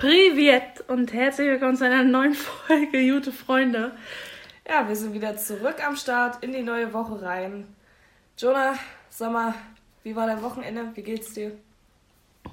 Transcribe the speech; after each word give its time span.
Privet 0.00 0.82
und 0.88 1.12
herzlich 1.12 1.46
willkommen 1.46 1.76
zu 1.76 1.84
einer 1.84 2.02
neuen 2.02 2.32
Folge 2.32 3.12
Gute 3.12 3.32
Freunde. 3.32 3.92
Ja, 4.66 4.88
wir 4.88 4.96
sind 4.96 5.12
wieder 5.12 5.36
zurück 5.36 5.86
am 5.86 5.94
Start 5.94 6.42
in 6.42 6.52
die 6.52 6.62
neue 6.62 6.94
Woche 6.94 7.20
rein. 7.20 7.66
Jonah, 8.38 8.76
sag 9.10 9.30
mal, 9.30 9.52
wie 10.02 10.16
war 10.16 10.26
dein 10.26 10.40
Wochenende? 10.40 10.90
Wie 10.94 11.02
geht's 11.02 11.34
dir? 11.34 11.52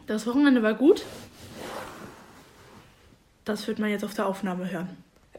Das 0.08 0.28
Wochenende 0.28 0.62
war 0.62 0.74
gut. 0.74 1.06
Das 3.46 3.66
wird 3.66 3.80
man 3.80 3.92
jetzt 3.92 4.04
auf 4.04 4.14
der 4.14 4.26
Aufnahme 4.26 4.70
hören. 4.70 4.90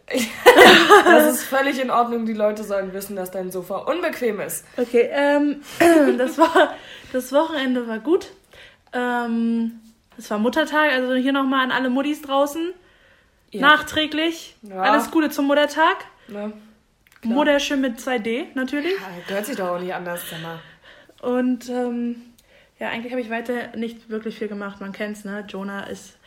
das 1.04 1.34
ist 1.34 1.42
völlig 1.42 1.78
in 1.78 1.90
Ordnung. 1.90 2.24
Die 2.24 2.32
Leute 2.32 2.64
sollen 2.64 2.94
wissen, 2.94 3.16
dass 3.16 3.32
dein 3.32 3.50
Sofa 3.50 3.80
unbequem 3.80 4.40
ist. 4.40 4.64
Okay, 4.78 5.10
ähm, 5.12 5.60
das 6.16 6.38
war 6.38 6.72
das 7.12 7.32
Wochenende 7.32 7.86
war 7.86 7.98
gut. 7.98 8.32
Ähm, 8.94 9.80
es 10.18 10.30
war 10.30 10.38
Muttertag, 10.38 10.90
also 10.92 11.14
hier 11.14 11.32
nochmal 11.32 11.64
an 11.64 11.70
alle 11.70 11.88
Muttis 11.88 12.20
draußen. 12.22 12.72
Ja. 13.50 13.60
Nachträglich. 13.60 14.56
Ja. 14.62 14.82
Alles 14.82 15.10
Gute 15.10 15.30
zum 15.30 15.46
Muttertag. 15.46 16.04
Ja, 16.28 16.52
Mutterschön 17.22 17.80
mit 17.80 17.98
2D, 17.98 18.46
natürlich. 18.54 18.92
Ja, 18.92 19.08
gehört 19.26 19.46
sich 19.46 19.56
doch 19.56 19.68
auch 19.68 19.80
nicht 19.80 19.94
anders, 19.94 20.28
Summer. 20.28 20.60
Und 21.22 21.68
ähm, 21.68 22.16
ja, 22.78 22.90
eigentlich 22.90 23.12
habe 23.12 23.20
ich 23.22 23.30
weiter 23.30 23.76
nicht 23.76 24.10
wirklich 24.10 24.38
viel 24.38 24.48
gemacht. 24.48 24.80
Man 24.80 24.92
kennt's, 24.92 25.24
ne? 25.24 25.44
Jonah 25.48 25.84
ist 25.84 26.17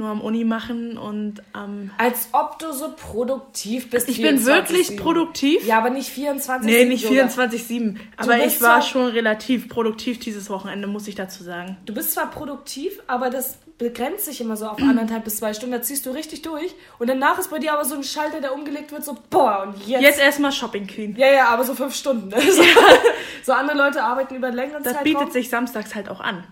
nur 0.00 0.08
am 0.08 0.20
Uni 0.20 0.44
machen 0.44 0.98
und 0.98 1.42
am. 1.52 1.82
Ähm, 1.82 1.90
Als 1.98 2.30
ob 2.32 2.58
du 2.58 2.72
so 2.72 2.92
produktiv 2.96 3.90
bist. 3.90 4.08
Ich 4.08 4.16
24, 4.16 4.46
bin 4.46 4.54
wirklich 4.54 4.86
7. 4.88 5.02
produktiv. 5.02 5.64
Ja, 5.64 5.78
aber 5.78 5.90
nicht 5.90 6.08
24 6.08 6.70
Nee, 6.70 6.84
nicht 6.86 7.06
24-7. 7.06 7.96
Aber 8.16 8.44
ich 8.44 8.60
war 8.60 8.82
schon 8.82 9.06
relativ 9.06 9.68
produktiv 9.68 10.18
dieses 10.18 10.50
Wochenende, 10.50 10.88
muss 10.88 11.06
ich 11.06 11.14
dazu 11.14 11.44
sagen. 11.44 11.76
Du 11.86 11.94
bist 11.94 12.12
zwar 12.12 12.30
produktiv, 12.30 13.00
aber 13.06 13.30
das 13.30 13.58
begrenzt 13.78 14.26
sich 14.26 14.40
immer 14.40 14.56
so 14.56 14.66
auf 14.66 14.78
anderthalb 14.78 15.24
bis 15.24 15.36
zwei 15.36 15.54
Stunden. 15.54 15.72
Da 15.72 15.82
ziehst 15.82 16.04
du 16.04 16.10
richtig 16.10 16.42
durch. 16.42 16.74
Und 16.98 17.08
danach 17.08 17.38
ist 17.38 17.50
bei 17.50 17.58
dir 17.58 17.72
aber 17.72 17.84
so 17.84 17.94
ein 17.94 18.02
Schalter, 18.02 18.40
der 18.40 18.54
umgelegt 18.54 18.92
wird, 18.92 19.04
so, 19.04 19.16
boah, 19.30 19.66
und 19.66 19.86
jetzt. 19.86 20.02
Jetzt 20.02 20.20
erstmal 20.20 20.52
Shopping 20.52 20.86
Queen. 20.86 21.16
Ja, 21.16 21.32
ja, 21.32 21.48
aber 21.48 21.64
so 21.64 21.74
fünf 21.74 21.94
Stunden. 21.94 22.28
Ne? 22.28 22.36
So, 22.50 22.62
ja. 22.62 22.68
so 23.44 23.52
andere 23.52 23.76
Leute 23.76 24.02
arbeiten 24.02 24.34
über 24.34 24.50
längere 24.50 24.82
Zeit. 24.82 24.96
Das 24.96 25.02
bietet 25.02 25.32
sich 25.32 25.48
samstags 25.48 25.94
halt 25.94 26.08
auch 26.08 26.20
an. 26.20 26.44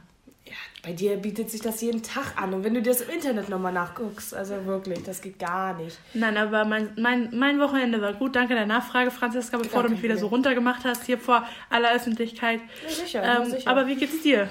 Bei 0.89 0.95
dir 0.95 1.19
bietet 1.19 1.51
sich 1.51 1.61
das 1.61 1.83
jeden 1.83 2.03
Tag 2.03 2.41
an. 2.41 2.55
Und 2.55 2.65
wenn 2.65 2.73
du 2.73 2.81
dir 2.81 2.93
das 2.93 3.03
im 3.03 3.11
Internet 3.11 3.51
nochmal 3.51 3.75
nachguckst, 3.75 4.35
also 4.35 4.65
wirklich, 4.65 5.03
das 5.03 5.21
geht 5.21 5.39
gar 5.39 5.75
nicht. 5.75 5.99
Nein, 6.15 6.39
aber 6.39 6.65
mein, 6.65 6.95
mein, 6.97 7.29
mein 7.35 7.61
Wochenende 7.61 8.01
war 8.01 8.15
gut. 8.15 8.35
Danke 8.35 8.55
der 8.55 8.65
Nachfrage, 8.65 9.11
Franziska, 9.11 9.59
bevor 9.59 9.83
du 9.83 9.91
mich 9.91 10.03
wieder 10.03 10.17
so 10.17 10.29
runtergemacht 10.29 10.87
hast, 10.87 11.05
hier 11.05 11.19
vor 11.19 11.47
aller 11.69 11.95
Öffentlichkeit. 11.95 12.63
Ja, 12.85 12.89
sicher, 12.89 13.23
ähm, 13.23 13.51
sicher. 13.51 13.71
Aber 13.71 13.87
wie 13.87 13.97
geht's 13.97 14.23
dir? 14.23 14.49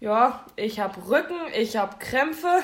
Ja, 0.00 0.44
ich 0.56 0.80
habe 0.80 1.00
Rücken, 1.08 1.38
ich 1.56 1.76
habe 1.76 1.94
Krämpfe. 2.00 2.58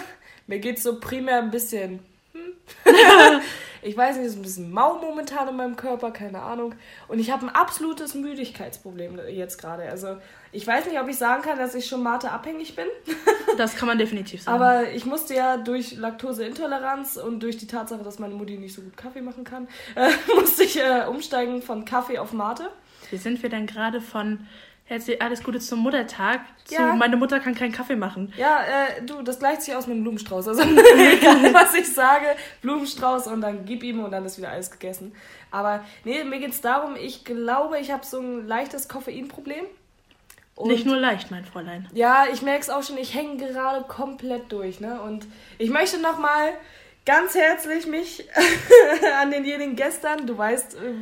Mir 0.48 0.58
geht's 0.58 0.82
so 0.82 0.98
primär 0.98 1.38
ein 1.38 1.52
bisschen. 1.52 2.00
Hm. 2.32 2.54
ich 3.84 3.96
weiß 3.96 4.16
nicht, 4.16 4.26
ist 4.26 4.36
ein 4.36 4.42
bisschen 4.42 4.72
mau 4.72 4.98
momentan 4.98 5.46
in 5.48 5.56
meinem 5.56 5.76
Körper, 5.76 6.10
keine 6.10 6.40
Ahnung. 6.40 6.74
Und 7.06 7.18
ich 7.18 7.30
habe 7.30 7.46
ein 7.46 7.54
absolutes 7.54 8.14
Müdigkeitsproblem 8.14 9.20
jetzt 9.28 9.58
gerade. 9.58 9.88
Also 9.90 10.16
ich 10.52 10.66
weiß 10.66 10.86
nicht, 10.86 10.98
ob 10.98 11.08
ich 11.08 11.16
sagen 11.16 11.42
kann, 11.42 11.58
dass 11.58 11.74
ich 11.74 11.86
schon 11.86 12.02
Mate-abhängig 12.02 12.74
bin. 12.76 12.86
das 13.58 13.76
kann 13.76 13.86
man 13.86 13.98
definitiv 13.98 14.42
sagen. 14.42 14.54
Aber 14.56 14.90
ich 14.90 15.04
musste 15.04 15.34
ja 15.34 15.58
durch 15.58 15.96
Laktoseintoleranz 15.96 17.18
und 17.18 17.42
durch 17.42 17.58
die 17.58 17.66
Tatsache, 17.66 18.02
dass 18.02 18.18
meine 18.18 18.34
Mutti 18.34 18.56
nicht 18.56 18.74
so 18.74 18.80
gut 18.80 18.96
Kaffee 18.96 19.20
machen 19.20 19.44
kann, 19.44 19.68
äh, 19.96 20.10
musste 20.34 20.64
ich 20.64 20.80
äh, 20.80 21.04
umsteigen 21.06 21.60
von 21.60 21.84
Kaffee 21.84 22.18
auf 22.18 22.32
Mate. 22.32 22.70
Wie 23.10 23.18
sind 23.18 23.42
wir 23.42 23.50
denn 23.50 23.66
gerade 23.66 24.00
von 24.00 24.46
Herzlich 24.86 25.22
alles 25.22 25.42
Gute 25.42 25.60
zum 25.60 25.78
Muttertag. 25.78 26.42
Zu, 26.64 26.74
ja. 26.74 26.94
Meine 26.94 27.16
Mutter 27.16 27.40
kann 27.40 27.54
keinen 27.54 27.72
Kaffee 27.72 27.96
machen. 27.96 28.34
Ja, 28.36 28.62
äh, 28.62 29.02
du, 29.02 29.22
das 29.22 29.38
gleicht 29.38 29.62
sich 29.62 29.74
aus 29.74 29.86
mit 29.86 29.94
einem 29.94 30.02
Blumenstrauß. 30.02 30.48
Also 30.48 30.62
egal, 30.62 31.54
was 31.54 31.72
ich 31.74 31.90
sage, 31.90 32.26
Blumenstrauß 32.60 33.28
und 33.28 33.40
dann 33.40 33.64
gib 33.64 33.82
ihm 33.82 34.04
und 34.04 34.10
dann 34.10 34.26
ist 34.26 34.36
wieder 34.36 34.50
alles 34.50 34.70
gegessen. 34.70 35.12
Aber 35.50 35.82
nee, 36.04 36.22
mir 36.24 36.38
geht 36.38 36.50
es 36.50 36.60
darum, 36.60 36.96
ich 36.96 37.24
glaube, 37.24 37.78
ich 37.78 37.90
habe 37.92 38.04
so 38.04 38.20
ein 38.20 38.46
leichtes 38.46 38.88
Koffeinproblem. 38.88 39.64
Und 40.54 40.68
Nicht 40.68 40.84
nur 40.84 40.96
leicht, 40.96 41.30
mein 41.30 41.44
Fräulein. 41.46 41.88
Ja, 41.94 42.26
ich 42.32 42.42
merke 42.42 42.60
es 42.60 42.70
auch 42.70 42.82
schon, 42.82 42.98
ich 42.98 43.14
hänge 43.14 43.38
gerade 43.38 43.84
komplett 43.86 44.52
durch. 44.52 44.80
Ne? 44.80 45.00
Und 45.00 45.26
ich 45.58 45.70
möchte 45.70 45.98
nochmal 45.98 46.52
ganz 47.06 47.34
herzlich 47.34 47.86
mich 47.86 48.28
an 49.20 49.30
denjenigen 49.30 49.76
gestern, 49.76 50.26
du 50.26 50.36
weißt 50.36 50.74
äh, 50.74 50.94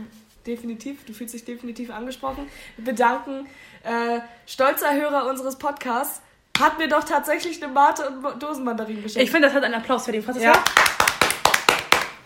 definitiv, 0.46 1.04
du 1.04 1.12
fühlst 1.12 1.34
dich 1.34 1.44
definitiv 1.44 1.90
angesprochen, 1.90 2.46
bedanken. 2.76 3.46
Äh, 3.84 4.20
stolzer 4.46 4.94
Hörer 4.94 5.28
unseres 5.28 5.56
Podcasts 5.56 6.22
hat 6.60 6.78
mir 6.78 6.88
doch 6.88 7.04
tatsächlich 7.04 7.62
eine 7.62 7.72
Mate 7.72 8.08
und 8.08 8.42
Dosenmandarinen 8.42 9.02
geschenkt. 9.02 9.24
Ich 9.24 9.30
finde, 9.30 9.48
das 9.48 9.56
hat 9.56 9.64
einen 9.64 9.74
Applaus 9.74 10.04
für 10.04 10.22
verdient, 10.22 10.44
Ja. 10.44 10.64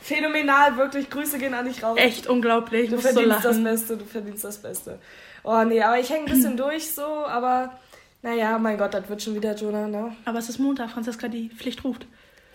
Phänomenal, 0.01 0.77
wirklich. 0.77 1.11
Grüße 1.11 1.39
gehen 1.39 1.55
an 1.55 1.65
dich 1.65 1.83
raus. 1.83 1.99
Echt 1.99 2.29
unglaublich. 2.29 2.91
Du 2.91 2.99
verdienst 2.99 3.43
so 3.43 3.49
das 3.49 3.63
Beste, 3.63 3.97
du 3.97 4.05
verdienst 4.05 4.45
das 4.45 4.59
Beste. 4.59 5.01
Oh 5.43 5.65
nee, 5.65 5.83
aber 5.83 5.99
ich 5.99 6.11
hänge 6.11 6.27
ein 6.27 6.33
bisschen 6.33 6.57
durch 6.57 6.93
so, 6.93 7.03
aber 7.05 7.79
naja, 8.23 8.59
mein 8.59 8.79
Gott, 8.79 8.95
das 8.95 9.09
wird 9.09 9.23
schon 9.23 9.35
wieder 9.35 9.55
Jonah, 9.55 9.89
ne? 9.89 10.15
Aber 10.25 10.39
es 10.39 10.49
ist 10.49 10.59
Montag, 10.59 10.91
Franziska, 10.91 11.29
die 11.29 11.49
Pflicht 11.49 11.83
ruft. 11.85 12.07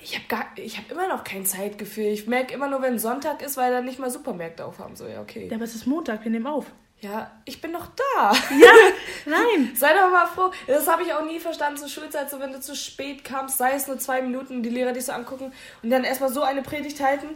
Ich 0.02 0.16
habe 0.16 0.26
gar, 0.28 0.46
ich 0.56 0.78
habe 0.78 0.92
immer 0.92 1.08
noch 1.08 1.24
kein 1.24 1.46
Zeitgefühl. 1.46 2.06
Ich 2.06 2.26
merke 2.28 2.54
immer 2.54 2.68
nur, 2.68 2.82
wenn 2.82 2.98
Sonntag 3.00 3.42
ist, 3.42 3.58
weil 3.58 3.72
da 3.72 3.82
nicht 3.82 4.00
mal 4.00 4.10
Supermärkte 4.10 4.66
aufhaben. 4.66 4.96
So, 4.96 5.06
ja, 5.06 5.22
okay. 5.22 5.48
Ja, 5.50 5.56
aber 5.56 5.66
es 5.66 5.76
ist 5.76 5.86
Montag, 5.86 6.24
wir 6.24 6.32
nehmen 6.32 6.48
auf. 6.48 6.66
Ja, 7.02 7.32
ich 7.46 7.60
bin 7.60 7.72
noch 7.72 7.88
da. 7.88 8.32
Ja, 8.32 8.72
nein. 9.26 9.72
sei 9.76 9.92
doch 9.94 10.12
mal 10.12 10.28
froh. 10.28 10.52
Das 10.68 10.88
habe 10.88 11.02
ich 11.02 11.12
auch 11.14 11.26
nie 11.26 11.40
verstanden 11.40 11.78
zur 11.78 11.90
Schulzeit, 11.90 12.30
so 12.30 12.40
wenn 12.40 12.52
du 12.52 12.62
zu 12.62 12.76
spät 12.76 13.24
kamst, 13.24 13.58
sei 13.58 13.74
es 13.74 13.88
nur 13.88 13.98
zwei 13.98 14.22
Minuten, 14.22 14.62
die 14.62 14.70
Lehrer 14.70 14.94
dich 14.94 15.06
so 15.06 15.12
angucken 15.12 15.52
und 15.82 15.90
dann 15.90 16.04
erstmal 16.04 16.32
so 16.32 16.44
eine 16.44 16.62
Predigt 16.62 17.02
halten 17.02 17.30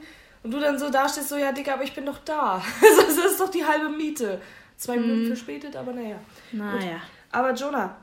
und 0.43 0.51
du 0.51 0.59
dann 0.59 0.77
so 0.77 0.91
dastehst, 0.91 1.29
so, 1.29 1.37
ja, 1.37 1.51
Dicker, 1.51 1.73
aber 1.73 1.83
ich 1.83 1.95
bin 1.95 2.05
doch 2.05 2.19
da. 2.19 2.63
das 2.81 3.17
ist 3.17 3.39
doch 3.39 3.49
die 3.49 3.65
halbe 3.65 3.89
Miete. 3.89 4.39
Zwei 4.77 4.97
Minuten 4.97 5.23
mhm. 5.23 5.27
verspätet, 5.27 5.75
aber 5.75 5.93
naja. 5.93 6.19
Naja. 6.51 7.01
Aber 7.31 7.53
Jonah, 7.53 7.97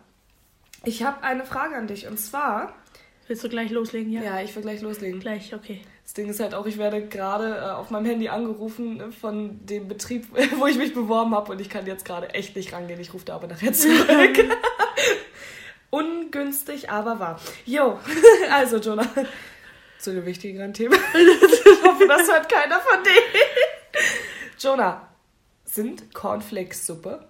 ich 0.85 1.05
habe 1.05 1.23
eine 1.23 1.45
Frage 1.45 1.77
an 1.77 1.87
dich. 1.87 2.09
Und 2.09 2.19
zwar. 2.19 2.75
Willst 3.29 3.45
du 3.45 3.49
gleich 3.49 3.71
loslegen, 3.71 4.13
ja? 4.13 4.23
Ja, 4.23 4.41
ich 4.41 4.55
will 4.57 4.63
gleich 4.63 4.81
loslegen. 4.81 5.21
Gleich, 5.21 5.55
okay. 5.55 5.83
Das 6.05 6.15
Ding 6.15 6.29
ist 6.29 6.41
halt 6.41 6.55
auch, 6.55 6.67
ich 6.67 6.79
werde 6.79 7.07
gerade 7.07 7.57
äh, 7.57 7.71
auf 7.71 7.91
meinem 7.91 8.07
Handy 8.07 8.29
angerufen 8.29 9.13
von 9.13 9.65
dem 9.65 9.89
Betrieb, 9.89 10.27
wo 10.59 10.67
ich 10.67 10.77
mich 10.77 10.95
beworben 10.95 11.35
habe 11.35 11.53
und 11.53 11.61
ich 11.61 11.71
kann 11.71 11.87
jetzt 11.87 12.05
gerade 12.05 12.31
echt 12.35 12.57
nicht 12.57 12.73
rangehen. 12.73 13.01
Ich 13.01 13.15
rufe 13.15 13.25
da 13.25 13.37
aber 13.37 13.47
nachher 13.47 13.73
zurück. 13.73 14.39
Ungünstig, 15.91 16.91
aber 16.91 17.21
wahr. 17.21 17.41
Jo, 17.67 17.99
also 18.51 18.79
Jonah, 18.79 19.07
zu 19.99 20.11
einem 20.11 20.27
wichtigeren 20.27 20.73
Thema. 20.75 20.97
ich 20.97 21.83
hoffe, 21.85 22.07
das 22.07 22.29
hört 22.29 22.49
keiner 22.49 22.81
von 22.81 23.03
denen. 23.05 23.45
Jonah, 24.59 25.09
sind 25.65 26.13
Cornflakes 26.15 26.87
Suppe? 26.87 27.27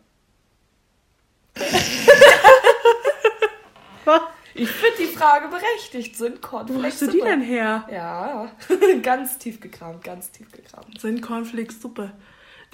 Ich 4.54 4.70
finde 4.70 4.96
die 5.00 5.06
Frage 5.06 5.48
berechtigt. 5.48 6.16
Sind 6.16 6.42
Cornflakes 6.42 6.82
Wo 6.82 6.86
hast 6.86 7.02
du 7.02 7.06
die 7.10 7.20
denn 7.20 7.40
her? 7.40 7.86
Ja, 7.90 8.52
ganz 9.02 9.38
tief 9.38 9.60
gekramt, 9.60 10.04
ganz 10.04 10.30
tief 10.30 10.50
gekramt. 10.52 11.00
Sind 11.00 11.22
Cornflakes 11.22 11.80
Suppe? 11.80 12.12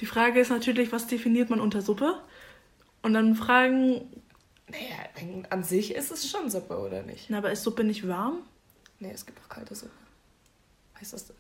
Die 0.00 0.06
Frage 0.06 0.40
ist 0.40 0.50
natürlich, 0.50 0.92
was 0.92 1.06
definiert 1.06 1.50
man 1.50 1.60
unter 1.60 1.82
Suppe? 1.82 2.20
Und 3.02 3.14
dann 3.14 3.34
fragen. 3.34 4.10
Naja, 4.70 5.44
an 5.50 5.64
sich 5.64 5.94
ist 5.94 6.10
es 6.10 6.30
schon 6.30 6.50
Suppe, 6.50 6.78
oder 6.78 7.02
nicht? 7.02 7.30
Na, 7.30 7.38
aber 7.38 7.50
ist 7.50 7.62
Suppe 7.62 7.84
nicht 7.84 8.06
warm? 8.06 8.42
Nee, 9.00 9.12
es 9.14 9.24
gibt 9.24 9.40
auch 9.42 9.48
kalte 9.48 9.74
Suppe. 9.74 9.92
Heißt 11.00 11.12
das. 11.12 11.32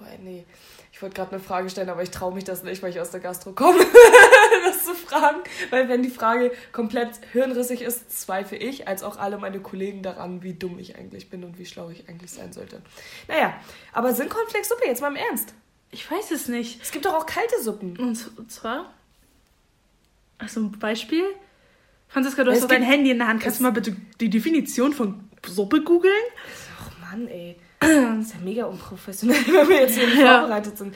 Oh, 0.00 0.04
nee. 0.22 0.44
Ich 0.92 1.02
wollte 1.02 1.16
gerade 1.16 1.32
eine 1.32 1.40
Frage 1.40 1.70
stellen, 1.70 1.88
aber 1.88 2.02
ich 2.02 2.10
traue 2.10 2.34
mich 2.34 2.44
das 2.44 2.62
nicht, 2.62 2.82
weil 2.82 2.90
ich 2.90 3.00
aus 3.00 3.10
der 3.10 3.20
Gastro 3.20 3.52
komme, 3.52 3.80
fragen. 5.14 5.40
Weil 5.70 5.88
wenn 5.88 6.02
die 6.02 6.10
Frage 6.10 6.52
komplett 6.72 7.20
hirnrissig 7.32 7.82
ist, 7.82 8.20
zweifle 8.20 8.58
ich, 8.58 8.88
als 8.88 9.02
auch 9.02 9.16
alle 9.16 9.38
meine 9.38 9.60
Kollegen 9.60 10.02
daran, 10.02 10.42
wie 10.42 10.54
dumm 10.54 10.78
ich 10.78 10.96
eigentlich 10.96 11.30
bin 11.30 11.44
und 11.44 11.58
wie 11.58 11.66
schlau 11.66 11.90
ich 11.90 12.08
eigentlich 12.08 12.32
sein 12.32 12.52
sollte. 12.52 12.82
Naja, 13.28 13.54
aber 13.92 14.14
sind 14.14 14.30
Cornflakes 14.30 14.68
Suppe 14.68 14.86
jetzt 14.86 15.00
mal 15.00 15.08
im 15.08 15.16
Ernst? 15.16 15.54
Ich 15.90 16.10
weiß 16.10 16.30
es 16.32 16.48
nicht. 16.48 16.82
Es 16.82 16.90
gibt 16.90 17.04
doch 17.04 17.14
auch 17.14 17.26
kalte 17.26 17.62
Suppen. 17.62 17.96
Und 17.96 18.50
zwar? 18.50 18.92
Also 20.38 20.60
ein 20.60 20.72
Beispiel? 20.72 21.24
Franziska, 22.08 22.44
du 22.44 22.50
hast 22.50 22.62
doch 22.62 22.68
dein 22.68 22.82
Handy 22.82 23.10
in 23.10 23.18
der 23.18 23.28
Hand. 23.28 23.42
Kannst 23.42 23.60
du 23.60 23.62
mal 23.62 23.72
bitte 23.72 23.96
die 24.20 24.30
Definition 24.30 24.92
von 24.92 25.28
Suppe 25.46 25.82
googeln? 25.82 26.12
Ach 26.80 26.90
Mann, 27.00 27.28
ey. 27.28 27.56
Das 27.80 28.26
ist 28.26 28.34
ja 28.34 28.40
mega 28.40 28.64
unprofessionell, 28.64 29.36
wenn 29.46 29.68
wir 29.68 29.80
jetzt 29.80 29.98
hier 29.98 30.06
nicht 30.06 30.18
ja. 30.18 30.40
vorbereitet 30.40 30.78
sind. 30.78 30.94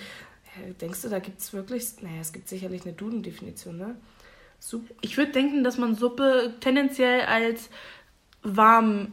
Denkst 0.80 1.02
du, 1.02 1.08
da 1.08 1.18
gibt 1.18 1.40
es 1.40 1.52
wirklich. 1.52 2.00
Naja, 2.00 2.20
es 2.20 2.32
gibt 2.32 2.48
sicherlich 2.48 2.82
eine 2.82 2.92
Duden-Definition, 2.92 3.76
ne? 3.76 3.96
Suppe. 4.58 4.94
Ich 5.00 5.16
würde 5.16 5.32
denken, 5.32 5.64
dass 5.64 5.78
man 5.78 5.94
Suppe 5.94 6.54
tendenziell 6.60 7.22
als 7.22 7.70
warm 8.42 9.12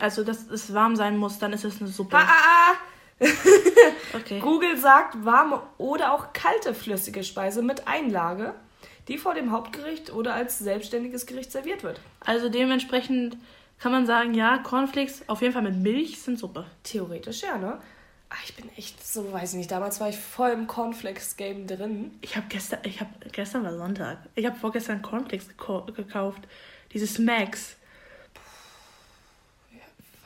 also 0.00 0.24
dass 0.24 0.48
es 0.50 0.72
warm 0.72 0.96
sein 0.96 1.16
muss, 1.16 1.38
dann 1.38 1.52
ist 1.52 1.64
es 1.64 1.80
eine 1.80 1.90
Suppe. 1.90 2.16
Ah, 2.16 2.26
ah, 2.28 2.72
ah. 2.72 3.26
okay. 4.14 4.40
Google 4.40 4.76
sagt 4.76 5.24
warme 5.24 5.62
oder 5.78 6.12
auch 6.12 6.32
kalte 6.32 6.74
flüssige 6.74 7.24
Speise 7.24 7.62
mit 7.62 7.86
Einlage, 7.86 8.54
die 9.08 9.18
vor 9.18 9.34
dem 9.34 9.52
Hauptgericht 9.52 10.12
oder 10.12 10.34
als 10.34 10.58
selbstständiges 10.58 11.26
Gericht 11.26 11.52
serviert 11.52 11.82
wird. 11.82 12.00
Also 12.20 12.48
dementsprechend 12.48 13.36
kann 13.78 13.92
man 13.92 14.06
sagen, 14.06 14.34
ja, 14.34 14.58
Cornflakes 14.58 15.28
auf 15.28 15.42
jeden 15.42 15.52
Fall 15.52 15.62
mit 15.62 15.76
Milch 15.76 16.20
sind 16.20 16.38
super. 16.38 16.66
Theoretisch 16.82 17.42
ja, 17.42 17.58
ne? 17.58 17.78
Ach, 18.34 18.44
ich 18.44 18.56
bin 18.56 18.68
echt 18.76 19.06
so, 19.06 19.32
weiß 19.32 19.52
ich 19.52 19.58
nicht, 19.58 19.70
damals 19.70 20.00
war 20.00 20.08
ich 20.08 20.16
voll 20.16 20.50
im 20.50 20.66
Cornflakes-Game 20.66 21.66
drin. 21.66 22.18
Ich 22.20 22.36
habe 22.36 22.46
gestern, 22.48 22.80
ich 22.82 23.00
habe, 23.00 23.10
gestern 23.30 23.62
war 23.62 23.76
Sonntag, 23.76 24.18
ich 24.34 24.44
habe 24.44 24.56
vorgestern 24.56 25.02
Cornflakes 25.02 25.48
gekauft. 25.48 26.42
Diese 26.92 27.06
Smacks. 27.06 27.76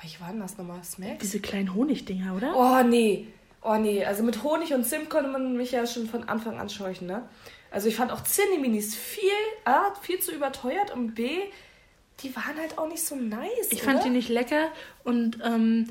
Welche 0.00 0.20
waren 0.20 0.40
das 0.40 0.56
nochmal? 0.56 0.82
Smacks? 0.84 1.18
Diese 1.20 1.40
kleinen 1.40 1.74
Honigdinger, 1.74 2.34
oder? 2.34 2.54
Oh, 2.56 2.82
nee. 2.86 3.26
Oh, 3.62 3.76
nee. 3.76 4.04
Also 4.04 4.22
mit 4.22 4.42
Honig 4.42 4.72
und 4.72 4.84
Zimt 4.84 5.10
konnte 5.10 5.28
man 5.28 5.56
mich 5.56 5.72
ja 5.72 5.86
schon 5.86 6.06
von 6.06 6.28
Anfang 6.28 6.58
an 6.58 6.70
scheuchen, 6.70 7.08
ne? 7.08 7.28
Also 7.70 7.88
ich 7.88 7.96
fand 7.96 8.12
auch 8.12 8.22
Zinni-Minis 8.22 8.94
viel, 8.94 9.28
A, 9.64 9.94
viel 10.00 10.20
zu 10.20 10.32
überteuert 10.32 10.92
und 10.92 11.14
B, 11.14 11.30
die 12.20 12.34
waren 12.34 12.56
halt 12.58 12.78
auch 12.78 12.88
nicht 12.88 13.04
so 13.04 13.16
nice. 13.16 13.50
Ich 13.70 13.82
oder? 13.82 13.92
fand 13.92 14.04
die 14.04 14.10
nicht 14.10 14.30
lecker 14.30 14.68
und 15.04 15.38
ähm, 15.44 15.88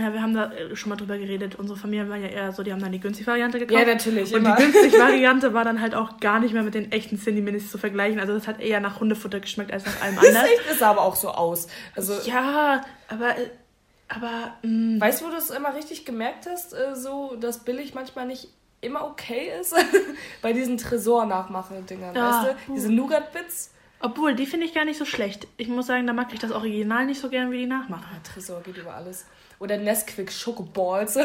ja, 0.00 0.12
wir 0.12 0.22
haben 0.22 0.34
da 0.34 0.52
äh, 0.52 0.76
schon 0.76 0.90
mal 0.90 0.96
drüber 0.96 1.18
geredet. 1.18 1.56
Unsere 1.56 1.78
Familie 1.78 2.08
war 2.08 2.16
ja 2.16 2.28
eher 2.28 2.52
so, 2.52 2.62
die 2.62 2.72
haben 2.72 2.80
dann 2.80 2.92
die 2.92 3.00
günstige 3.00 3.26
Variante 3.26 3.58
gekauft. 3.58 3.80
Ja, 3.80 3.92
natürlich. 3.92 4.32
Und 4.32 4.40
immer. 4.40 4.56
die 4.56 4.62
günstige 4.62 4.98
Variante 4.98 5.54
war 5.54 5.64
dann 5.64 5.80
halt 5.80 5.94
auch 5.94 6.20
gar 6.20 6.40
nicht 6.40 6.52
mehr 6.52 6.62
mit 6.62 6.74
den 6.74 6.92
echten 6.92 7.18
Cindy 7.18 7.40
Minis 7.40 7.70
zu 7.70 7.78
vergleichen. 7.78 8.20
Also 8.20 8.34
das 8.34 8.46
hat 8.46 8.60
eher 8.60 8.80
nach 8.80 9.00
Hundefutter 9.00 9.40
geschmeckt 9.40 9.72
als 9.72 9.84
nach 9.84 10.00
allem 10.02 10.18
anderen. 10.18 10.34
Das 10.34 10.48
sieht 10.48 10.60
es 10.70 10.82
aber 10.82 11.02
auch 11.02 11.16
so 11.16 11.30
aus. 11.30 11.68
Also 11.96 12.14
ja, 12.24 12.82
aber 13.08 13.36
äh, 13.36 13.50
aber 14.08 14.56
mh. 14.62 14.96
Mm. 14.96 15.00
weißt 15.00 15.20
du, 15.20 15.26
wo 15.26 15.30
du 15.30 15.36
es 15.36 15.50
immer 15.50 15.74
richtig 15.74 16.04
gemerkt 16.04 16.46
hast, 16.46 16.72
äh, 16.72 16.94
so 16.94 17.36
dass 17.36 17.64
billig 17.64 17.94
manchmal 17.94 18.26
nicht 18.26 18.48
immer 18.80 19.04
okay 19.04 19.50
ist 19.60 19.74
bei 20.42 20.52
diesen 20.52 20.78
Tresor-Nachmachen-Dingern, 20.78 22.14
ja. 22.14 22.44
weißt 22.44 22.56
du? 22.68 22.74
Diese 22.74 22.92
Nougat-Bits. 22.92 23.72
Obwohl, 24.00 24.34
die 24.34 24.46
finde 24.46 24.66
ich 24.66 24.74
gar 24.74 24.84
nicht 24.84 24.98
so 24.98 25.04
schlecht. 25.04 25.48
Ich 25.56 25.68
muss 25.68 25.86
sagen, 25.86 26.06
da 26.06 26.12
mag 26.12 26.32
ich 26.32 26.38
das 26.38 26.52
Original 26.52 27.06
nicht 27.06 27.20
so 27.20 27.28
gern 27.28 27.50
wie 27.50 27.58
die 27.58 27.66
Nachmacher. 27.66 28.06
Ah, 28.14 28.20
Tresor 28.22 28.62
geht 28.62 28.76
über 28.76 28.94
alles. 28.94 29.26
Oder 29.60 29.76
Nesquik 29.76 30.30
Schokoballs, 30.30 31.16
äh. 31.16 31.22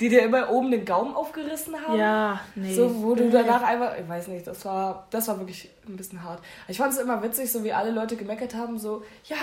die 0.00 0.08
dir 0.08 0.22
immer 0.22 0.50
oben 0.50 0.70
den 0.70 0.84
Gaumen 0.84 1.14
aufgerissen 1.14 1.74
haben. 1.78 1.98
Ja, 1.98 2.40
nee. 2.54 2.74
So, 2.74 3.02
wo 3.02 3.14
du 3.14 3.30
danach 3.30 3.62
einfach, 3.62 3.98
ich 3.98 4.08
weiß 4.08 4.28
nicht, 4.28 4.46
das 4.46 4.64
war, 4.64 5.06
das 5.10 5.28
war 5.28 5.38
wirklich 5.38 5.68
ein 5.86 5.96
bisschen 5.96 6.22
hart. 6.24 6.42
Ich 6.68 6.78
fand 6.78 6.94
es 6.94 6.98
immer 6.98 7.22
witzig, 7.22 7.52
so 7.52 7.64
wie 7.64 7.72
alle 7.72 7.90
Leute 7.90 8.16
gemeckert 8.16 8.54
haben, 8.54 8.78
so, 8.78 9.02
ja, 9.24 9.36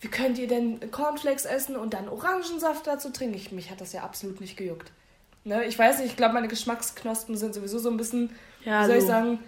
wie 0.00 0.08
könnt 0.08 0.38
ihr 0.38 0.48
denn 0.48 0.90
Cornflakes 0.90 1.44
essen 1.44 1.76
und 1.76 1.94
dann 1.94 2.08
Orangensaft 2.08 2.86
dazu 2.86 3.10
trinken? 3.10 3.36
Ich, 3.36 3.52
mich 3.52 3.70
hat 3.70 3.80
das 3.80 3.92
ja 3.92 4.02
absolut 4.02 4.40
nicht 4.40 4.56
gejuckt. 4.56 4.90
Ne? 5.44 5.64
Ich 5.64 5.78
weiß 5.78 5.98
nicht, 5.98 6.08
ich 6.08 6.16
glaube, 6.16 6.34
meine 6.34 6.48
Geschmacksknospen 6.48 7.36
sind 7.36 7.54
sowieso 7.54 7.78
so 7.78 7.90
ein 7.90 7.96
bisschen, 7.96 8.30
ja, 8.64 8.82
wie 8.82 8.86
soll 8.86 8.94
so. 8.96 9.00
ich 9.00 9.06
sagen, 9.06 9.38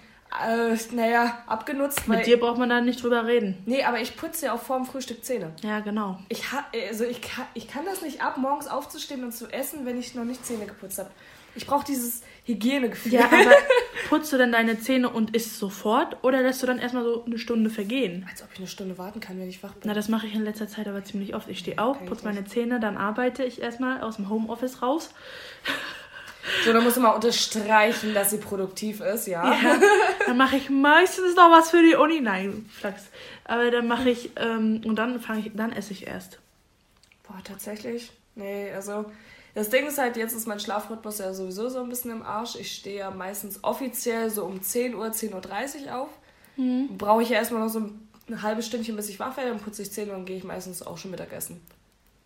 äh, 0.46 0.76
naja, 0.94 1.42
abgenutzt. 1.46 2.06
Mit 2.08 2.26
dir 2.26 2.38
braucht 2.38 2.58
man 2.58 2.68
da 2.68 2.80
nicht 2.80 3.02
drüber 3.02 3.26
reden. 3.26 3.62
Nee, 3.66 3.84
aber 3.84 4.00
ich 4.00 4.16
putze 4.16 4.46
ja 4.46 4.54
auch 4.54 4.60
vorm 4.60 4.86
Frühstück 4.86 5.24
Zähne. 5.24 5.52
Ja, 5.62 5.80
genau. 5.80 6.18
Ich, 6.28 6.52
ha 6.52 6.64
also 6.88 7.04
ich, 7.04 7.22
kann, 7.22 7.46
ich 7.54 7.68
kann 7.68 7.84
das 7.84 8.02
nicht 8.02 8.22
ab, 8.22 8.36
morgens 8.36 8.68
aufzustehen 8.68 9.24
und 9.24 9.32
zu 9.32 9.46
essen, 9.52 9.86
wenn 9.86 9.98
ich 9.98 10.14
noch 10.14 10.24
nicht 10.24 10.44
Zähne 10.44 10.66
geputzt 10.66 10.98
habe. 10.98 11.10
Ich 11.56 11.66
brauche 11.66 11.86
dieses 11.86 12.22
Hygienegefühl. 12.44 13.14
Ja, 13.14 13.24
aber 13.24 13.56
putzt 14.10 14.30
du 14.32 14.36
denn 14.36 14.52
deine 14.52 14.78
Zähne 14.78 15.08
und 15.08 15.34
isst 15.34 15.58
sofort 15.58 16.22
oder 16.22 16.42
lässt 16.42 16.62
du 16.62 16.66
dann 16.66 16.78
erstmal 16.78 17.04
so 17.04 17.24
eine 17.24 17.38
Stunde 17.38 17.70
vergehen? 17.70 18.26
Als 18.30 18.42
ob 18.42 18.48
ich 18.52 18.58
eine 18.58 18.68
Stunde 18.68 18.98
warten 18.98 19.20
kann, 19.20 19.40
wenn 19.40 19.48
ich 19.48 19.62
wach 19.62 19.72
bin. 19.72 19.82
Na, 19.84 19.94
das 19.94 20.08
mache 20.08 20.26
ich 20.26 20.34
in 20.34 20.44
letzter 20.44 20.68
Zeit 20.68 20.86
aber 20.86 21.02
ziemlich 21.02 21.34
oft. 21.34 21.48
Ich 21.48 21.58
stehe 21.58 21.78
auf, 21.78 22.04
putze 22.04 22.24
meine 22.24 22.44
Zähne, 22.44 22.78
dann 22.78 22.98
arbeite 22.98 23.42
ich 23.42 23.62
erstmal 23.62 24.02
aus 24.02 24.16
dem 24.16 24.28
Homeoffice 24.28 24.82
raus. 24.82 25.10
So, 26.64 26.72
da 26.72 26.80
musst 26.80 26.96
du 26.96 27.00
mal 27.00 27.10
unterstreichen, 27.10 28.14
dass 28.14 28.30
sie 28.30 28.38
produktiv 28.38 29.00
ist, 29.00 29.26
ja. 29.26 29.52
ja 29.52 29.80
dann 30.26 30.36
mache 30.36 30.56
ich 30.56 30.70
meistens 30.70 31.34
noch 31.36 31.50
was 31.50 31.70
für 31.70 31.82
die 31.82 31.94
Uni. 31.94 32.20
Nein, 32.20 32.68
Flachs. 32.72 33.04
Aber 33.44 33.70
dann 33.70 33.86
mache 33.86 34.10
ich, 34.10 34.30
ähm, 34.36 34.82
und 34.84 34.96
dann 34.96 35.20
fange 35.20 35.40
ich, 35.40 35.52
dann 35.54 35.72
esse 35.72 35.92
ich 35.92 36.06
erst. 36.06 36.38
Boah, 37.26 37.40
tatsächlich? 37.44 38.12
Nee, 38.34 38.70
also 38.72 39.06
das 39.54 39.70
Ding 39.70 39.86
ist 39.86 39.98
halt, 39.98 40.16
jetzt 40.16 40.34
ist 40.34 40.46
mein 40.46 40.60
Schlafrhythmus 40.60 41.18
ja 41.18 41.32
sowieso 41.32 41.68
so 41.68 41.80
ein 41.80 41.88
bisschen 41.88 42.10
im 42.10 42.22
Arsch. 42.22 42.56
Ich 42.56 42.72
stehe 42.72 42.98
ja 42.98 43.10
meistens 43.10 43.64
offiziell 43.64 44.30
so 44.30 44.44
um 44.44 44.62
10 44.62 44.94
Uhr, 44.94 45.06
10.30 45.06 45.86
Uhr 45.86 45.98
auf. 45.98 46.08
Mhm. 46.56 46.98
Brauche 46.98 47.22
ich 47.22 47.30
ja 47.30 47.38
erstmal 47.38 47.62
noch 47.62 47.70
so 47.70 47.80
ein 47.80 48.42
halbes 48.42 48.66
Stündchen, 48.66 48.96
bis 48.96 49.08
ich 49.08 49.18
wach 49.18 49.36
werde. 49.36 49.50
Dann 49.50 49.60
putze 49.60 49.82
ich 49.82 49.92
Zähne 49.92 50.12
und 50.12 50.26
gehe 50.26 50.36
ich 50.36 50.44
meistens 50.44 50.86
auch 50.86 50.98
schon 50.98 51.10
Mittagessen. 51.10 51.60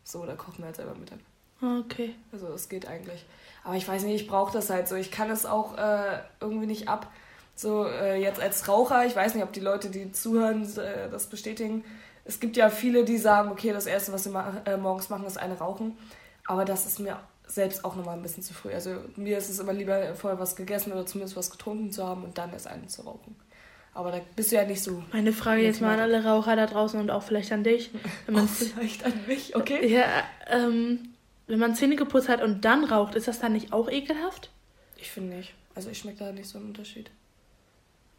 So, 0.03 0.27
da 0.27 0.35
kochen 0.35 0.59
wir 0.59 0.67
halt 0.67 0.77
selber 0.77 0.95
Mittag. 0.95 1.19
Okay. 1.63 2.15
Also, 2.33 2.49
es 2.49 2.69
geht 2.69 2.87
eigentlich. 2.87 3.25
Aber 3.65 3.77
ich 3.77 3.87
weiß 3.87 4.05
nicht, 4.05 4.23
ich 4.23 4.27
brauche 4.27 4.53
das 4.53 4.71
halt 4.71 4.89
so. 4.89 4.97
Ich 4.97 5.11
kann 5.11 5.31
es 5.31 5.47
auch 5.47 5.77
äh, 5.77 6.19
irgendwie 6.41 6.67
nicht 6.67 6.89
ab. 6.89 7.11
So, 7.55 7.87
äh, 7.87 8.21
jetzt 8.21 8.41
als 8.41 8.69
Raucher, 8.69 9.05
ich 9.05 9.15
weiß 9.15 9.35
nicht, 9.35 9.45
ob 9.45 9.53
die 9.53 9.61
Leute, 9.61 9.91
die 9.91 10.13
zuhören, 10.13 10.63
äh, 10.79 11.11
das 11.11 11.27
bestätigen. 11.27 11.85
Es 12.25 12.41
gibt 12.41 12.57
ja 12.57 12.71
viele, 12.71 13.05
die 13.05 13.19
sagen, 13.19 13.51
okay, 13.51 13.73
das 13.73 13.87
Erste, 13.87 14.13
was 14.13 14.25
sie 14.25 14.31
ma 14.31 14.63
äh, 14.65 14.77
morgens 14.77 15.11
machen, 15.11 15.27
ist 15.27 15.39
eine 15.39 15.59
rauchen. 15.59 15.97
Aber 16.47 16.65
das 16.65 16.87
ist 16.87 17.01
mir 17.01 17.19
selbst 17.47 17.85
auch 17.85 17.97
nochmal 17.97 18.17
ein 18.17 18.23
bisschen 18.23 18.43
zu 18.43 18.55
früh. 18.55 18.73
Also 18.73 18.93
mir 19.17 19.37
ist 19.37 19.51
es 19.51 19.59
immer 19.59 19.73
lieber, 19.73 20.15
vorher 20.15 20.39
was 20.39 20.57
gegessen 20.57 20.93
oder 20.93 21.05
zumindest 21.05 21.37
was 21.37 21.51
getrunken 21.51 21.91
zu 21.91 22.07
haben 22.07 22.25
und 22.25 22.39
dann 22.39 22.53
erst 22.53 22.67
einen 22.67 22.89
zu 22.89 23.03
rauchen. 23.03 23.37
Aber 23.93 24.13
da 24.13 24.21
bist 24.37 24.53
du 24.53 24.57
ja 24.57 24.65
nicht 24.65 24.83
so. 24.83 25.03
Meine 25.13 25.33
Frage 25.33 25.63
jetzt 25.63 25.81
mal 25.81 25.95
an 25.95 26.01
alle 26.01 26.25
Raucher 26.25 26.55
da 26.57 26.67
draußen 26.67 26.99
und 27.01 27.11
auch 27.11 27.25
vielleicht 27.25 27.53
an 27.53 27.65
dich. 27.65 27.91
Wenn 28.27 28.37
man 28.37 28.49
vielleicht 28.49 29.05
an 29.05 29.13
mich, 29.27 29.57
okay? 29.57 29.87
Ja, 29.87 30.05
ähm, 30.49 31.10
wenn 31.51 31.59
man 31.59 31.75
Zähne 31.75 31.97
geputzt 31.97 32.29
hat 32.29 32.43
und 32.43 32.65
dann 32.65 32.85
raucht, 32.85 33.15
ist 33.15 33.29
das 33.29 33.41
dann 33.41 33.53
nicht 33.53 33.73
auch 33.73 33.91
ekelhaft? 33.91 34.51
Ich 34.97 35.11
finde 35.11 35.37
nicht. 35.37 35.55
Also 35.75 35.91
ich 35.91 35.99
schmecke 35.99 36.19
da 36.25 36.33
nicht 36.33 36.49
so 36.49 36.59
einen 36.59 36.69
Unterschied. 36.69 37.11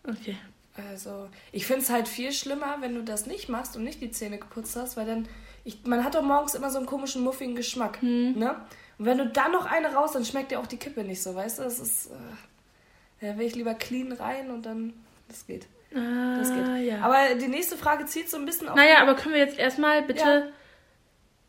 Okay. 0.08 0.38
Also, 0.76 1.30
ich 1.52 1.66
finde 1.66 1.82
es 1.82 1.90
halt 1.90 2.08
viel 2.08 2.32
schlimmer, 2.32 2.78
wenn 2.80 2.96
du 2.96 3.04
das 3.04 3.26
nicht 3.26 3.50
machst 3.50 3.76
und 3.76 3.84
nicht 3.84 4.02
die 4.02 4.12
Zähne 4.12 4.38
geputzt 4.38 4.76
hast, 4.78 4.96
weil 4.96 5.06
dann 5.06 5.28
ich, 5.64 5.84
man 5.86 6.04
hat 6.04 6.16
doch 6.16 6.24
morgens 6.24 6.56
immer 6.56 6.70
so 6.70 6.78
einen 6.78 6.88
komischen, 6.88 7.24
muffigen 7.24 7.56
Geschmack. 7.56 8.02
Hm. 8.02 8.38
Ne? 8.38 8.56
Und 8.98 9.06
wenn 9.06 9.18
du 9.18 9.28
dann 9.28 9.52
noch 9.52 9.66
eine 9.66 9.94
raus, 9.94 10.14
dann 10.14 10.26
schmeckt 10.26 10.52
dir 10.52 10.60
auch 10.60 10.68
die 10.68 10.78
Kippe 10.78 11.04
nicht 11.04 11.22
so, 11.22 11.36
weißt 11.36 11.60
du? 11.60 11.64
Das 11.64 11.80
ist. 11.80 12.08
Äh, 12.08 13.28
da 13.28 13.38
will 13.38 13.46
ich 13.46 13.56
lieber 13.56 13.74
clean 13.76 14.12
rein 14.12 14.50
und 14.50 14.66
dann. 14.66 14.94
Das 15.28 15.46
geht. 15.46 15.68
Ah, 15.94 16.38
das 16.40 16.50
geht. 16.54 16.88
Ja. 16.88 17.02
Aber 17.02 17.36
die 17.36 17.48
nächste 17.48 17.78
Frage 17.78 18.06
zieht 18.06 18.30
so 18.30 18.38
ein 18.38 18.46
bisschen 18.46 18.70
auf. 18.70 18.76
Naja, 18.76 19.02
aber 19.02 19.16
können 19.16 19.36
wir 19.36 19.42
jetzt 19.42 19.58
erstmal 19.58 20.02
bitte. 20.02 20.20
Ja. 20.20 20.44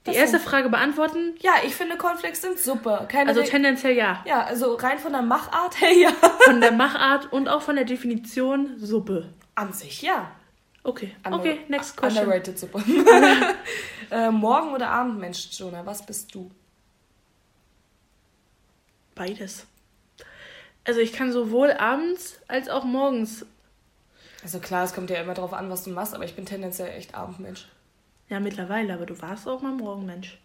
Die 0.06 0.14
erste. 0.14 0.40
Frage 0.40 0.68
beantworten? 0.68 1.34
Ja, 1.40 1.52
ich 1.64 1.74
finde 1.74 1.96
Cornflakes 1.96 2.42
sind 2.42 2.58
super. 2.58 3.06
Keine 3.08 3.28
also 3.28 3.42
tendenziell 3.42 3.96
ja. 3.96 4.22
Ja, 4.26 4.44
also 4.44 4.74
rein 4.74 4.98
von 4.98 5.12
der 5.12 5.22
Machart 5.22 5.80
her 5.80 5.92
ja. 5.96 6.10
Von 6.44 6.60
der 6.60 6.72
Machart 6.72 7.32
und 7.32 7.48
auch 7.48 7.62
von 7.62 7.76
der 7.76 7.84
Definition 7.84 8.78
Suppe. 8.78 9.32
An 9.54 9.72
sich 9.72 10.02
ja. 10.02 10.32
Okay, 10.82 11.14
Under 11.24 11.38
okay, 11.38 11.60
next 11.68 11.96
question. 11.96 12.24
Underrated 12.24 12.58
Suppe. 12.58 12.82
äh, 14.10 14.30
Morgen- 14.30 14.72
oder 14.72 14.88
Abendmensch, 14.88 15.50
Jonah, 15.52 15.86
was 15.86 16.04
bist 16.04 16.34
du? 16.34 16.50
Beides. 19.14 19.66
Also 20.84 20.98
ich 20.98 21.12
kann 21.12 21.32
sowohl 21.32 21.70
abends 21.72 22.40
als 22.48 22.68
auch 22.68 22.82
morgens. 22.82 23.46
Also 24.42 24.58
klar, 24.58 24.82
es 24.82 24.94
kommt 24.94 25.10
ja 25.10 25.20
immer 25.20 25.34
drauf 25.34 25.52
an, 25.52 25.70
was 25.70 25.84
du 25.84 25.90
machst, 25.90 26.14
aber 26.14 26.24
ich 26.24 26.34
bin 26.34 26.46
tendenziell 26.46 26.88
echt 26.88 27.14
Abendmensch. 27.14 27.68
Ja, 28.32 28.40
mittlerweile, 28.40 28.94
aber 28.94 29.04
du 29.04 29.20
warst 29.20 29.46
auch 29.46 29.60
mal 29.60 29.72
Morgenmensch. 29.72 30.38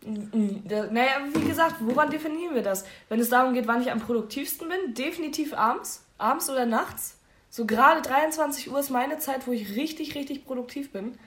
Naja, 0.00 1.10
wie 1.34 1.44
gesagt, 1.44 1.74
woran 1.80 2.08
definieren 2.08 2.54
wir 2.54 2.62
das? 2.62 2.84
Wenn 3.08 3.18
es 3.18 3.30
darum 3.30 3.52
geht, 3.52 3.66
wann 3.66 3.82
ich 3.82 3.90
am 3.90 3.98
produktivsten 3.98 4.68
bin, 4.68 4.94
definitiv 4.94 5.52
abends. 5.52 6.06
Abends 6.18 6.48
oder 6.48 6.66
nachts. 6.66 7.18
So 7.48 7.66
gerade 7.66 8.00
23 8.00 8.70
Uhr 8.70 8.78
ist 8.78 8.90
meine 8.90 9.18
Zeit, 9.18 9.48
wo 9.48 9.50
ich 9.50 9.74
richtig, 9.74 10.14
richtig 10.14 10.46
produktiv 10.46 10.92
bin. 10.92 11.18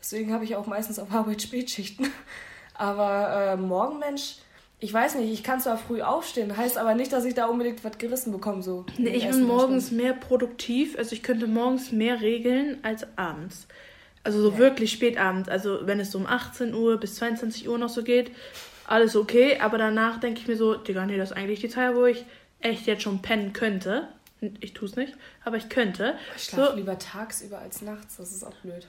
Deswegen 0.00 0.32
habe 0.32 0.42
ich 0.42 0.56
auch 0.56 0.66
meistens 0.66 0.98
auf 0.98 1.12
Arbeit 1.12 1.42
Spätschichten. 1.42 2.10
Aber 2.74 3.52
äh, 3.52 3.56
Morgenmensch, 3.56 4.38
ich 4.80 4.92
weiß 4.92 5.14
nicht, 5.14 5.32
ich 5.32 5.44
kann 5.44 5.60
zwar 5.60 5.78
früh 5.78 6.02
aufstehen, 6.02 6.56
heißt 6.56 6.76
aber 6.76 6.96
nicht, 6.96 7.12
dass 7.12 7.24
ich 7.24 7.34
da 7.34 7.46
unbedingt 7.46 7.84
was 7.84 7.98
gerissen 7.98 8.32
bekomme. 8.32 8.64
So 8.64 8.84
nee, 8.98 9.10
ich 9.10 9.28
bin 9.28 9.44
morgens 9.44 9.92
mehr 9.92 10.12
produktiv, 10.12 10.98
also 10.98 11.12
ich 11.12 11.22
könnte 11.22 11.46
morgens 11.46 11.92
mehr 11.92 12.20
regeln 12.20 12.78
als 12.82 13.06
abends. 13.16 13.68
Also 14.22 14.42
so 14.42 14.52
ja. 14.52 14.58
wirklich 14.58 14.92
spät 14.92 15.18
abends. 15.18 15.48
Also 15.48 15.86
wenn 15.86 16.00
es 16.00 16.10
so 16.10 16.18
um 16.18 16.26
18 16.26 16.74
Uhr 16.74 16.98
bis 16.98 17.16
22 17.16 17.68
Uhr 17.68 17.78
noch 17.78 17.88
so 17.88 18.02
geht, 18.02 18.30
alles 18.86 19.16
okay. 19.16 19.58
Aber 19.60 19.78
danach 19.78 20.20
denke 20.20 20.40
ich 20.40 20.48
mir 20.48 20.56
so, 20.56 20.74
Digga, 20.74 21.06
nee, 21.06 21.16
das 21.16 21.30
ist 21.30 21.36
eigentlich 21.36 21.60
die 21.60 21.68
Zeit, 21.68 21.94
wo 21.94 22.04
ich 22.06 22.24
echt 22.60 22.86
jetzt 22.86 23.02
schon 23.02 23.22
pennen 23.22 23.52
könnte. 23.52 24.08
Ich 24.60 24.72
tue 24.72 24.88
es 24.88 24.96
nicht, 24.96 25.14
aber 25.44 25.56
ich 25.58 25.68
könnte. 25.68 26.16
Ich 26.36 26.44
schlafe 26.44 26.70
so. 26.70 26.76
lieber 26.76 26.98
tagsüber 26.98 27.58
als 27.58 27.82
nachts. 27.82 28.16
Das 28.16 28.32
ist 28.32 28.42
auch 28.44 28.54
blöd. 28.62 28.86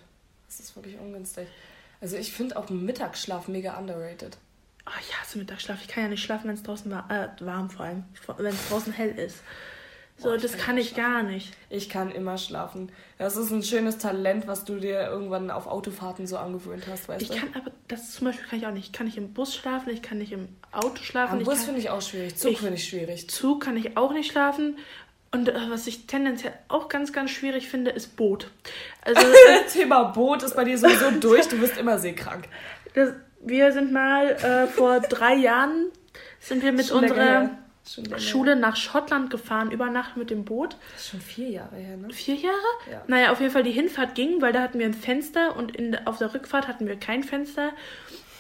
Das 0.48 0.60
ist 0.60 0.76
wirklich 0.76 0.98
ungünstig. 0.98 1.48
Also 2.00 2.18
ich 2.18 2.34
finde 2.34 2.58
auch 2.58 2.70
Mittagsschlaf 2.70 3.48
mega 3.48 3.78
underrated. 3.78 4.38
Oh, 4.88 5.00
ich 5.00 5.18
hasse 5.20 5.38
Mittagsschlaf. 5.38 5.80
Ich 5.82 5.88
kann 5.88 6.04
ja 6.04 6.10
nicht 6.10 6.24
schlafen, 6.24 6.48
wenn 6.48 6.56
es 6.56 6.64
draußen 6.64 6.90
war, 6.90 7.10
äh, 7.12 7.30
warm 7.46 7.70
vor 7.70 7.86
allem, 7.86 8.04
wenn 8.38 8.54
es 8.54 8.70
draußen 8.70 8.92
hell 8.92 9.18
ist. 9.18 9.38
So, 10.22 10.38
das 10.38 10.52
kann, 10.52 10.62
kann 10.62 10.78
ich 10.78 10.90
schlafen. 10.90 11.02
gar 11.04 11.24
nicht. 11.24 11.54
Ich 11.70 11.90
kann 11.90 12.12
immer 12.12 12.38
schlafen. 12.38 12.92
Das 13.18 13.38
ist 13.38 13.50
ein 13.50 13.64
schönes 13.64 13.98
Talent, 13.98 14.46
was 14.48 14.66
du 14.66 14.80
dir 14.80 15.08
irgendwann 15.08 15.50
auf 15.50 15.66
Autofahrten 15.66 16.28
so 16.28 16.38
angewöhnt 16.38 16.86
hast, 16.88 17.10
weißt 17.10 17.24
ich 17.24 17.30
du? 17.30 17.34
Ich 17.34 17.42
kann 17.42 17.50
aber, 17.56 17.72
das 17.88 18.12
zum 18.12 18.26
Beispiel 18.28 18.46
kann 18.48 18.60
ich 18.60 18.68
auch 18.68 18.72
nicht. 18.72 18.86
Ich 18.86 18.94
kann 18.94 19.08
nicht 19.08 19.18
im 19.18 19.34
Bus 19.34 19.56
schlafen, 19.56 19.90
ich 19.90 20.04
kann 20.04 20.20
nicht 20.20 20.32
im 20.32 20.50
Auto 20.72 21.02
schlafen. 21.02 21.40
Am 21.40 21.44
Bus 21.44 21.64
finde 21.64 21.80
ich 21.80 21.90
auch 21.90 22.02
schwierig. 22.02 22.38
Zug 22.38 22.60
finde 22.60 22.76
ich 22.76 22.88
schwierig. 22.88 23.30
Zug 23.30 23.64
kann 23.64 23.76
ich 23.78 23.98
auch 23.98 24.14
nicht 24.14 24.32
schlafen. 24.32 24.78
Und 25.32 25.50
äh, 25.50 25.56
was 25.70 25.88
ich 25.88 26.06
tendenziell 26.08 26.54
auch 26.68 26.88
ganz, 26.88 27.14
ganz 27.14 27.32
schwierig 27.32 27.68
finde, 27.68 27.92
ist 27.92 28.16
Boot. 28.16 28.52
Also 29.04 29.22
Thema 29.74 30.04
Boot 30.04 30.44
ist 30.44 30.56
bei 30.56 30.66
dir 30.66 30.78
sowieso 30.78 31.12
durch, 31.20 31.48
du 31.48 31.58
bist 31.58 31.78
immer 31.78 31.98
seekrank. 31.98 32.48
Das, 32.94 33.14
wir 33.40 33.72
sind 33.72 33.92
mal 33.92 34.32
äh, 34.32 34.68
vor 34.68 35.00
drei 35.00 35.36
Jahren 35.36 35.88
sind 36.40 36.64
wir 36.64 36.74
mit 36.74 36.88
Schon 36.88 37.04
unserer 37.04 37.50
Schule 38.20 38.56
nach 38.56 38.76
Schottland 38.76 39.30
gefahren, 39.30 39.72
über 39.72 39.90
Nacht 39.90 40.16
mit 40.16 40.30
dem 40.30 40.46
Boot. 40.46 40.78
Das 40.94 41.02
ist 41.02 41.10
schon 41.10 41.22
vier 41.22 41.50
Jahre 41.50 41.76
her, 41.76 41.98
ne? 41.98 42.14
Vier 42.14 42.36
Jahre? 42.36 42.56
Ja. 42.90 43.04
Naja, 43.08 43.32
auf 43.32 43.40
jeden 43.40 43.52
Fall 43.52 43.64
die 43.64 43.72
Hinfahrt 43.72 44.16
ging, 44.16 44.42
weil 44.42 44.54
da 44.54 44.62
hatten 44.62 44.80
wir 44.80 44.86
ein 44.86 44.94
Fenster 44.94 45.56
und 45.56 45.76
in, 45.76 45.96
auf 46.06 46.18
der 46.20 46.34
Rückfahrt 46.34 46.68
hatten 46.68 46.88
wir 46.88 46.96
kein 46.96 47.24
Fenster. 47.24 47.72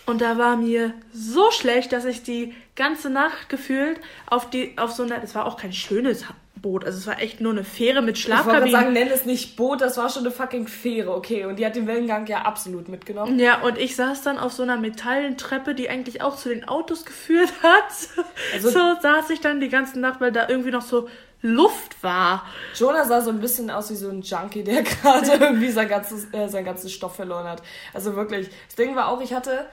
Und 0.06 0.22
da 0.22 0.38
war 0.38 0.58
mir 0.58 0.94
so 1.14 1.52
schlecht, 1.52 1.92
dass 1.92 2.06
ich 2.06 2.24
die 2.24 2.54
ganze 2.76 3.10
Nacht 3.10 3.50
gefühlt 3.50 4.00
auf 4.26 4.50
die 4.50 4.78
auf 4.78 4.92
so 4.92 5.04
einer, 5.04 5.24
es 5.24 5.36
war 5.36 5.46
auch 5.46 5.58
kein 5.58 5.74
schönes 5.74 6.26
Boot, 6.62 6.86
also 6.86 6.98
es 6.98 7.08
war 7.08 7.20
echt 7.22 7.42
nur 7.42 7.52
eine 7.52 7.64
Fähre 7.64 8.02
mit 8.02 8.18
Schlafkabinen. 8.18 8.68
Ich 8.68 8.74
wollte 8.74 8.86
sagen, 8.86 8.94
nenn 8.94 9.08
es 9.10 9.26
nicht 9.26 9.56
Boot, 9.56 9.82
das 9.82 9.98
war 9.98 10.10
schon 10.10 10.24
eine 10.24 10.32
fucking 10.32 10.68
Fähre, 10.68 11.14
okay. 11.14 11.46
Und 11.46 11.58
die 11.58 11.66
hat 11.66 11.76
den 11.76 11.88
Wellengang 11.88 12.28
ja 12.28 12.44
absolut 12.44 12.88
mitgenommen. 12.88 13.40
Ja, 13.40 13.62
und 13.62 13.78
ich 13.78 13.96
saß 13.96 14.22
dann 14.22 14.38
auf 14.38 14.54
so 14.54 14.64
einer 14.64 14.78
Metallentreppe, 14.78 15.76
die 15.76 15.90
eigentlich 15.90 16.22
auch 16.22 16.36
zu 16.36 16.50
den 16.50 16.68
Autos 16.68 17.06
geführt 17.06 17.52
hat. 17.64 18.26
Also, 18.54 18.70
so 18.70 18.80
saß 19.02 19.30
ich 19.32 19.40
dann 19.40 19.60
die 19.60 19.70
ganze 19.70 20.00
Nacht, 20.00 20.22
weil 20.22 20.32
da 20.32 20.48
irgendwie 20.50 20.72
noch 20.72 20.82
so 20.82 21.08
Luft 21.42 22.04
war. 22.04 22.46
Jonah 22.76 23.06
sah 23.06 23.22
so 23.22 23.32
ein 23.32 23.40
bisschen 23.40 23.72
aus 23.72 23.90
wie 23.90 23.96
so 23.96 24.10
ein 24.10 24.22
Junkie, 24.22 24.64
der 24.64 24.84
gerade 24.84 25.32
irgendwie 25.32 25.72
sein 25.72 25.90
ganzes, 25.90 26.28
äh, 26.34 26.48
sein 26.48 26.66
ganzes 26.66 26.92
Stoff 26.92 27.16
verloren 27.16 27.48
hat. 27.48 27.64
Also 27.94 28.16
wirklich. 28.16 28.50
Das 28.68 28.76
Ding 28.76 28.96
war 28.96 29.08
auch, 29.08 29.22
ich 29.22 29.34
hatte 29.34 29.66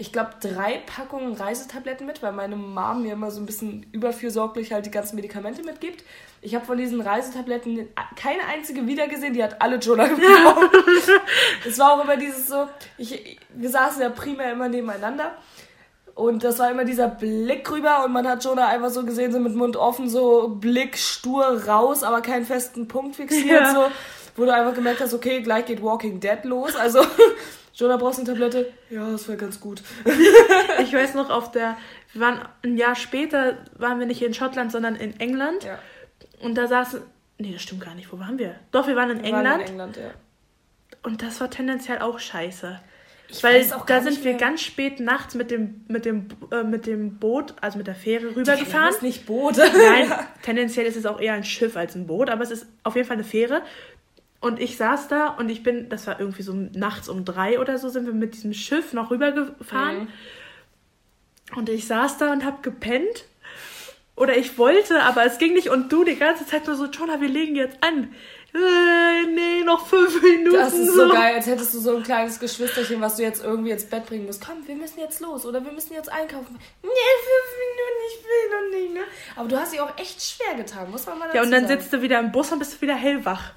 ich 0.00 0.12
glaube, 0.12 0.30
drei 0.40 0.80
Packungen 0.86 1.34
Reisetabletten 1.34 2.06
mit, 2.06 2.22
weil 2.22 2.30
meine 2.32 2.54
Mom 2.54 3.02
mir 3.02 3.14
immer 3.14 3.32
so 3.32 3.40
ein 3.40 3.46
bisschen 3.46 3.84
überfürsorglich 3.90 4.72
halt 4.72 4.86
die 4.86 4.92
ganzen 4.92 5.16
Medikamente 5.16 5.64
mitgibt. 5.64 6.04
Ich 6.40 6.54
habe 6.54 6.64
von 6.64 6.78
diesen 6.78 7.00
Reisetabletten 7.00 7.88
keine 8.14 8.44
einzige 8.44 8.86
wiedergesehen, 8.86 9.34
die 9.34 9.42
hat 9.42 9.60
alle 9.60 9.76
Jonah 9.76 10.06
gebraucht. 10.08 10.70
es 11.66 11.78
war 11.80 11.94
auch 11.94 12.04
immer 12.04 12.16
dieses 12.16 12.46
so, 12.46 12.68
ich, 12.96 13.40
wir 13.50 13.68
saßen 13.68 14.00
ja 14.00 14.10
primär 14.10 14.52
immer 14.52 14.68
nebeneinander. 14.68 15.34
Und 16.14 16.44
das 16.44 16.60
war 16.60 16.70
immer 16.70 16.84
dieser 16.84 17.08
Blick 17.08 17.68
rüber 17.70 18.04
und 18.04 18.12
man 18.12 18.26
hat 18.26 18.44
Jonah 18.44 18.68
einfach 18.68 18.90
so 18.90 19.04
gesehen, 19.04 19.32
so 19.32 19.40
mit 19.40 19.54
Mund 19.54 19.76
offen, 19.76 20.08
so 20.08 20.48
Blick 20.48 20.96
stur 20.96 21.64
raus, 21.66 22.02
aber 22.04 22.22
keinen 22.22 22.44
festen 22.44 22.88
Punkt 22.88 23.16
fixiert, 23.16 23.60
ja. 23.62 23.72
so, 23.72 23.84
wo 24.36 24.44
du 24.44 24.52
einfach 24.52 24.74
gemerkt 24.74 25.00
hast, 25.00 25.14
okay, 25.14 25.42
gleich 25.42 25.66
geht 25.66 25.82
Walking 25.82 26.18
Dead 26.18 26.44
los. 26.44 26.74
Also 26.76 27.00
Jonah, 27.78 27.96
brauchst 27.96 28.18
du 28.18 28.22
eine 28.22 28.32
Tablette? 28.32 28.72
Ja, 28.90 29.08
das 29.08 29.28
wäre 29.28 29.38
ganz 29.38 29.60
gut. 29.60 29.82
ich 30.82 30.92
weiß 30.92 31.14
noch, 31.14 31.30
auf 31.30 31.52
der, 31.52 31.76
wir 32.12 32.20
waren 32.20 32.40
ein 32.64 32.76
Jahr 32.76 32.96
später, 32.96 33.56
waren 33.76 34.00
wir 34.00 34.06
nicht 34.06 34.20
in 34.20 34.34
Schottland, 34.34 34.72
sondern 34.72 34.96
in 34.96 35.18
England. 35.20 35.62
Ja. 35.62 35.78
Und 36.40 36.56
da 36.56 36.66
saßen, 36.66 37.00
nee, 37.38 37.52
das 37.52 37.62
stimmt 37.62 37.84
gar 37.84 37.94
nicht, 37.94 38.12
wo 38.12 38.18
waren 38.18 38.36
wir? 38.36 38.56
Doch, 38.72 38.88
wir 38.88 38.96
waren 38.96 39.10
in 39.10 39.18
wir 39.18 39.26
England. 39.26 39.46
Waren 39.46 39.60
in 39.60 39.66
England, 39.68 39.96
ja. 39.96 40.10
Und 41.04 41.22
das 41.22 41.40
war 41.40 41.50
tendenziell 41.50 42.00
auch 42.00 42.18
scheiße. 42.18 42.80
Ich 43.30 43.44
Weil 43.44 43.64
da 43.86 44.00
sind 44.00 44.24
wir 44.24 44.34
ganz 44.34 44.62
spät 44.62 45.00
nachts 45.00 45.34
mit 45.34 45.50
dem, 45.50 45.84
mit 45.86 46.06
dem, 46.06 46.28
äh, 46.50 46.62
mit 46.64 46.86
dem 46.86 47.18
Boot, 47.18 47.54
also 47.60 47.76
mit 47.76 47.86
der 47.86 47.94
Fähre 47.94 48.34
rübergefahren. 48.34 48.86
Das 48.86 48.96
ist 48.96 49.02
nicht 49.02 49.26
Boot. 49.26 49.56
Nein, 49.58 50.12
tendenziell 50.42 50.86
ist 50.86 50.96
es 50.96 51.04
auch 51.06 51.20
eher 51.20 51.34
ein 51.34 51.44
Schiff 51.44 51.76
als 51.76 51.94
ein 51.94 52.06
Boot, 52.06 52.30
aber 52.30 52.42
es 52.42 52.50
ist 52.50 52.66
auf 52.82 52.96
jeden 52.96 53.06
Fall 53.06 53.18
eine 53.18 53.24
Fähre. 53.24 53.62
Und 54.40 54.60
ich 54.60 54.76
saß 54.76 55.08
da 55.08 55.28
und 55.28 55.48
ich 55.48 55.62
bin, 55.62 55.88
das 55.88 56.06
war 56.06 56.20
irgendwie 56.20 56.42
so 56.42 56.52
nachts 56.52 57.08
um 57.08 57.24
drei 57.24 57.58
oder 57.58 57.78
so, 57.78 57.88
sind 57.88 58.06
wir 58.06 58.12
mit 58.12 58.34
diesem 58.34 58.52
Schiff 58.52 58.92
noch 58.92 59.10
rübergefahren. 59.10 60.02
Mhm. 60.02 60.08
Und 61.56 61.68
ich 61.68 61.86
saß 61.86 62.18
da 62.18 62.32
und 62.32 62.44
hab 62.44 62.62
gepennt. 62.62 63.24
Oder 64.14 64.36
ich 64.36 64.58
wollte, 64.58 65.02
aber 65.02 65.24
es 65.24 65.38
ging 65.38 65.54
nicht. 65.54 65.70
Und 65.70 65.92
du 65.92 66.04
die 66.04 66.16
ganze 66.16 66.44
Zeit 66.46 66.66
nur 66.66 66.76
so, 66.76 66.86
Jonah, 66.86 67.20
wir 67.20 67.28
legen 67.28 67.56
jetzt 67.56 67.78
an. 67.82 68.12
Äh, 68.54 69.26
nee, 69.26 69.62
noch 69.62 69.86
fünf 69.86 70.22
Minuten. 70.22 70.56
Das 70.56 70.72
ist 70.72 70.94
so 70.94 71.08
geil, 71.08 71.34
als 71.34 71.46
hättest 71.46 71.74
du 71.74 71.80
so 71.80 71.96
ein 71.96 72.02
kleines 72.02 72.40
Geschwisterchen, 72.40 73.00
was 73.00 73.16
du 73.16 73.22
jetzt 73.22 73.44
irgendwie 73.44 73.70
ins 73.70 73.84
Bett 73.84 74.06
bringen 74.06 74.26
musst. 74.26 74.44
Komm, 74.44 74.66
wir 74.66 74.74
müssen 74.74 74.98
jetzt 75.00 75.20
los 75.20 75.44
oder 75.46 75.64
wir 75.64 75.70
müssen 75.70 75.92
jetzt 75.92 76.10
einkaufen. 76.10 76.58
Nee, 76.82 76.88
fünf 76.88 77.50
Minuten, 77.60 78.00
ich 78.08 78.24
will 78.24 78.50
noch 78.50 78.78
nicht, 78.80 78.94
ne? 78.94 79.00
Aber 79.36 79.48
du 79.48 79.56
hast 79.56 79.72
dich 79.72 79.80
auch 79.80 79.98
echt 79.98 80.22
schwer 80.22 80.54
getan, 80.56 80.90
muss 80.90 81.06
man 81.06 81.18
mal 81.18 81.26
dazu 81.26 81.36
Ja, 81.36 81.42
und 81.42 81.50
dann 81.50 81.66
sagen. 81.68 81.80
sitzt 81.80 81.92
du 81.92 82.02
wieder 82.02 82.18
im 82.18 82.32
Bus 82.32 82.50
und 82.50 82.58
bist 82.58 82.74
du 82.76 82.80
wieder 82.80 82.94
hellwach 82.96 83.52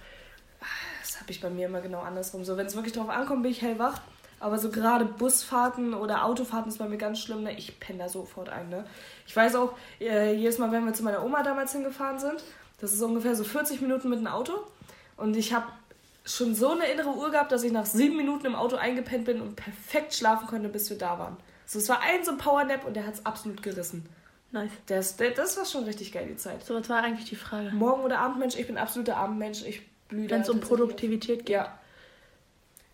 habe 1.19 1.31
ich 1.31 1.41
bei 1.41 1.49
mir 1.49 1.67
immer 1.67 1.81
genau 1.81 2.01
andersrum. 2.01 2.45
So, 2.45 2.57
wenn 2.57 2.67
es 2.67 2.75
wirklich 2.75 2.93
drauf 2.93 3.09
ankommt, 3.09 3.43
bin 3.43 3.51
ich 3.51 3.61
hellwach. 3.61 4.01
Aber 4.39 4.57
so 4.57 4.69
gerade 4.69 5.05
Busfahrten 5.05 5.93
oder 5.93 6.25
Autofahrten 6.25 6.71
ist 6.71 6.79
bei 6.79 6.87
mir 6.87 6.97
ganz 6.97 7.19
schlimm. 7.19 7.43
Ne? 7.43 7.55
Ich 7.57 7.79
penne 7.79 7.99
da 7.99 8.09
sofort 8.09 8.49
ein. 8.49 8.69
Ne? 8.69 8.85
Ich 9.27 9.35
weiß 9.35 9.55
auch, 9.55 9.73
äh, 9.99 10.33
jedes 10.33 10.57
Mal, 10.57 10.71
wenn 10.71 10.83
wir 10.85 10.93
zu 10.93 11.03
meiner 11.03 11.23
Oma 11.23 11.43
damals 11.43 11.73
hingefahren 11.73 12.19
sind, 12.19 12.43
das 12.79 12.91
ist 12.91 13.01
ungefähr 13.01 13.35
so 13.35 13.43
40 13.43 13.81
Minuten 13.81 14.09
mit 14.09 14.19
dem 14.19 14.27
Auto. 14.27 14.53
Und 15.15 15.37
ich 15.37 15.53
habe 15.53 15.67
schon 16.25 16.55
so 16.55 16.71
eine 16.71 16.85
innere 16.85 17.09
Uhr 17.09 17.29
gehabt, 17.29 17.51
dass 17.51 17.63
ich 17.63 17.71
nach 17.71 17.85
sieben 17.85 18.17
Minuten 18.17 18.47
im 18.47 18.55
Auto 18.55 18.75
eingepennt 18.75 19.25
bin 19.25 19.41
und 19.41 19.55
perfekt 19.55 20.15
schlafen 20.15 20.47
konnte, 20.47 20.69
bis 20.69 20.89
wir 20.89 20.97
da 20.97 21.19
waren. 21.19 21.37
So, 21.67 21.77
es 21.77 21.87
war 21.89 22.01
ein 22.01 22.23
so 22.23 22.31
ein 22.31 22.37
Powernap 22.37 22.85
und 22.85 22.95
der 22.95 23.05
hat 23.05 23.13
es 23.13 23.25
absolut 23.25 23.61
gerissen. 23.61 24.09
Nice. 24.51 24.71
Das, 24.87 25.15
das 25.15 25.57
war 25.57 25.65
schon 25.65 25.85
richtig 25.85 26.11
geil, 26.11 26.27
die 26.27 26.35
Zeit. 26.35 26.65
So, 26.65 26.75
was 26.75 26.89
war 26.89 27.03
eigentlich 27.03 27.29
die 27.29 27.35
Frage? 27.35 27.71
Morgen 27.71 28.03
oder 28.03 28.19
Abendmensch? 28.19 28.55
Ich 28.55 28.67
bin 28.67 28.77
absoluter 28.77 29.17
Abendmensch. 29.17 29.63
Ich 29.63 29.81
wenn 30.11 30.41
es 30.41 30.49
um 30.49 30.59
Produktivität 30.59 31.45
geht. 31.45 31.49
Ja. 31.49 31.77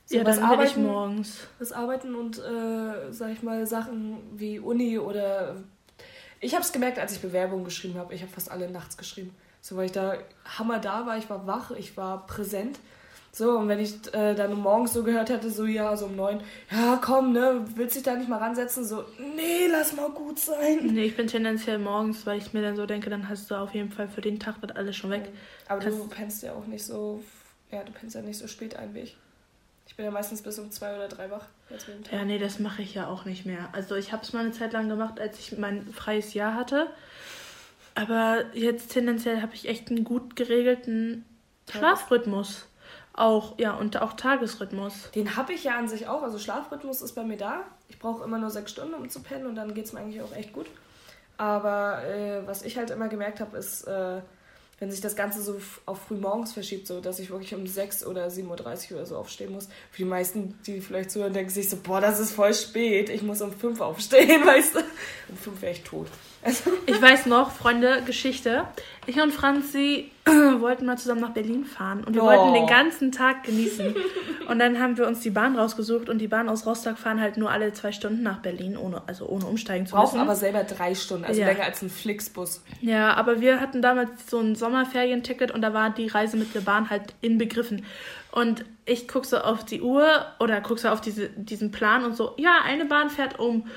So, 0.06 0.18
ja, 0.18 0.24
das 0.24 0.40
Arbeiten, 0.40 0.84
morgens. 0.84 1.48
Das 1.60 1.74
Arbeiten 1.74 2.16
und, 2.16 2.38
äh, 2.38 3.12
sag 3.12 3.32
ich 3.32 3.44
mal, 3.44 3.68
Sachen 3.68 4.20
wie 4.36 4.60
Uni 4.60 4.98
oder. 4.98 5.58
Ich 6.40 6.54
habe 6.54 6.64
es 6.64 6.72
gemerkt, 6.72 6.98
als 7.00 7.14
ich 7.14 7.20
Bewerbungen 7.20 7.66
geschrieben 7.66 7.96
habe. 7.96 8.14
Ich 8.14 8.22
habe 8.22 8.32
fast 8.32 8.50
alle 8.50 8.70
nachts 8.70 8.96
geschrieben. 8.96 9.36
So, 9.60 9.76
weil 9.76 9.88
ich 9.88 9.92
da 9.92 10.18
hammer 10.46 10.80
da 10.80 11.06
war, 11.06 11.18
ich 11.18 11.30
war 11.30 11.46
wach, 11.46 11.72
ich 11.72 11.98
war 11.98 12.26
präsent. 12.26 12.80
So, 13.38 13.52
und 13.52 13.68
wenn 13.68 13.78
ich 13.78 13.94
äh, 14.16 14.34
dann 14.34 14.60
morgens 14.60 14.94
so 14.94 15.04
gehört 15.04 15.30
hätte, 15.30 15.52
so, 15.52 15.66
ja, 15.66 15.96
so 15.96 16.08
um 16.08 16.16
neun, 16.16 16.42
ja, 16.72 17.00
komm, 17.00 17.34
ne, 17.34 17.64
willst 17.76 17.96
du 17.96 18.00
dich 18.00 18.04
da 18.04 18.16
nicht 18.16 18.28
mal 18.28 18.40
ransetzen? 18.40 18.84
So, 18.84 19.06
nee, 19.36 19.68
lass 19.70 19.96
mal 19.96 20.10
gut 20.10 20.40
sein. 20.40 20.80
Nee, 20.88 21.04
ich 21.04 21.16
bin 21.16 21.28
tendenziell 21.28 21.78
morgens, 21.78 22.26
weil 22.26 22.40
ich 22.40 22.54
mir 22.54 22.64
dann 22.64 22.76
so 22.76 22.88
denke, 22.88 23.12
dann 23.12 23.30
hast 23.30 23.52
du 23.52 23.56
auf 23.56 23.76
jeden 23.76 23.92
Fall 23.92 24.08
für 24.08 24.22
den 24.22 24.40
Tag 24.40 24.60
wird 24.64 24.76
alles 24.76 24.96
schon 24.96 25.12
weg. 25.12 25.30
Aber 25.68 25.82
Kannst 25.82 26.00
du 26.00 26.08
pennst 26.08 26.42
ja 26.42 26.54
auch 26.54 26.66
nicht 26.66 26.84
so, 26.84 27.24
ja, 27.72 27.84
du 27.84 27.92
pennst 27.92 28.16
ja 28.16 28.24
nicht 28.24 28.40
so 28.40 28.48
spät 28.48 28.76
ein 28.76 28.96
wie 28.96 29.02
ich. 29.02 29.18
Ich 29.86 29.96
bin 29.96 30.06
ja 30.06 30.10
meistens 30.10 30.42
bis 30.42 30.58
um 30.58 30.72
zwei 30.72 30.96
oder 30.96 31.08
drei 31.08 31.30
wach. 31.30 31.46
Ja, 32.12 32.26
nee, 32.26 32.40
das 32.40 32.58
mache 32.58 32.82
ich 32.82 32.96
ja 32.96 33.06
auch 33.06 33.26
nicht 33.26 33.46
mehr. 33.46 33.70
Also 33.72 33.94
ich 33.94 34.12
habe 34.14 34.24
es 34.24 34.34
mal 34.34 34.40
eine 34.40 34.52
Zeit 34.52 34.74
lang 34.74 34.90
gemacht, 34.90 35.20
als 35.20 35.38
ich 35.38 35.56
mein 35.60 35.86
freies 35.94 36.34
Jahr 36.34 36.56
hatte. 36.56 36.88
Aber 37.94 38.46
jetzt 38.56 38.94
tendenziell 38.94 39.44
habe 39.44 39.54
ich 39.54 39.70
echt 39.70 39.92
einen 39.92 40.04
gut 40.04 40.36
geregelten 40.36 41.24
Schlafrhythmus. 41.70 42.66
Auch, 43.18 43.58
ja, 43.58 43.74
und 43.74 44.00
auch 44.00 44.14
Tagesrhythmus. 44.14 45.10
Den 45.16 45.36
habe 45.36 45.52
ich 45.52 45.64
ja 45.64 45.76
an 45.76 45.90
sich 45.90 46.08
auch. 46.08 46.22
Also 46.22 46.38
Schlafrhythmus 46.38 47.02
ist 47.02 47.14
bei 47.14 47.24
mir 47.24 47.38
da. 47.38 47.62
Ich 47.90 47.98
brauche 47.98 48.24
immer 48.24 48.38
nur 48.38 48.52
sechs 48.52 48.72
Stunden, 48.72 48.94
um 48.94 49.10
zu 49.10 49.22
pennen 49.22 49.48
und 49.48 49.56
dann 49.56 49.74
geht 49.74 49.86
es 49.86 49.94
mir 49.94 50.02
eigentlich 50.02 50.22
auch 50.22 50.36
echt 50.36 50.54
gut. 50.54 50.68
Aber 51.36 52.04
äh, 52.06 52.46
was 52.46 52.62
ich 52.62 52.78
halt 52.78 52.92
immer 52.92 53.08
gemerkt 53.08 53.40
habe, 53.40 53.58
ist, 53.58 53.86
äh, 53.88 54.22
wenn 54.80 54.92
sich 54.92 55.02
das 55.02 55.16
Ganze 55.16 55.42
so 55.42 55.60
auf 55.88 56.02
frühmorgens 56.02 56.54
verschiebt, 56.54 56.86
so 56.86 57.02
dass 57.02 57.18
ich 57.18 57.32
wirklich 57.32 57.56
um 57.56 57.66
6 57.66 58.06
oder 58.06 58.28
7.30 58.28 58.92
Uhr 58.92 58.98
oder 58.98 59.06
so 59.08 59.18
aufstehen 59.18 59.52
muss. 59.52 59.68
Für 59.90 59.98
die 59.98 60.06
meisten, 60.06 60.60
die 60.68 60.80
vielleicht 60.80 61.10
zuhören, 61.10 61.34
denken 61.34 61.50
sich 61.50 61.70
so, 61.70 61.78
boah, 61.78 62.00
das 62.00 62.20
ist 62.20 62.34
voll 62.34 62.54
spät, 62.54 63.10
ich 63.10 63.24
muss 63.24 63.42
um 63.42 63.52
5 63.52 63.82
aufstehen, 63.82 64.42
weißt 64.46 64.76
du. 64.76 64.80
Um 65.30 65.38
5 65.38 65.62
wäre 65.64 65.72
ich 65.72 65.84
tot. 65.84 66.08
Also. 66.48 66.72
Ich 66.88 67.02
weiß 67.02 67.26
noch, 67.26 67.52
Freunde, 67.52 68.02
Geschichte. 68.06 68.64
Ich 69.06 69.20
und 69.22 69.34
Franzi 69.34 70.10
wollten 70.60 70.86
mal 70.86 70.98
zusammen 70.98 71.22
nach 71.22 71.32
Berlin 71.32 71.66
fahren 71.66 72.04
und 72.04 72.16
wir 72.16 72.24
oh. 72.24 72.26
wollten 72.26 72.54
den 72.54 72.66
ganzen 72.66 73.12
Tag 73.12 73.44
genießen. 73.44 73.94
Und 74.48 74.60
dann 74.60 74.80
haben 74.80 74.98
wir 74.98 75.06
uns 75.06 75.20
die 75.20 75.30
Bahn 75.30 75.58
rausgesucht 75.58 76.08
und 76.08 76.20
die 76.20 76.28
Bahn 76.28 76.48
aus 76.48 76.66
Rostock 76.66 76.98
fahren 76.98 77.22
halt 77.22 77.36
nur 77.38 77.52
alle 77.52 77.74
zwei 77.74 77.92
Stunden 77.92 78.24
nach 78.24 78.40
Berlin, 78.40 78.78
ohne, 78.78 79.02
also 79.06 79.28
ohne 79.28 79.46
umsteigen 79.46 79.86
zu 79.86 79.96
müssen. 79.96 80.06
Brauchen 80.06 80.22
aber 80.22 80.36
selber 80.36 80.64
drei 80.64 80.96
Stunden, 80.96 81.26
also 81.26 81.40
ja. 81.40 81.48
länger 81.48 81.66
als 81.66 81.82
ein 81.82 81.90
Flixbus. 81.90 82.64
Ja, 82.82 83.14
aber 83.14 83.42
wir 83.42 83.60
hatten 83.60 83.82
damals 83.82 84.10
so 84.30 84.40
ein 84.40 84.56
Sommerferienticket 84.56 85.52
und 85.52 85.62
da 85.62 85.74
war 85.74 85.90
die 85.90 86.08
Reise 86.08 86.38
mit 86.38 86.56
der 86.56 86.62
Bahn 86.62 86.90
halt 86.90 87.14
inbegriffen. 87.22 87.86
Und 88.32 88.66
ich 88.86 89.08
gucke 89.08 89.28
so 89.28 89.38
auf 89.40 89.66
die 89.66 89.82
Uhr 89.82 90.26
oder 90.40 90.62
gucke 90.62 90.80
so 90.80 90.90
auf 90.90 91.02
diese, 91.02 91.30
diesen 91.30 91.72
Plan 91.72 92.06
und 92.06 92.16
so, 92.16 92.34
ja, 92.38 92.60
eine 92.66 92.86
Bahn 92.86 93.10
fährt 93.10 93.40
um 93.40 93.68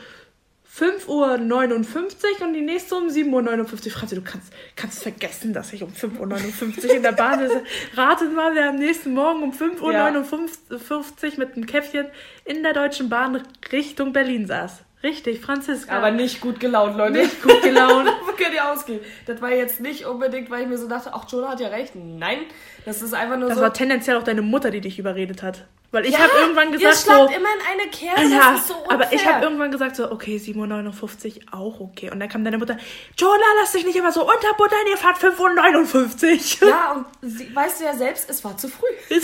5.59 0.79 1.09
Uhr 1.09 2.47
und 2.47 2.55
die 2.55 2.61
nächste 2.61 2.95
um 2.95 3.09
7.59 3.09 3.87
Uhr. 3.87 3.93
Franzi, 3.93 4.15
du 4.15 4.23
kannst, 4.23 4.53
kannst 4.77 5.03
vergessen, 5.03 5.53
dass 5.53 5.73
ich 5.73 5.83
um 5.83 5.91
5.59 5.91 6.85
Uhr 6.87 6.95
in 6.95 7.03
der 7.03 7.13
Bahn 7.13 7.41
bin. 7.41 7.51
Ratet 7.97 8.33
mal, 8.35 8.55
wer 8.55 8.71
am 8.71 8.77
nächsten 8.77 9.13
Morgen 9.13 9.43
um 9.43 9.53
5.59 9.53 9.81
Uhr 9.83 9.91
ja. 9.91 11.31
mit 11.37 11.57
einem 11.57 11.67
Käffchen 11.67 12.07
in 12.45 12.63
der 12.63 12.73
Deutschen 12.73 13.09
Bahn 13.09 13.43
Richtung 13.73 14.13
Berlin 14.13 14.47
saß. 14.47 14.85
Richtig, 15.03 15.41
Franziska. 15.41 15.97
Aber 15.97 16.11
nicht 16.11 16.41
gut 16.41 16.61
gelaunt, 16.61 16.97
Leute. 16.97 17.13
Nicht 17.15 17.43
gut 17.43 17.63
gelaunt. 17.63 18.07
Wo 18.27 18.33
könnt 18.33 18.55
ihr 18.55 18.71
ausgehen? 18.71 19.01
Das 19.27 19.41
war 19.41 19.51
jetzt 19.51 19.81
nicht 19.81 20.05
unbedingt, 20.05 20.51
weil 20.51 20.63
ich 20.63 20.69
mir 20.69 20.77
so 20.77 20.89
dachte, 20.89 21.15
ach, 21.15 21.25
Jonah 21.31 21.49
hat 21.49 21.61
ja 21.61 21.69
recht. 21.69 21.95
Nein, 21.95 22.41
das 22.85 23.01
ist 23.01 23.15
einfach 23.15 23.39
nur 23.39 23.49
das 23.49 23.57
so. 23.57 23.63
Das 23.63 23.71
war 23.71 23.75
tendenziell 23.75 24.19
auch 24.19 24.23
deine 24.23 24.43
Mutter, 24.43 24.71
die 24.71 24.83
dich 24.83 24.99
überredet 24.99 25.43
hat. 25.43 25.67
Weil 25.93 26.07
ich 26.07 26.13
ja, 26.13 26.21
habe 26.21 26.33
irgendwann 26.39 26.71
gesagt 26.71 27.05
ihr 27.09 27.15
so. 27.15 27.25
immer 27.25 27.35
in 27.35 27.81
eine 27.81 27.91
Kerze, 27.91 28.33
ja, 28.33 28.53
das 28.53 28.61
ist 28.61 28.69
so 28.69 28.75
unfair. 28.75 28.93
Aber 28.93 29.13
ich 29.13 29.27
habe 29.27 29.45
irgendwann 29.45 29.73
gesagt 29.73 29.97
so, 29.97 30.11
okay, 30.13 30.37
7,59 30.37 30.57
Uhr 30.57 31.55
auch 31.59 31.81
okay. 31.81 32.11
Und 32.11 32.21
dann 32.21 32.29
kam 32.29 32.45
deine 32.45 32.59
Mutter, 32.59 32.77
Jonah, 33.17 33.35
lass 33.61 33.73
dich 33.73 33.85
nicht 33.85 33.97
immer 33.97 34.13
so 34.13 34.21
unterbuttern, 34.23 34.79
ihr 34.89 34.97
fahrt 34.97 35.19
5,59 35.19 36.63
Uhr. 36.63 36.69
Ja, 36.69 36.93
und 36.93 37.07
sie, 37.23 37.55
weißt 37.55 37.81
du 37.81 37.85
ja 37.85 37.95
selbst, 37.95 38.31
es 38.31 38.45
war 38.45 38.57
zu 38.57 38.69
früh. 38.69 38.87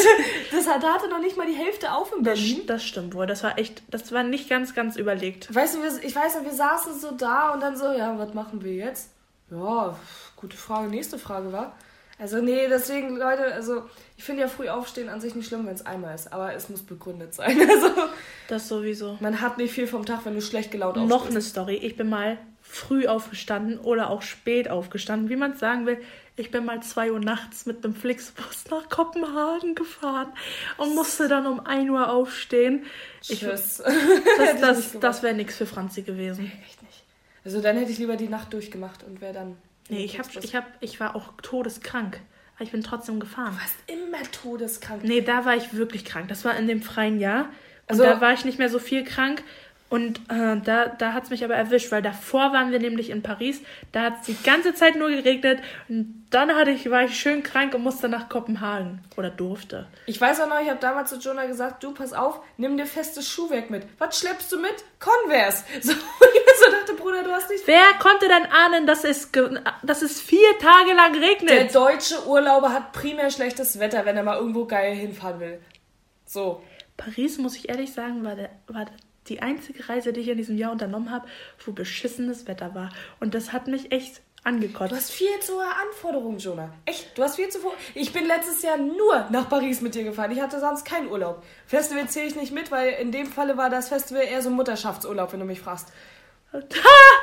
das 0.51 0.67
hat, 0.67 0.83
hatte 0.83 1.09
noch 1.09 1.21
nicht 1.21 1.37
mal 1.37 1.47
die 1.47 1.55
Hälfte 1.55 1.93
auf 1.93 2.13
in 2.17 2.25
Berlin. 2.25 2.63
Das, 2.67 2.79
das 2.79 2.85
stimmt 2.85 3.15
wohl, 3.15 3.29
das 3.29 3.45
war 3.45 3.59
echt, 3.59 3.83
das 3.89 4.11
war 4.11 4.25
nicht 4.25 4.49
ganz, 4.51 4.75
ganz 4.75 4.97
überlegt. 4.97 5.55
Weißt 5.55 5.77
du, 5.77 5.79
ich 6.03 6.17
weiß 6.17 6.35
noch, 6.35 6.45
wir 6.45 6.53
saßen 6.53 6.99
so 6.99 7.13
da 7.13 7.51
und 7.51 7.61
dann 7.61 7.77
so, 7.77 7.93
ja, 7.93 8.19
was 8.19 8.35
machen 8.35 8.65
wir 8.65 8.75
jetzt? 8.75 9.11
Ja, 9.53 9.97
gute 10.35 10.57
Frage, 10.57 10.89
nächste 10.89 11.19
Frage 11.19 11.53
war. 11.53 11.77
Also 12.19 12.41
nee, 12.41 12.67
deswegen, 12.69 13.17
Leute, 13.17 13.53
also 13.53 13.83
ich 14.17 14.25
finde 14.25 14.43
ja 14.43 14.49
früh 14.49 14.69
aufstehen 14.69 15.11
an 15.11 15.21
sich 15.21 15.35
nicht 15.35 15.49
schlimm, 15.49 15.67
wenn 15.67 15.75
es 15.75 15.85
einmal 15.85 16.15
ist, 16.15 16.33
aber 16.33 16.55
es 16.55 16.69
muss 16.71 16.83
begründet 16.83 17.35
sein. 17.35 17.57
Also, 17.69 17.91
das 18.49 18.69
sowieso. 18.69 19.19
Man 19.21 19.41
hat 19.41 19.59
nicht 19.59 19.75
viel 19.75 19.87
vom 19.87 20.07
Tag, 20.07 20.25
wenn 20.25 20.35
du 20.35 20.41
schlecht 20.41 20.71
gelaunt 20.71 20.97
aufstehst. 20.97 21.11
Noch 21.11 21.29
eine 21.29 21.43
Story. 21.43 21.75
Ich 21.75 21.97
bin 21.97 22.09
mal 22.09 22.39
früh 22.63 23.07
aufgestanden 23.07 23.79
oder 23.79 24.09
auch 24.11 24.23
spät 24.23 24.71
aufgestanden, 24.71 25.29
wie 25.29 25.37
man 25.37 25.53
es 25.53 25.61
sagen 25.61 25.85
will. 25.85 25.99
Ich 26.37 26.51
bin 26.51 26.65
mal 26.65 26.83
2 26.83 27.13
Uhr 27.13 27.21
nachts 27.21 27.67
mit 27.67 27.85
einem 27.85 27.95
Flixbus 27.95 28.65
nach 28.71 28.89
Kopenhagen 28.89 29.75
gefahren 29.75 30.33
und 30.79 30.95
musste 30.95 31.29
dann 31.29 31.47
um 31.47 31.61
1 31.61 31.91
Uhr 31.91 32.11
aufstehen. 32.11 32.85
Ich, 33.29 33.41
Tschüss. 33.41 33.83
Das, 34.39 34.61
das, 34.61 35.01
das 35.01 35.23
wäre 35.23 35.35
nichts 35.35 35.57
für 35.57 35.67
Franzi 35.67 36.03
gewesen. 36.03 36.51
Echt 36.65 36.83
nicht. 36.83 37.05
Also 37.45 37.61
dann 37.61 37.77
hätte 37.77 37.93
ich 37.93 37.99
lieber 37.99 38.17
die 38.17 38.29
Nacht 38.29 38.53
durchgemacht 38.53 39.05
und 39.05 39.21
wäre 39.21 39.33
dann 39.33 39.57
Nee, 39.89 40.05
ich, 40.05 40.19
hab, 40.19 40.35
ich, 40.35 40.55
hab, 40.55 40.65
ich 40.81 41.01
war 41.01 41.15
auch 41.15 41.33
todeskrank. 41.43 42.21
Aber 42.57 42.65
ich 42.65 42.73
bin 42.73 42.83
trotzdem 42.83 43.21
gefahren. 43.21 43.53
Du 43.53 43.61
warst 43.61 43.77
immer 43.87 44.31
todeskrank. 44.31 45.05
Nee, 45.05 45.21
da 45.21 45.45
war 45.45 45.57
ich 45.57 45.75
wirklich 45.75 46.05
krank. 46.05 46.29
Das 46.29 46.45
war 46.45 46.57
in 46.57 46.67
dem 46.67 46.83
freien 46.83 47.21
Jahr. 47.21 47.45
Und 47.45 47.53
also, 47.91 48.03
da 48.03 48.21
war 48.21 48.33
ich 48.33 48.45
nicht 48.45 48.59
mehr 48.59 48.69
so 48.69 48.79
viel 48.79 49.05
krank. 49.05 49.45
Und 49.89 50.19
äh, 50.29 50.57
da, 50.65 50.87
da 50.87 51.13
hat 51.13 51.25
es 51.25 51.31
mich 51.31 51.45
aber 51.45 51.55
erwischt, 51.55 51.93
weil 51.93 52.03
davor 52.03 52.53
waren 52.53 52.73
wir 52.73 52.81
nämlich 52.81 53.11
in 53.11 53.23
Paris. 53.23 53.61
Da 53.93 54.03
hat 54.03 54.15
es 54.21 54.27
die 54.27 54.37
ganze 54.43 54.75
Zeit 54.75 54.97
nur 54.97 55.11
geregnet. 55.11 55.61
Und 55.89 56.27
dann 56.31 56.55
hatte 56.57 56.73
ich, 56.73 56.91
war 56.91 57.05
ich 57.05 57.17
schön 57.17 57.45
krank 57.45 57.73
und 57.73 57.83
musste 57.83 58.09
nach 58.09 58.29
Kopenhagen. 58.29 59.01
Oder 59.17 59.31
durfte. 59.31 59.87
Ich 60.07 60.21
weiß 60.21 60.41
auch 60.41 60.49
noch, 60.49 60.61
ich 60.61 60.69
habe 60.69 60.81
damals 60.81 61.11
zu 61.11 61.19
Jonah 61.19 61.47
gesagt, 61.47 61.85
du 61.85 61.95
pass 61.95 62.13
auf, 62.13 62.41
nimm 62.57 62.77
dir 62.77 62.87
festes 62.87 63.29
Schuhwerk 63.29 63.71
mit. 63.71 63.85
Was 63.99 64.19
schleppst 64.19 64.51
du 64.51 64.61
mit? 64.61 64.75
Converse. 64.99 65.65
So, 65.83 65.93
ich 65.93 66.65
so 66.65 66.73
dachte, 66.73 66.95
Bruder, 66.95 67.23
du 67.23 67.31
hast 67.31 67.51
nicht... 67.51 67.67
Wer 67.67 67.93
konnte 68.01 68.27
denn 68.29 68.47
ahnen, 68.47 68.87
dass 68.87 69.05
es, 69.05 69.31
dass 69.83 70.03
es 70.03 70.21
vier 70.21 70.59
Tage 70.59 70.95
lang 70.95 71.15
regnet? 71.15 71.51
Der 71.51 71.65
deutsche 71.67 72.27
Urlauber 72.27 72.73
hat 72.73 72.93
primär 72.93 73.31
schlechtes 73.31 73.79
Wetter, 73.79 74.05
wenn 74.05 74.17
er 74.17 74.23
mal 74.23 74.39
irgendwo 74.39 74.65
geil 74.65 74.95
hinfahren 74.95 75.39
will. 75.39 75.61
So. 76.25 76.63
Paris, 76.97 77.39
muss 77.39 77.57
ich 77.57 77.69
ehrlich 77.69 77.93
sagen, 77.93 78.25
war 78.25 78.37
der, 78.37 78.51
war 78.69 78.87
die 79.29 79.43
einzige 79.43 79.89
Reise, 79.89 80.13
die 80.13 80.21
ich 80.21 80.29
in 80.29 80.39
diesem 80.39 80.57
Jahr 80.57 80.73
unternommen 80.73 81.11
habe, 81.11 81.27
wo 81.65 81.73
beschissenes 81.73 82.47
Wetter 82.47 82.75
war. 82.75 82.91
Und 83.21 83.35
das 83.35 83.53
hat 83.53 83.67
mich 83.67 83.93
echt 83.93 84.21
angekotzt. 84.47 84.93
Du 84.93 84.97
hast 84.97 85.11
viel 85.11 85.41
zu 85.41 85.55
hohe 85.55 85.65
Anforderungen, 85.65 86.39
Jonah. 86.39 86.73
Echt, 86.85 87.19
du 87.19 87.23
hast 87.23 87.37
viel 87.37 87.49
zu 87.49 87.63
hohe. 87.63 87.73
Ich 87.95 88.13
bin 88.13 88.27
letztes 88.27 88.63
Jahr 88.63 88.77
nur 88.77 89.27
nach 89.31 89.49
Paris 89.49 89.81
mit 89.81 89.95
dir 89.95 90.05
gefahren. 90.05 90.31
Ich 90.31 90.41
hatte 90.41 90.61
sonst 90.61 90.85
keinen 90.85 91.11
Urlaub. 91.11 91.43
Festival 91.67 92.09
zähle 92.09 92.29
ich 92.29 92.37
nicht 92.37 92.53
mit, 92.53 92.71
weil 92.71 92.91
in 93.01 93.11
dem 93.11 93.27
Falle 93.27 93.57
war 93.57 93.71
das 93.71 93.89
Festival 93.89 94.23
eher 94.23 94.43
so 94.43 94.51
Mutterschaftsurlaub, 94.51 95.33
wenn 95.33 95.41
du 95.41 95.47
mich 95.47 95.61
fragst. 95.61 95.89
Ha, 96.53 96.63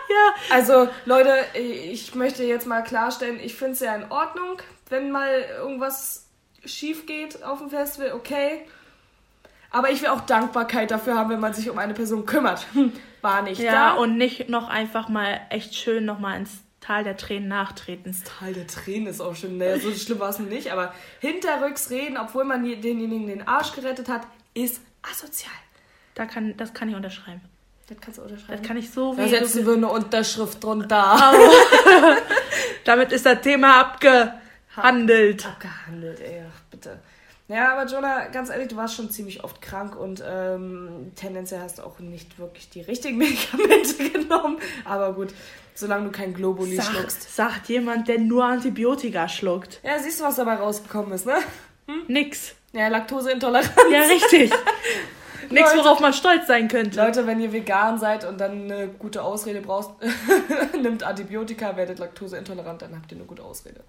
ja. 0.10 0.34
Also, 0.52 0.90
Leute, 1.06 1.34
ich 1.56 2.14
möchte 2.14 2.44
jetzt 2.44 2.68
mal 2.68 2.84
klarstellen, 2.84 3.40
ich 3.40 3.56
finde 3.56 3.74
es 3.74 3.80
ja 3.80 3.96
in 3.96 4.12
Ordnung, 4.12 4.62
wenn 4.90 5.10
mal 5.10 5.46
irgendwas 5.58 6.28
schief 6.66 7.06
geht 7.08 7.42
auf 7.42 7.60
dem 7.60 7.70
Festival, 7.70 8.14
okay. 8.14 8.68
Aber 9.74 9.90
ich 9.90 10.02
will 10.02 10.10
auch 10.10 10.22
Dankbarkeit 10.22 10.92
dafür 10.92 11.16
haben, 11.16 11.32
wenn 11.32 11.40
man 11.40 11.54
sich 11.54 11.68
um 11.68 11.80
eine 11.80 11.96
Person 11.96 12.28
kümmert. 12.28 12.68
Hm, 12.74 12.94
war 13.22 13.42
nicht 13.42 13.60
ja, 13.60 13.72
da. 13.72 13.78
Ja, 13.78 13.94
und 13.94 14.18
nicht 14.18 14.48
noch 14.48 14.70
einfach 14.70 15.10
mal 15.10 15.42
echt 15.50 15.74
schön 15.74 16.06
nochmal 16.06 16.40
ins 16.40 16.60
Tal 16.80 17.04
der 17.04 17.18
Tränen 17.18 17.50
nachtreten. 17.50 18.12
Das 18.12 18.22
Tal 18.24 18.54
der 18.54 18.68
Tränen 18.68 19.08
ist 19.08 19.20
auch 19.20 19.36
schon, 19.36 19.58
naja, 19.58 19.80
so 19.80 19.92
schlimm 19.96 20.20
war 20.20 20.30
es 20.30 20.38
nicht, 20.38 20.72
aber 20.72 20.94
hinterrücks 21.20 21.90
reden, 21.90 22.18
obwohl 22.18 22.44
man 22.44 22.64
denjenigen 22.64 23.26
den 23.26 23.48
Arsch 23.48 23.74
gerettet 23.74 24.10
hat, 24.10 24.22
ist 24.54 24.80
asozial. 25.02 25.52
Da 26.14 26.28
kann, 26.28 26.56
das 26.56 26.76
kann 26.76 26.90
ich 26.90 26.96
unterschreiben. 26.96 27.42
Das 27.88 27.98
kannst 28.00 28.20
du 28.20 28.22
unterschreiben. 28.22 28.60
Das 28.60 28.68
kann 28.68 28.78
ich 28.78 28.92
so 28.92 29.16
Da 29.16 29.28
setzen 29.28 29.66
wir 29.66 29.74
eine 29.74 29.88
Unterschrift 29.88 30.64
drunter. 30.64 31.34
Damit 32.86 33.12
ist 33.12 33.26
das 33.26 33.42
Thema 33.42 33.80
abgehandelt. 33.80 35.48
Abgehandelt, 35.48 36.20
ey, 36.20 36.44
bitte. 36.70 37.00
Ja, 37.50 37.74
aber 37.74 37.90
Jonah, 37.92 38.28
ganz 38.28 38.50
ehrlich, 38.50 38.70
du 38.70 38.78
warst 38.78 38.96
schon 38.96 39.10
ziemlich 39.10 39.44
oft 39.44 39.62
krank 39.62 39.98
und 39.98 40.24
ähm, 40.26 41.12
tendenziell 41.16 41.60
hast 41.60 41.80
du 41.80 41.84
auch 41.84 42.00
nicht 42.00 42.40
wirklich 42.40 42.70
die 42.70 42.82
richtigen 42.82 43.18
Medikamente 43.20 44.10
genommen. 44.10 44.58
Aber 44.86 45.14
gut, 45.14 45.34
solange 45.76 46.06
du 46.06 46.12
kein 46.12 46.34
Globuli 46.34 46.78
Sag, 46.78 46.86
schluckst. 46.86 47.36
Sagt 47.36 47.68
jemand, 47.68 48.08
der 48.08 48.20
nur 48.20 48.46
Antibiotika 48.46 49.28
schluckt. 49.28 49.82
Ja, 49.84 50.00
siehst 50.00 50.22
du, 50.22 50.24
was 50.24 50.36
dabei 50.36 50.56
rausgekommen 50.56 51.12
ist, 51.12 51.26
ne? 51.26 51.36
Hm? 51.88 52.04
Nix. 52.08 52.56
Ja, 52.72 52.88
Laktoseintoleranz. 52.88 53.70
Ja, 53.92 54.02
richtig. 54.04 54.52
Nichts, 55.50 55.76
worauf 55.76 56.00
man 56.00 56.14
stolz 56.14 56.48
sein 56.48 56.70
könnte. 56.70 57.00
Leute, 57.00 57.28
wenn 57.28 57.40
ihr 57.40 57.52
vegan 57.52 58.00
seid 58.00 58.26
und 58.26 58.40
dann 58.40 58.64
eine 58.72 58.88
gute 58.88 59.22
Ausrede 59.22 59.62
braucht, 59.62 59.96
nimmt 60.82 61.04
Antibiotika, 61.04 61.76
werdet 61.76 62.00
laktoseintolerant, 62.00 62.82
dann 62.82 62.96
habt 62.96 63.12
ihr 63.12 63.18
eine 63.18 63.26
gute 63.26 63.44
Ausrede. 63.44 63.82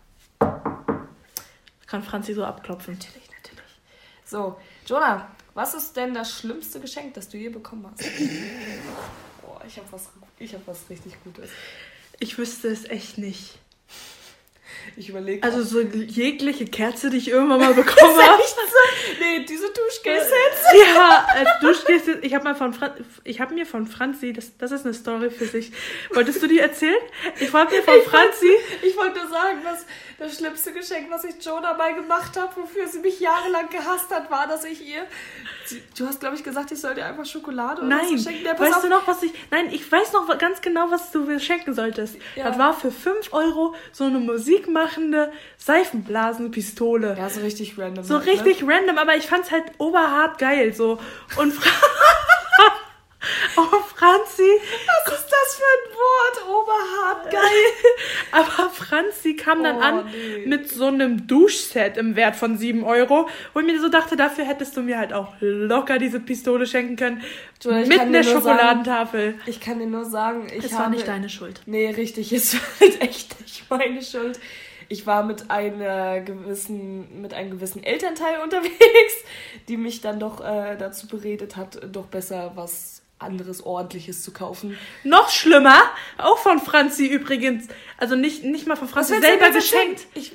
Kann 1.86 2.02
Franzi 2.02 2.34
so 2.34 2.44
abklopfen. 2.44 2.94
Natürlich. 2.94 3.33
So, 4.34 4.56
Jonah, 4.84 5.28
was 5.54 5.74
ist 5.74 5.96
denn 5.96 6.12
das 6.12 6.40
schlimmste 6.40 6.80
Geschenk, 6.80 7.14
das 7.14 7.28
du 7.28 7.36
je 7.36 7.50
bekommen 7.50 7.86
hast? 7.88 8.00
Boah, 9.42 9.62
ich 9.64 9.76
habe 9.76 9.86
was, 9.92 10.08
hab 10.40 10.66
was 10.66 10.90
richtig 10.90 11.22
Gutes. 11.22 11.50
Ich 12.18 12.36
wüsste 12.36 12.66
es 12.66 12.84
echt 12.86 13.16
nicht. 13.16 13.60
Ich 14.96 15.08
überlege. 15.08 15.42
Also 15.42 15.62
so 15.62 15.80
jegliche 15.80 16.66
Kerze, 16.66 17.10
die 17.10 17.16
ich 17.18 17.28
irgendwann 17.28 17.60
mal 17.60 17.74
bekommen 17.74 18.16
habe. 18.16 18.42
nee, 19.20 19.44
diese 19.44 19.66
Duschgel-Sets. 19.66 20.64
ja, 20.94 21.26
als 21.34 21.48
Duschgel 21.60 22.20
Ich 22.22 22.34
habe 22.34 22.44
mal 22.44 22.54
von 22.54 22.72
Fran 22.72 22.92
ich 23.24 23.40
habe 23.40 23.54
mir 23.54 23.66
von 23.66 23.86
Franzi, 23.86 24.32
das, 24.32 24.56
das 24.56 24.72
ist 24.72 24.84
eine 24.84 24.94
Story 24.94 25.30
für 25.30 25.46
sich. 25.46 25.72
Wolltest 26.12 26.42
du 26.42 26.46
die 26.46 26.58
erzählen? 26.58 27.00
Ich 27.40 27.52
wollte 27.52 27.74
mir 27.74 27.82
von 27.82 28.00
Franzi. 28.02 28.50
Ich 28.82 28.96
wollte 28.96 29.18
nur 29.20 29.28
sagen, 29.28 29.58
was 29.64 29.84
das 30.18 30.38
schlimmste 30.38 30.72
Geschenk, 30.72 31.10
was 31.10 31.24
ich 31.24 31.44
Joe 31.44 31.60
dabei 31.60 31.92
gemacht 31.92 32.36
habe, 32.36 32.54
wofür 32.56 32.86
sie 32.86 33.00
mich 33.00 33.20
jahrelang 33.20 33.68
gehasst 33.68 34.10
hat, 34.10 34.30
war, 34.30 34.46
dass 34.46 34.64
ich 34.64 34.86
ihr. 34.86 35.06
Du 35.96 36.06
hast, 36.06 36.20
glaube 36.20 36.36
ich, 36.36 36.44
gesagt, 36.44 36.70
ich 36.72 36.80
soll 36.80 36.94
dir 36.94 37.06
einfach 37.06 37.24
Schokolade 37.24 37.80
oder 37.80 37.88
Nein. 37.88 38.18
so 38.18 38.30
schenken. 38.30 38.44
Ja, 38.44 38.58
weißt 38.58 38.76
auf. 38.76 38.82
du 38.82 38.88
noch, 38.88 39.06
was 39.06 39.22
ich. 39.22 39.32
Nein, 39.50 39.68
ich 39.72 39.90
weiß 39.90 40.12
noch 40.12 40.38
ganz 40.38 40.60
genau, 40.60 40.90
was 40.90 41.10
du 41.10 41.20
mir 41.20 41.40
schenken 41.40 41.74
solltest. 41.74 42.16
Ja. 42.36 42.44
Das 42.44 42.58
war 42.58 42.74
für 42.74 42.92
5 42.92 43.32
Euro 43.32 43.74
so 43.92 44.04
eine 44.04 44.18
musikmachende 44.74 45.32
Seifenblasenpistole. 45.56 47.16
Ja, 47.18 47.30
so 47.30 47.40
richtig 47.40 47.78
random. 47.78 48.04
So 48.04 48.16
halt, 48.16 48.26
richtig 48.26 48.62
ne? 48.62 48.72
random, 48.72 48.98
aber 48.98 49.16
ich 49.16 49.26
fand's 49.26 49.50
halt 49.50 49.64
oberhart 49.78 50.38
geil. 50.38 50.74
So. 50.74 50.98
Und. 51.36 51.54
Oh, 53.56 53.62
Franzi. 53.96 54.50
Was 55.06 55.20
ist 55.20 55.23
das 55.54 55.60
für 55.60 55.62
ein 55.62 55.94
Wort? 55.94 56.64
Oberhart, 56.64 57.30
geil. 57.30 57.42
Aber 58.32 58.70
Franzi 58.70 59.34
kam 59.34 59.62
dann 59.62 59.76
oh, 59.76 59.80
an 59.80 60.06
nee. 60.06 60.46
mit 60.46 60.68
so 60.68 60.86
einem 60.86 61.26
Duschset 61.26 61.96
im 61.96 62.16
Wert 62.16 62.36
von 62.36 62.56
7 62.58 62.84
Euro, 62.84 63.28
wo 63.52 63.60
ich 63.60 63.66
mir 63.66 63.80
so 63.80 63.88
dachte, 63.88 64.16
dafür 64.16 64.44
hättest 64.44 64.76
du 64.76 64.82
mir 64.82 64.98
halt 64.98 65.12
auch 65.12 65.34
locker 65.40 65.98
diese 65.98 66.20
Pistole 66.20 66.66
schenken 66.66 66.96
können. 66.96 67.22
Du, 67.62 67.72
mit 67.72 67.98
einer 67.98 68.22
Schokoladentafel. 68.22 69.32
Sagen, 69.32 69.42
ich 69.46 69.60
kann 69.60 69.78
dir 69.78 69.86
nur 69.86 70.04
sagen, 70.04 70.46
ich 70.54 70.64
Es 70.64 70.74
war 70.74 70.88
nicht 70.88 71.08
deine 71.08 71.28
Schuld. 71.28 71.62
Nee, 71.66 71.90
richtig, 71.90 72.32
es 72.32 72.54
war 72.80 72.80
halt 72.80 73.00
echt 73.00 73.40
nicht 73.40 73.70
meine 73.70 74.02
Schuld. 74.02 74.38
Ich 74.88 75.06
war 75.06 75.24
mit 75.24 75.50
einer 75.50 76.20
gewissen, 76.20 77.22
mit 77.22 77.32
einem 77.32 77.52
gewissen 77.52 77.82
Elternteil 77.82 78.40
unterwegs, 78.42 79.24
die 79.68 79.76
mich 79.76 80.00
dann 80.00 80.20
doch 80.20 80.40
äh, 80.40 80.76
dazu 80.76 81.06
beredet 81.06 81.56
hat, 81.56 81.80
doch 81.90 82.06
besser 82.06 82.52
was 82.54 83.03
anderes 83.18 83.64
Ordentliches 83.64 84.22
zu 84.22 84.32
kaufen. 84.32 84.76
Noch 85.02 85.30
schlimmer, 85.30 85.80
auch 86.18 86.38
von 86.38 86.60
Franzi 86.60 87.06
übrigens. 87.06 87.68
Also 87.96 88.16
nicht, 88.16 88.44
nicht 88.44 88.66
mal 88.66 88.76
von 88.76 88.88
Franzi 88.88 89.20
selber 89.20 89.50
geschenkt. 89.50 90.06
Ich, 90.14 90.32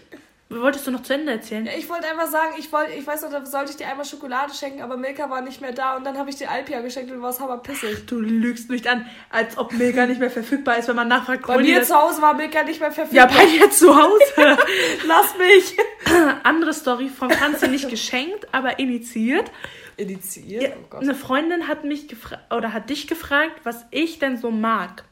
Wolltest 0.51 0.87
du 0.87 0.91
noch 0.91 1.03
zu 1.03 1.13
Ende 1.13 1.31
erzählen? 1.31 1.63
Ja, 1.67 1.73
ich 1.77 1.87
wollte 1.89 2.07
einfach 2.07 2.25
sagen, 2.25 2.55
ich 2.57 2.71
wollte, 2.71 2.93
ich 2.93 3.05
weiß 3.05 3.21
noch, 3.21 3.29
da 3.29 3.45
sollte 3.45 3.69
ich 3.69 3.77
dir 3.77 3.87
einmal 3.87 4.03
Schokolade 4.03 4.51
schenken, 4.51 4.81
aber 4.81 4.97
Milka 4.97 5.29
war 5.29 5.41
nicht 5.41 5.61
mehr 5.61 5.73
da 5.73 5.95
und 5.95 6.03
dann 6.03 6.17
habe 6.17 6.31
ich 6.31 6.37
dir 6.37 6.49
Alpia 6.49 6.81
geschenkt 6.81 7.11
und 7.11 7.17
du 7.17 7.23
warst 7.23 7.39
hammerpissig. 7.39 8.07
Du 8.07 8.19
lügst 8.19 8.67
nicht 8.67 8.87
an, 8.87 9.05
als 9.29 9.59
ob 9.59 9.73
Milka 9.73 10.07
nicht 10.07 10.19
mehr 10.19 10.31
verfügbar 10.31 10.79
ist, 10.79 10.87
wenn 10.87 10.95
man 10.95 11.07
nachfragt. 11.07 11.45
Bei 11.45 11.59
mir 11.59 11.83
zu 11.83 11.93
Hause 11.93 12.23
war 12.23 12.33
Milka 12.33 12.63
nicht 12.63 12.79
mehr 12.79 12.91
verfügbar. 12.91 13.29
Ja, 13.29 13.37
bei 13.37 13.45
dir 13.45 13.69
zu 13.69 13.95
Hause. 13.95 14.23
Lass 15.05 15.37
mich. 15.37 15.77
Andere 16.41 16.73
Story 16.73 17.09
von 17.09 17.29
Franzi 17.29 17.67
nicht 17.67 17.87
geschenkt, 17.89 18.47
aber 18.51 18.79
initiiert. 18.79 19.51
Initiiert? 19.99 20.63
Ja, 20.63 20.69
oh 20.91 20.97
eine 20.97 21.15
Freundin 21.15 21.67
hat 21.67 21.83
mich 21.83 22.07
gefragt 22.07 22.53
oder 22.53 22.73
hat 22.73 22.89
dich 22.89 23.07
gefragt, 23.07 23.61
was 23.63 23.85
ich 23.91 24.19
denn 24.19 24.37
so 24.37 24.51
mag. 24.51 25.03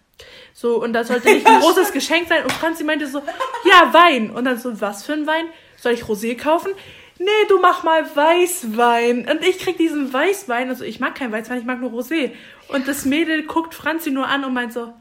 So, 0.53 0.81
und 0.81 0.93
da 0.93 1.03
sollte 1.03 1.29
nicht 1.29 1.45
ein 1.45 1.59
großes 1.61 1.91
Geschenk 1.91 2.27
sein. 2.27 2.43
Und 2.43 2.51
Franzi 2.51 2.83
meinte 2.83 3.07
so, 3.07 3.21
ja, 3.65 3.93
Wein. 3.93 4.31
Und 4.31 4.45
dann 4.45 4.57
so, 4.57 4.81
was 4.81 5.05
für 5.05 5.13
ein 5.13 5.27
Wein? 5.27 5.45
Soll 5.77 5.93
ich 5.93 6.03
Rosé 6.03 6.35
kaufen? 6.35 6.71
nee, 7.19 7.45
du 7.47 7.59
mach 7.59 7.83
mal 7.83 8.03
Weißwein. 8.15 9.27
Und 9.29 9.45
ich 9.45 9.59
krieg 9.59 9.77
diesen 9.77 10.11
Weißwein, 10.11 10.69
also 10.69 10.83
ich 10.83 10.99
mag 10.99 11.15
keinen 11.15 11.31
Weißwein, 11.31 11.59
ich 11.59 11.65
mag 11.65 11.79
nur 11.79 11.91
Rosé. 11.91 12.31
Und 12.67 12.87
das 12.87 13.05
Mädel 13.05 13.43
guckt 13.43 13.73
Franzi 13.73 14.11
nur 14.11 14.27
an 14.27 14.43
und 14.43 14.53
meint 14.53 14.73
so, 14.73 14.93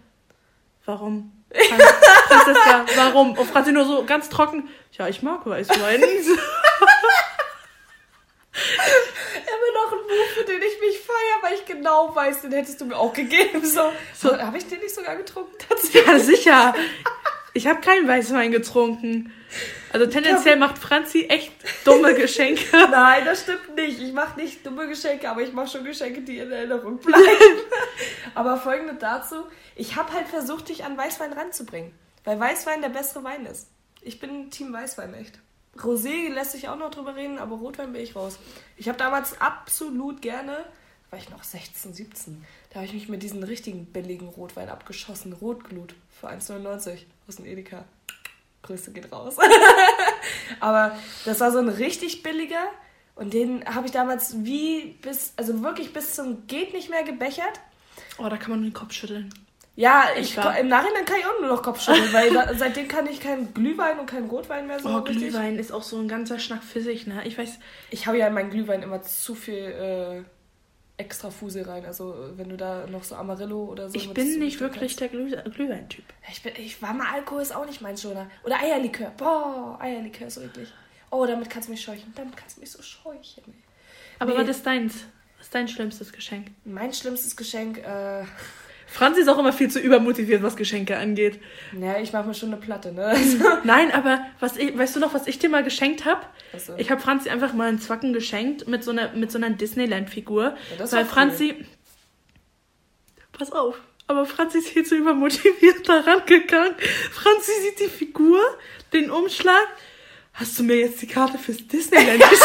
warum? 0.85 1.33
Franziska, 1.51 2.87
warum? 2.97 3.37
Und 3.37 3.49
Franzi 3.49 3.73
nur 3.73 3.85
so 3.85 4.05
ganz 4.05 4.29
trocken, 4.29 4.69
ja, 4.93 5.09
ich 5.09 5.23
mag 5.23 5.47
Weißwein. 5.47 6.03
Immer 9.87 9.97
noch 9.97 10.03
ein 10.03 10.07
Buch, 10.07 10.27
für 10.35 10.45
den 10.45 10.59
ich 10.63 10.81
mich 10.81 10.99
feiere, 10.99 11.43
weil 11.43 11.55
ich 11.55 11.65
genau 11.65 12.15
weiß, 12.15 12.43
den 12.43 12.53
hättest 12.53 12.81
du 12.81 12.87
mir 12.87 12.97
auch 12.97 13.13
gegeben. 13.13 13.65
So, 13.65 13.93
so 14.15 14.37
habe 14.39 14.57
ich 14.59 14.67
den 14.67 14.81
nicht 14.81 14.95
sogar 14.95 15.17
getrunken? 15.17 15.53
Ja, 15.93 16.19
sicher. 16.19 16.75
Ich 17.55 17.67
habe 17.67 17.81
keinen 17.81 18.07
Weißwein 18.07 18.51
getrunken. 18.53 19.33
Also 19.93 20.07
tendenziell 20.07 20.57
macht 20.57 20.77
Franzi 20.77 21.27
echt 21.29 21.53
dumme 21.85 22.15
Geschenke. 22.15 22.65
Nein, 22.91 23.25
das 23.25 23.43
stimmt 23.43 23.75
nicht. 23.77 24.01
Ich 24.01 24.13
mache 24.13 24.39
nicht 24.39 24.67
dumme 24.67 24.87
Geschenke, 24.89 25.31
aber 25.31 25.41
ich 25.41 25.53
mache 25.53 25.69
schon 25.69 25.85
Geschenke, 25.85 26.21
die 26.21 26.39
in 26.39 26.53
Erinnerung 26.53 26.99
bleiben. 27.03 27.25
aber 28.35 28.59
folgende 28.59 28.95
dazu. 28.95 29.37
Ich 29.75 29.97
habe 29.97 30.13
halt 30.13 30.29
versucht, 30.29 30.69
dich 30.69 30.85
an 30.85 30.99
Weißwein 30.99 31.33
ranzubringen. 31.33 31.95
Weil 32.25 32.39
Weißwein 32.39 32.83
der 32.83 32.91
bessere 32.91 33.25
Wein 33.25 33.47
ist. 33.47 33.69
Ich 34.03 34.21
bin 34.21 34.51
Team 34.51 34.73
Weißwein 34.73 35.15
echt. 35.15 35.39
Rosé 35.85 36.29
lässt 36.33 36.53
sich 36.53 36.69
auch 36.69 36.77
noch 36.77 36.91
drüber 36.91 37.17
reden, 37.17 37.39
aber 37.39 37.57
Rotwein 37.57 37.93
bin 37.93 38.03
ich 38.03 38.17
raus. 38.17 38.39
Ich 38.77 38.89
habe 38.89 38.99
damals 38.99 39.41
absolut 39.41 40.23
gerne, 40.23 40.65
war 41.11 41.19
ich 41.19 41.31
noch 41.31 41.43
16, 41.43 41.95
17, 41.95 42.45
da 42.71 42.77
habe 42.77 42.87
ich 42.87 42.95
mich 42.95 43.09
mit 43.09 43.23
diesem 43.23 43.43
richtigen 43.43 43.87
billigen 43.87 44.29
Rotwein 44.29 44.69
abgeschossen. 44.69 45.33
Rotglut 45.33 45.95
für 46.21 46.29
1,99 46.29 47.05
aus 47.29 47.37
dem 47.37 47.47
Edeka. 47.47 47.85
Grüße 48.63 48.93
geht 48.93 49.13
raus. 49.13 49.37
aber 50.61 50.99
das 51.25 51.41
war 51.41 51.53
so 51.53 51.59
ein 51.59 51.69
richtig 51.69 52.23
billiger 52.23 52.67
und 53.15 53.33
den 53.33 53.65
habe 53.65 53.87
ich 53.87 53.93
damals 53.93 54.45
wie 54.45 54.97
bis, 55.01 55.33
also 55.37 55.63
wirklich 55.63 55.93
bis 55.93 56.15
zum 56.15 56.47
geht 56.47 56.75
nicht 56.75 56.91
mehr 56.91 57.03
gebechert. 57.03 57.61
Oh, 58.19 58.29
da 58.29 58.37
kann 58.37 58.51
man 58.51 58.63
den 58.63 58.75
Kopf 58.75 58.93
schütteln. 58.93 59.33
Ja, 59.77 60.07
ich, 60.19 60.35
im 60.37 60.69
Nachhinein 60.69 61.05
kann 61.05 61.19
ich 61.21 61.27
auch 61.27 61.39
nur 61.39 61.51
noch 61.51 61.63
Kopfschütteln, 61.63 62.11
weil 62.15 62.33
da, 62.33 62.55
seitdem 62.57 62.89
kann 62.89 63.07
ich 63.07 63.21
keinen 63.21 63.53
Glühwein 63.53 63.99
und 63.99 64.07
keinen 64.07 64.29
Rotwein 64.31 64.67
mehr 64.67 64.81
so 64.81 64.89
Oh, 64.89 64.99
richtig. 65.01 65.29
Glühwein 65.29 65.59
ist 65.59 65.71
auch 65.71 65.83
so 65.83 65.99
ein 65.99 66.09
ganzer 66.09 66.39
Schnack 66.39 66.65
für 66.65 66.81
sich, 66.81 67.07
ne? 67.07 67.27
Ich 67.27 67.37
weiß... 67.37 67.59
Ich 67.91 68.07
habe 68.07 68.17
ja 68.17 68.27
in 68.27 68.33
meinen 68.33 68.49
Glühwein 68.49 68.83
immer 68.83 69.03
zu 69.03 69.35
viel 69.35 69.55
äh, 69.55 70.23
extra 70.97 71.31
Fusel 71.31 71.65
rein. 71.65 71.85
Also 71.85 72.17
wenn 72.37 72.49
du 72.49 72.57
da 72.57 72.87
noch 72.87 73.05
so 73.05 73.17
Amarillo 73.17 73.65
oder 73.65 73.91
so... 73.91 73.97
Ich 73.97 74.11
bin 74.15 74.39
nicht 74.39 74.61
wirklich 74.61 74.97
der 74.97 75.09
Glüh 75.09 75.31
Glühwein-Typ. 75.31 76.05
Ich, 76.31 76.45
ich 76.59 76.81
war 76.81 76.95
mal 76.95 77.13
Alkohol, 77.13 77.43
ist 77.43 77.55
auch 77.55 77.67
nicht 77.67 77.83
mein 77.83 77.99
Schoner. 77.99 78.31
Oder 78.45 78.59
Eierlikör. 78.59 79.13
Boah, 79.19 79.77
Eierlikör 79.79 80.29
ist 80.29 80.35
so 80.35 80.41
eklig. 80.41 80.73
Oh, 81.11 81.27
damit 81.27 81.51
kannst 81.51 81.69
du 81.69 81.73
mich 81.73 81.83
scheuchen. 81.83 82.15
Damit 82.17 82.35
kannst 82.35 82.57
du 82.57 82.63
mich 82.63 82.71
so 82.71 82.83
scheuchen. 82.83 83.45
Aber 84.19 84.33
nee. 84.33 84.39
was 84.39 84.49
ist 84.57 84.65
deins? 84.65 85.05
Was 85.37 85.49
ist 85.49 85.55
dein 85.55 85.69
schlimmstes 85.69 86.15
Geschenk? 86.15 86.47
Mein 86.65 86.95
schlimmstes 86.95 87.37
Geschenk, 87.37 87.77
äh... 87.77 88.25
Franzi 88.97 89.21
ist 89.21 89.29
auch 89.29 89.39
immer 89.39 89.53
viel 89.53 89.71
zu 89.71 89.79
übermotiviert, 89.79 90.43
was 90.43 90.57
Geschenke 90.57 90.97
angeht. 90.97 91.39
Ja, 91.79 91.99
ich 91.99 92.15
mache 92.15 92.29
mir 92.29 92.33
schon 92.33 92.51
eine 92.51 92.57
Platte, 92.57 92.93
ne? 92.93 93.15
Nein, 93.65 93.93
aber 93.93 94.21
was 94.41 94.57
ich, 94.57 94.77
weißt 94.77 94.97
du 94.97 95.01
noch, 95.01 95.13
was 95.13 95.27
ich 95.27 95.39
dir 95.39 95.51
mal 95.51 95.63
geschenkt 95.63 96.07
habe? 96.07 96.23
So. 96.57 96.73
Ich 96.79 96.91
habe 96.91 96.99
Franzi 96.99 97.29
einfach 97.29 97.53
mal 97.53 97.69
einen 97.69 97.79
Zwacken 97.79 98.15
geschenkt 98.15 98.69
mit 98.69 98.83
so 98.83 98.93
einer, 98.93 99.13
mit 99.13 99.31
so 99.31 99.37
einer 99.37 99.51
Disneyland-Figur. 99.51 100.57
Ja, 100.79 100.93
weil 100.93 101.05
Franzi. 101.05 101.57
Cool. 101.59 101.67
Pass 103.33 103.53
auf. 103.53 103.79
Aber 104.07 104.25
Franzi 104.25 104.59
ist 104.59 104.69
viel 104.69 104.87
zu 104.87 104.95
übermotiviert 104.95 105.87
daran 105.87 106.25
gegangen. 106.25 106.75
Franzi 107.13 107.53
sieht 107.65 107.81
die 107.81 107.91
Figur, 107.95 108.41
den 108.95 109.11
Umschlag. 109.11 109.67
Hast 110.33 110.59
du 110.59 110.63
mir 110.63 110.77
jetzt 110.77 111.03
die 111.03 111.07
Karte 111.07 111.37
fürs 111.37 111.67
Disneyland 111.67 112.19
geschenkt? 112.31 112.43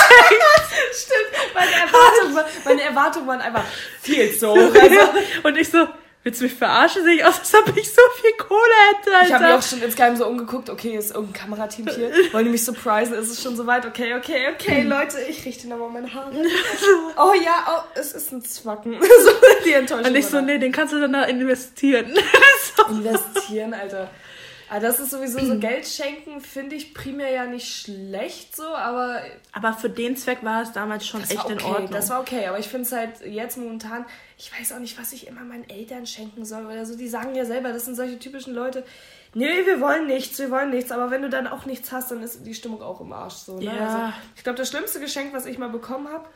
Stimmt, 0.92 1.54
meine 1.54 1.72
Erwartungen, 1.72 2.46
meine 2.66 2.82
Erwartungen 2.82 3.28
waren 3.28 3.42
einfach 3.42 3.64
viel 4.02 4.38
zu 4.38 4.50
hoch. 4.50 4.76
Also. 4.76 5.00
Und 5.44 5.58
ich 5.58 5.70
so, 5.70 5.88
Willst 6.24 6.40
du 6.40 6.44
mich 6.44 6.54
verarschen? 6.54 7.04
Sehe 7.04 7.16
ich 7.16 7.26
aus, 7.26 7.40
als 7.40 7.54
ob 7.56 7.76
ich 7.76 7.92
so 7.92 8.02
viel 8.22 8.32
Kohle 8.38 8.60
hätte, 8.92 9.12
Alter. 9.12 9.26
Ich 9.26 9.34
habe 9.34 9.46
mich 9.46 9.54
auch 9.54 9.64
schon 9.64 9.82
insgeheim 9.82 10.16
so 10.16 10.28
umgeguckt. 10.28 10.70
Okay, 10.70 10.96
ist 10.96 11.16
irgendein 11.16 11.42
Kamerateam 11.42 11.88
hier. 11.88 12.12
Wollen 12.32 12.46
die 12.46 12.52
mich 12.52 12.64
surprisen? 12.64 13.16
Ist 13.16 13.32
es 13.32 13.42
schon 13.42 13.56
soweit? 13.56 13.88
Okay, 13.88 14.14
okay, 14.14 14.50
okay, 14.54 14.84
Leute. 14.84 15.20
Ich 15.28 15.44
richte 15.46 15.68
nochmal 15.68 15.90
meine 15.90 16.14
Haare. 16.14 16.32
Oh 17.18 17.34
ja, 17.34 17.66
oh, 17.68 18.00
es 18.00 18.14
ist 18.14 18.32
ein 18.32 18.44
Zwacken. 18.44 18.98
so 19.02 19.32
die 19.66 19.74
Enttäuschung. 19.74 20.06
Und 20.06 20.16
ich 20.16 20.28
so, 20.28 20.42
nee, 20.42 20.58
den 20.60 20.72
kannst 20.72 20.94
du 20.94 21.00
dann 21.00 21.14
da 21.14 21.24
investieren. 21.24 22.14
Investieren, 22.90 23.74
Alter. 23.74 24.10
Aber 24.72 24.78
ah, 24.78 24.88
das 24.88 25.02
ist 25.02 25.12
sowieso 25.12 25.38
so 25.40 25.58
Geld 25.60 25.86
schenken, 25.86 26.40
finde 26.40 26.78
ich 26.78 26.94
primär 26.94 27.30
ja 27.30 27.46
nicht 27.46 27.76
schlecht 27.76 28.56
so, 28.56 28.64
aber. 28.64 29.22
Aber 29.52 29.74
für 29.74 29.90
den 29.90 30.16
Zweck 30.16 30.44
war 30.44 30.62
es 30.62 30.72
damals 30.72 31.06
schon 31.06 31.22
echt 31.24 31.44
okay, 31.44 31.52
in 31.52 31.62
Ordnung. 31.62 31.92
Das 31.92 32.10
war 32.10 32.22
okay, 32.22 32.46
aber 32.46 32.58
ich 32.58 32.70
finde 32.70 32.86
es 32.86 32.94
halt 32.94 33.20
jetzt 33.26 33.58
momentan, 33.58 34.06
ich 34.38 34.50
weiß 34.58 34.72
auch 34.72 34.80
nicht, 34.80 34.98
was 34.98 35.12
ich 35.12 35.28
immer 35.28 35.42
meinen 35.42 35.70
Eltern 35.70 36.06
schenken 36.06 36.46
soll 36.46 36.66
oder 36.68 36.86
so. 36.86 36.96
Die 36.96 37.10
sagen 37.10 37.36
ja 37.36 37.44
selber, 37.44 37.74
das 37.74 37.84
sind 37.84 37.96
solche 37.96 38.18
typischen 38.18 38.54
Leute. 38.54 38.86
Nee, 39.34 39.66
wir 39.66 39.82
wollen 39.82 40.08
nichts, 40.08 40.40
wir 40.40 40.50
wollen 40.52 40.70
nichts. 40.70 40.94
Aber 40.94 41.12
wenn 41.12 41.22
du 41.22 41.30
dann 41.30 41.48
auch 41.48 41.66
nichts 41.66 41.92
hast, 41.92 42.12
dann 42.12 42.24
ist 42.24 42.46
die 42.46 42.56
Stimmung 42.56 42.82
auch 42.82 43.02
im 43.02 43.12
Arsch. 43.12 43.34
So, 43.34 43.58
ne? 43.58 43.66
Ja. 43.66 43.74
Also, 43.74 44.14
ich 44.38 44.44
glaube, 44.46 44.58
das 44.58 44.70
schlimmste 44.70 45.02
Geschenk, 45.02 45.34
was 45.34 45.48
ich 45.48 45.58
mal 45.58 45.70
bekommen 45.70 46.08
habe. 46.08 46.30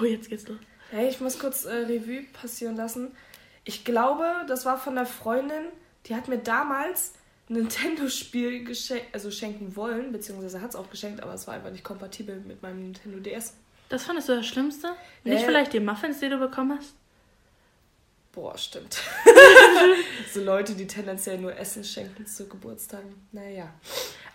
Oh, 0.00 0.04
jetzt 0.04 0.28
geht's 0.28 0.48
los. 0.48 0.58
Hey, 0.90 1.06
ich 1.06 1.20
muss 1.20 1.38
kurz 1.38 1.66
äh, 1.66 1.72
Revue 1.72 2.24
passieren 2.32 2.74
lassen. 2.74 3.14
Ich 3.62 3.84
glaube, 3.84 4.24
das 4.48 4.66
war 4.66 4.76
von 4.76 4.96
der 4.96 5.06
Freundin, 5.06 5.66
die 6.06 6.16
hat 6.16 6.26
mir 6.26 6.38
damals 6.38 7.12
Nintendo-Spiel 7.50 8.64
also 9.12 9.30
schenken 9.32 9.74
wollen, 9.74 10.12
beziehungsweise 10.12 10.62
hat 10.62 10.70
es 10.70 10.76
auch 10.76 10.88
geschenkt, 10.88 11.20
aber 11.20 11.34
es 11.34 11.48
war 11.48 11.54
einfach 11.54 11.72
nicht 11.72 11.82
kompatibel 11.82 12.40
mit 12.46 12.62
meinem 12.62 12.80
Nintendo 12.80 13.18
DS. 13.18 13.54
Das 13.88 14.04
fandest 14.04 14.28
du 14.28 14.36
das 14.36 14.46
Schlimmste? 14.46 14.92
Nicht 15.24 15.42
äh, 15.42 15.46
vielleicht 15.46 15.72
die 15.72 15.80
Muffins, 15.80 16.20
die 16.20 16.28
du 16.28 16.38
bekommen 16.38 16.78
hast? 16.78 16.94
Boah, 18.30 18.56
stimmt. 18.56 19.02
so 20.32 20.40
Leute, 20.40 20.74
die 20.74 20.86
tendenziell 20.86 21.38
nur 21.38 21.56
Essen 21.56 21.82
schenken 21.82 22.24
zu 22.24 22.48
Geburtstagen. 22.48 23.26
Naja. 23.32 23.68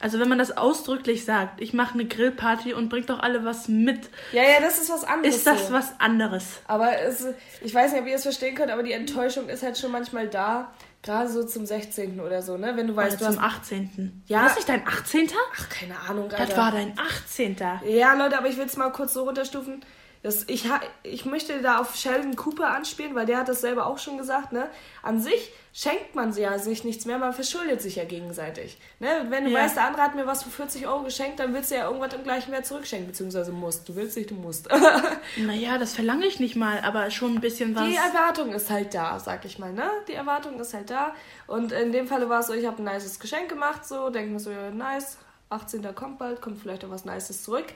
Also 0.02 0.20
wenn 0.20 0.28
man 0.28 0.38
das 0.38 0.58
ausdrücklich 0.58 1.24
sagt, 1.24 1.62
ich 1.62 1.72
mache 1.72 1.94
eine 1.94 2.06
Grillparty 2.06 2.74
und 2.74 2.90
bringt 2.90 3.10
doch 3.10 3.20
alle 3.20 3.46
was 3.46 3.70
mit. 3.70 4.10
Ja, 4.34 4.44
ja, 4.44 4.60
das 4.60 4.82
ist 4.82 4.90
was 4.90 5.06
anderes. 5.06 5.38
Ist 5.38 5.48
das 5.48 5.68
so. 5.68 5.74
was 5.74 5.98
anderes? 6.02 6.60
Aber 6.68 7.00
es, 7.00 7.26
ich 7.62 7.74
weiß 7.74 7.94
nicht, 7.94 8.02
ob 8.02 8.08
ihr 8.08 8.16
es 8.16 8.24
verstehen 8.24 8.56
könnt, 8.56 8.72
aber 8.72 8.84
die 8.84 8.92
Enttäuschung 8.92 9.48
ist 9.48 9.64
halt 9.64 9.78
schon 9.78 9.94
manchmal 9.94 10.28
da, 10.28 10.74
Gerade 11.06 11.30
so 11.30 11.44
zum 11.44 11.68
16. 11.68 12.20
oder 12.20 12.42
so, 12.42 12.58
ne? 12.58 12.76
Wenn 12.76 12.88
du 12.88 12.96
weißt, 12.96 13.22
oder 13.22 13.30
du 13.30 13.36
zum 13.36 13.44
hast... 13.44 13.58
18. 13.58 14.24
Ja. 14.26 14.40
War 14.40 14.46
das 14.48 14.56
nicht 14.56 14.68
dein 14.68 14.88
18.? 14.88 15.30
Ach, 15.56 15.70
keine 15.70 16.00
Ahnung, 16.00 16.32
Alter. 16.32 16.48
Das 16.48 16.58
war 16.58 16.72
dein 16.72 16.98
18. 16.98 17.58
Ja, 17.88 18.16
Leute, 18.16 18.36
aber 18.36 18.48
ich 18.48 18.58
will 18.58 18.66
es 18.66 18.76
mal 18.76 18.90
kurz 18.90 19.14
so 19.14 19.24
runterstufen. 19.24 19.86
Das, 20.26 20.44
ich, 20.48 20.68
ich 21.04 21.26
möchte 21.26 21.62
da 21.62 21.78
auf 21.78 21.96
Sheldon 21.96 22.36
Cooper 22.36 22.70
anspielen, 22.70 23.14
weil 23.14 23.28
der 23.28 23.38
hat 23.38 23.48
das 23.48 23.62
selber 23.62 23.86
auch 23.86 24.00
schon 24.00 24.18
gesagt, 24.18 24.54
ne? 24.54 24.72
An 25.04 25.22
sich 25.22 25.52
schenkt 25.72 26.16
man 26.16 26.36
ja 26.36 26.58
sich 26.58 26.84
nichts 26.84 27.06
mehr, 27.06 27.20
man 27.20 27.32
verschuldet 27.32 27.80
sich 27.80 27.98
ja 27.98 28.06
gegenseitig. 28.06 28.80
Ne? 29.00 29.28
Wenn 29.30 29.46
du 29.46 29.52
ja. 29.52 29.60
weißt, 29.60 29.76
der 29.76 29.86
andere 29.86 30.02
hat 30.02 30.16
mir 30.16 30.26
was 30.26 30.42
für 30.42 30.50
40 30.50 30.88
Euro 30.88 31.04
geschenkt, 31.04 31.40
dann 31.40 31.54
willst 31.54 31.70
du 31.70 31.76
ja 31.76 31.86
irgendwas 31.86 32.12
im 32.16 32.24
gleichen 32.24 32.52
Wert 32.52 32.66
zurückschenken, 32.66 33.10
beziehungsweise 33.10 33.52
musst. 33.52 33.88
Du 33.88 33.96
willst 33.96 34.18
nicht, 34.18 34.32
du 34.32 34.34
musst. 34.34 34.68
naja, 35.38 35.78
das 35.78 35.94
verlange 35.94 36.26
ich 36.26 36.40
nicht 36.40 36.56
mal, 36.56 36.80
aber 36.80 37.12
schon 37.12 37.36
ein 37.36 37.40
bisschen 37.40 37.76
was. 37.76 37.86
Die 37.86 37.96
Erwartung 37.96 38.52
ist 38.52 38.72
halt 38.72 38.96
da, 38.96 39.20
sag 39.20 39.46
ich 39.46 39.60
mal, 39.60 39.74
ne? 39.74 39.92
Die 40.08 40.14
Erwartung 40.14 40.60
ist 40.60 40.74
halt 40.74 40.90
da. 40.90 41.14
Und 41.46 41.72
in 41.72 41.92
dem 41.92 42.08
Falle 42.08 42.30
war 42.30 42.40
es 42.40 42.48
so, 42.48 42.54
ich 42.54 42.66
habe 42.66 42.82
ein 42.82 42.92
nices 42.92 43.20
Geschenk 43.20 43.50
gemacht, 43.50 43.86
so, 43.86 44.10
denke 44.10 44.32
mir 44.32 44.40
so, 44.40 44.50
ja, 44.50 44.72
nice, 44.72 45.20
18. 45.50 45.94
kommt 45.94 46.18
bald, 46.18 46.42
kommt 46.42 46.60
vielleicht 46.60 46.84
auch 46.84 46.90
was 46.90 47.06
Nices 47.06 47.44
zurück. 47.44 47.68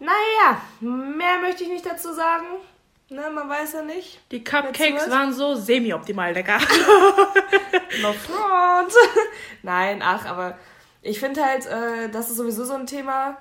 Naja, 0.00 0.60
mehr 0.80 1.38
möchte 1.40 1.64
ich 1.64 1.70
nicht 1.70 1.86
dazu 1.86 2.12
sagen. 2.12 2.46
Ne, 3.10 3.30
man 3.34 3.48
weiß 3.48 3.72
ja 3.72 3.82
nicht. 3.82 4.20
Die 4.30 4.44
Cupcakes 4.44 5.08
waren 5.08 5.32
so 5.32 5.54
semi-optimal 5.54 6.34
lecker. 6.34 6.58
no 8.02 8.12
front. 8.12 8.92
Nein, 9.62 10.02
ach, 10.02 10.26
aber 10.26 10.58
ich 11.00 11.18
finde 11.18 11.42
halt, 11.42 11.64
äh, 11.66 12.10
das 12.10 12.28
ist 12.28 12.36
sowieso 12.36 12.64
so 12.64 12.74
ein 12.74 12.86
Thema, 12.86 13.38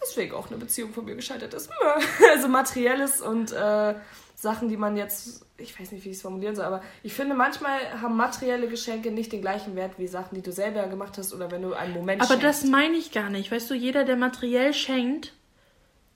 weswegen 0.00 0.34
auch 0.34 0.48
eine 0.48 0.56
Beziehung 0.56 0.92
von 0.92 1.04
mir 1.04 1.14
gescheitert 1.14 1.54
ist. 1.54 1.70
also 2.34 2.48
materielles 2.48 3.20
und 3.20 3.52
äh, 3.52 3.94
Sachen, 4.34 4.68
die 4.68 4.76
man 4.76 4.96
jetzt, 4.96 5.46
ich 5.58 5.78
weiß 5.78 5.92
nicht, 5.92 6.04
wie 6.04 6.10
ich 6.10 6.16
es 6.16 6.22
formulieren 6.22 6.56
soll, 6.56 6.64
aber 6.64 6.82
ich 7.04 7.12
finde, 7.12 7.36
manchmal 7.36 7.78
haben 8.02 8.16
materielle 8.16 8.66
Geschenke 8.66 9.12
nicht 9.12 9.32
den 9.32 9.42
gleichen 9.42 9.76
Wert 9.76 9.92
wie 9.98 10.08
Sachen, 10.08 10.34
die 10.34 10.42
du 10.42 10.50
selber 10.50 10.88
gemacht 10.88 11.18
hast 11.18 11.32
oder 11.32 11.52
wenn 11.52 11.62
du 11.62 11.72
einen 11.72 11.94
Moment 11.94 12.20
Aber 12.20 12.40
schenkst. 12.40 12.62
das 12.62 12.70
meine 12.70 12.96
ich 12.96 13.12
gar 13.12 13.30
nicht. 13.30 13.52
Weißt 13.52 13.70
du, 13.70 13.74
jeder, 13.74 14.04
der 14.04 14.16
materiell 14.16 14.74
schenkt, 14.74 15.34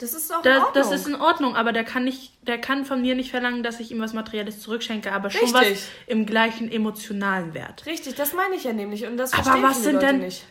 das 0.03 0.15
ist 0.15 0.35
auch 0.35 0.45
in 0.45 0.51
Ordnung. 0.51 0.73
Das 0.75 0.91
ist 0.91 1.07
in 1.07 1.15
Ordnung, 1.15 1.57
aber 1.57 1.73
der 1.73 1.85
kann 1.85 2.05
nicht, 2.05 2.33
der 2.43 2.59
kann 2.59 2.85
von 2.85 3.01
mir 3.01 3.15
nicht 3.15 3.31
verlangen, 3.31 3.63
dass 3.63 3.79
ich 3.79 3.93
ihm 3.93 4.01
was 4.01 4.13
Materielles 4.13 4.61
zurückschenke, 4.61 5.13
aber 5.13 5.31
schon 5.31 5.43
Richtig. 5.43 5.73
was 5.73 5.89
im 6.09 6.27
gleichen 6.27 6.71
emotionalen 6.71 7.55
Wert. 7.55 7.87
Richtig, 7.87 8.15
das 8.17 8.33
meine 8.33 8.57
ich 8.57 8.65
ja 8.65 8.73
nämlich 8.73 9.07
und 9.07 9.17
das 9.17 9.33
aber 9.33 9.63
was 9.63 9.83
sind 9.83 10.03
denn 10.03 10.19
nicht. 10.19 10.45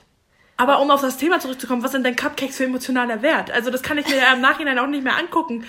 Aber 0.55 0.79
um 0.79 0.91
auf 0.91 1.01
das 1.01 1.17
Thema 1.17 1.39
zurückzukommen, 1.39 1.83
was 1.83 1.91
sind 1.91 2.05
denn 2.05 2.15
Cupcakes 2.15 2.57
für 2.57 2.65
emotionaler 2.65 3.21
Wert? 3.21 3.51
Also 3.51 3.71
das 3.71 3.81
kann 3.81 3.97
ich 3.97 4.07
mir 4.07 4.17
ja 4.17 4.33
im 4.33 4.41
Nachhinein 4.41 4.77
auch 4.79 4.87
nicht 4.87 5.03
mehr 5.03 5.17
angucken. 5.17 5.65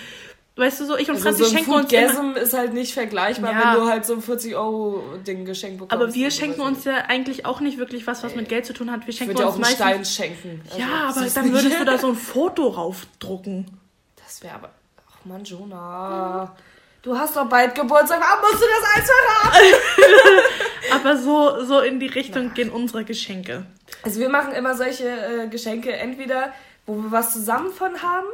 Weißt 0.55 0.81
du 0.81 0.85
so, 0.85 0.95
ich 0.95 1.09
und 1.09 1.15
also 1.15 1.23
Franzi 1.23 1.43
so 1.43 1.49
schenken 1.49 1.73
uns 1.73 1.91
immer... 1.91 2.37
ist 2.37 2.53
halt 2.53 2.73
nicht 2.73 2.93
vergleichbar, 2.93 3.51
ja. 3.51 3.73
wenn 3.73 3.81
du 3.81 3.89
halt 3.89 4.05
so 4.05 4.13
ein 4.13 4.21
40 4.21 4.55
Euro 4.55 5.03
Ding 5.25 5.45
geschenkt 5.45 5.79
bekommst. 5.79 5.93
Aber 5.93 6.13
wir 6.13 6.29
schenken 6.29 6.61
uns 6.61 6.83
ja 6.83 7.05
eigentlich 7.07 7.47
auch 7.47 7.59
nicht 7.59 7.79
wirklich 7.79 8.05
was, 8.05 8.23
was 8.23 8.35
mit 8.35 8.49
Geld 8.49 8.67
zu 8.67 8.73
tun 8.73 8.91
hat. 8.91 9.07
Wir 9.07 9.13
schenken 9.13 9.33
ich 9.35 9.43
uns 9.43 9.47
auch 9.47 9.55
einen 9.55 9.65
Stein 9.65 10.05
schenken. 10.05 10.61
Also, 10.65 10.79
ja, 10.79 11.09
aber 11.09 11.25
dann 11.25 11.51
würdest 11.51 11.79
du 11.79 11.85
da 11.85 11.97
so 11.97 12.09
ein 12.09 12.15
Foto 12.15 12.67
raufdrucken. 12.67 13.65
Das 14.23 14.43
wäre 14.43 14.53
aber... 14.53 14.69
Ach 15.09 15.25
man, 15.25 15.43
Jonah... 15.43 16.55
Du 17.01 17.17
hast 17.17 17.35
doch 17.35 17.49
bald 17.49 17.75
Geburtstag, 17.75 18.21
warum 18.21 18.49
musst 18.49 18.63
du 18.63 18.65
das 18.65 18.89
alles 18.95 19.11
verraten? 19.11 20.41
aber 20.93 21.17
so, 21.17 21.65
so 21.65 21.81
in 21.81 21.99
die 21.99 22.07
Richtung 22.07 22.45
Na. 22.47 22.53
gehen 22.53 22.69
unsere 22.69 23.03
Geschenke. 23.03 23.65
Also 24.03 24.21
wir 24.21 24.29
machen 24.29 24.53
immer 24.53 24.77
solche 24.77 25.09
äh, 25.09 25.47
Geschenke, 25.47 25.91
entweder 25.91 26.53
wo 26.85 26.95
wir 26.95 27.11
was 27.11 27.33
zusammen 27.33 27.71
von 27.71 28.01
haben, 28.01 28.27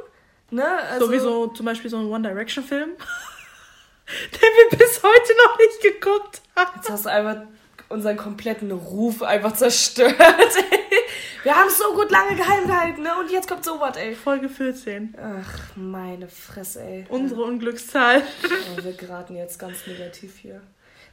ne? 0.51 0.65
Also, 0.91 1.05
Sowieso 1.05 1.47
zum 1.47 1.65
Beispiel 1.65 1.89
so 1.89 1.97
ein 1.97 2.07
One 2.07 2.27
Direction 2.27 2.63
Film, 2.63 2.89
den 4.33 4.41
wir 4.41 4.77
bis 4.77 5.01
heute 5.03 5.33
noch 5.45 5.57
nicht 5.57 5.81
geguckt 5.81 6.41
haben. 6.55 6.71
Jetzt 6.75 6.89
hast 6.89 7.05
du 7.05 7.09
einfach 7.09 7.43
unseren 7.89 8.17
kompletten 8.17 8.71
Ruf 8.71 9.23
einfach 9.23 9.53
zerstört. 9.53 10.15
Wir 11.43 11.55
haben 11.55 11.69
es 11.69 11.77
so 11.77 11.93
gut 11.93 12.11
lange 12.11 12.35
geheim 12.35 12.67
gehalten, 12.67 13.01
ne? 13.01 13.17
Und 13.17 13.31
jetzt 13.31 13.47
kommt 13.47 13.63
so 13.63 13.79
was, 13.79 13.95
ey. 13.95 14.13
Folge 14.13 14.49
14. 14.49 15.15
Ach, 15.17 15.59
meine 15.77 16.27
Fresse, 16.27 16.81
ey. 16.81 17.05
Unsere 17.07 17.43
Unglückszahl. 17.43 18.23
Oh, 18.43 18.83
wir 18.83 18.91
geraten 18.91 19.37
jetzt 19.37 19.57
ganz 19.57 19.87
negativ 19.87 20.37
hier. 20.37 20.61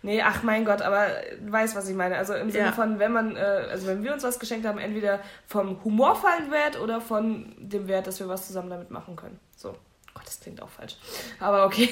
Nee, 0.07 0.23
ach 0.23 0.45
mein 0.45 0.65
Gott, 0.65 0.83
aber 0.83 1.09
du 1.41 1.51
weißt, 1.51 1.75
was 1.75 1.89
ich 1.89 1.97
meine. 1.97 2.17
Also 2.17 2.35
im 2.35 2.49
Sinne 2.49 2.67
ja. 2.67 2.73
von, 2.73 3.01
wenn 3.01 3.11
man, 3.11 3.35
äh, 3.35 3.41
also 3.41 3.89
wenn 3.89 4.05
wir 4.05 4.13
uns 4.13 4.23
was 4.23 4.39
geschenkt 4.39 4.65
haben, 4.65 4.79
entweder 4.79 5.19
vom 5.49 5.83
humorvollen 5.83 6.53
Wert 6.53 6.79
oder 6.81 7.01
von 7.01 7.57
dem 7.59 7.89
Wert, 7.89 8.07
dass 8.07 8.21
wir 8.21 8.29
was 8.29 8.47
zusammen 8.47 8.71
damit 8.71 8.93
machen 8.93 9.17
können. 9.17 9.41
So. 9.57 9.71
Gott, 10.15 10.25
das 10.25 10.39
klingt 10.39 10.63
auch 10.63 10.69
falsch. 10.69 10.97
Aber 11.41 11.67
okay. 11.67 11.89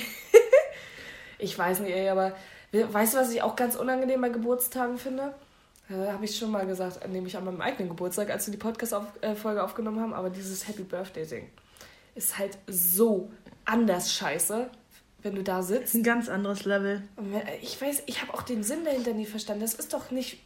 ich 1.38 1.58
weiß 1.58 1.80
nicht, 1.80 1.92
ey, 1.92 2.08
aber 2.08 2.36
weißt 2.70 3.14
du, 3.14 3.18
was 3.18 3.32
ich 3.32 3.42
auch 3.42 3.56
ganz 3.56 3.74
unangenehm 3.74 4.20
bei 4.20 4.28
Geburtstagen 4.28 4.96
finde? 4.96 5.34
Äh, 5.90 6.12
habe 6.12 6.24
ich 6.24 6.38
schon 6.38 6.52
mal 6.52 6.68
gesagt, 6.68 7.06
nämlich 7.08 7.36
an 7.36 7.44
meinem 7.44 7.60
eigenen 7.62 7.88
Geburtstag, 7.88 8.30
als 8.30 8.46
wir 8.46 8.52
die 8.52 8.58
Podcast-Folge 8.58 9.58
äh, 9.58 9.62
aufgenommen 9.62 10.00
haben, 10.00 10.14
aber 10.14 10.30
dieses 10.30 10.68
Happy 10.68 10.84
Birthday-Ding 10.84 11.50
ist 12.14 12.38
halt 12.38 12.58
so 12.68 13.32
anders 13.64 14.12
scheiße, 14.12 14.70
wenn 15.24 15.34
du 15.34 15.42
da 15.42 15.62
sitzt. 15.62 15.94
Ein 15.94 16.02
ganz 16.04 16.28
anderes 16.28 16.64
Level. 16.64 17.02
Ich 17.62 17.80
weiß, 17.80 18.04
ich 18.06 18.20
habe 18.22 18.32
auch 18.34 18.42
den 18.42 18.62
Sinn 18.62 18.84
dahinter 18.84 19.14
nie 19.14 19.26
verstanden. 19.26 19.62
Das 19.62 19.74
ist 19.74 19.92
doch 19.92 20.10
nicht 20.10 20.38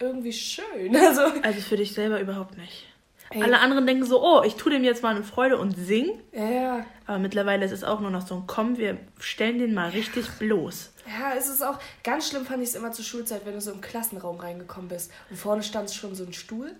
irgendwie 0.00 0.32
schön. 0.32 0.96
Also, 0.96 1.22
also 1.42 1.60
für 1.60 1.76
dich 1.76 1.92
selber 1.92 2.18
überhaupt 2.20 2.56
nicht. 2.56 2.86
Ey. 3.30 3.42
Alle 3.42 3.58
anderen 3.58 3.86
denken 3.86 4.04
so, 4.04 4.22
oh, 4.22 4.42
ich 4.44 4.54
tue 4.54 4.72
dem 4.72 4.84
jetzt 4.84 5.02
mal 5.02 5.14
eine 5.14 5.24
Freude 5.24 5.58
und 5.58 5.76
sing. 5.76 6.10
Ja, 6.32 6.48
ja. 6.48 6.86
Aber 7.06 7.18
mittlerweile 7.18 7.64
ist 7.64 7.72
es 7.72 7.84
auch 7.84 8.00
nur 8.00 8.10
noch 8.10 8.26
so 8.26 8.36
ein 8.36 8.44
Komm, 8.46 8.78
wir 8.78 8.98
stellen 9.18 9.58
den 9.58 9.74
mal 9.74 9.90
richtig 9.90 10.28
bloß. 10.38 10.92
Ja, 11.06 11.34
es 11.36 11.48
ist 11.48 11.62
auch 11.62 11.78
ganz 12.02 12.28
schlimm, 12.28 12.46
fand 12.46 12.62
ich 12.62 12.70
es 12.70 12.74
immer 12.74 12.92
zur 12.92 13.04
Schulzeit, 13.04 13.42
wenn 13.44 13.54
du 13.54 13.60
so 13.60 13.72
im 13.72 13.80
Klassenraum 13.80 14.38
reingekommen 14.38 14.88
bist 14.88 15.12
und 15.30 15.36
vorne 15.36 15.62
stand 15.62 15.90
schon 15.92 16.14
so 16.14 16.24
ein 16.24 16.32
Stuhl. 16.32 16.74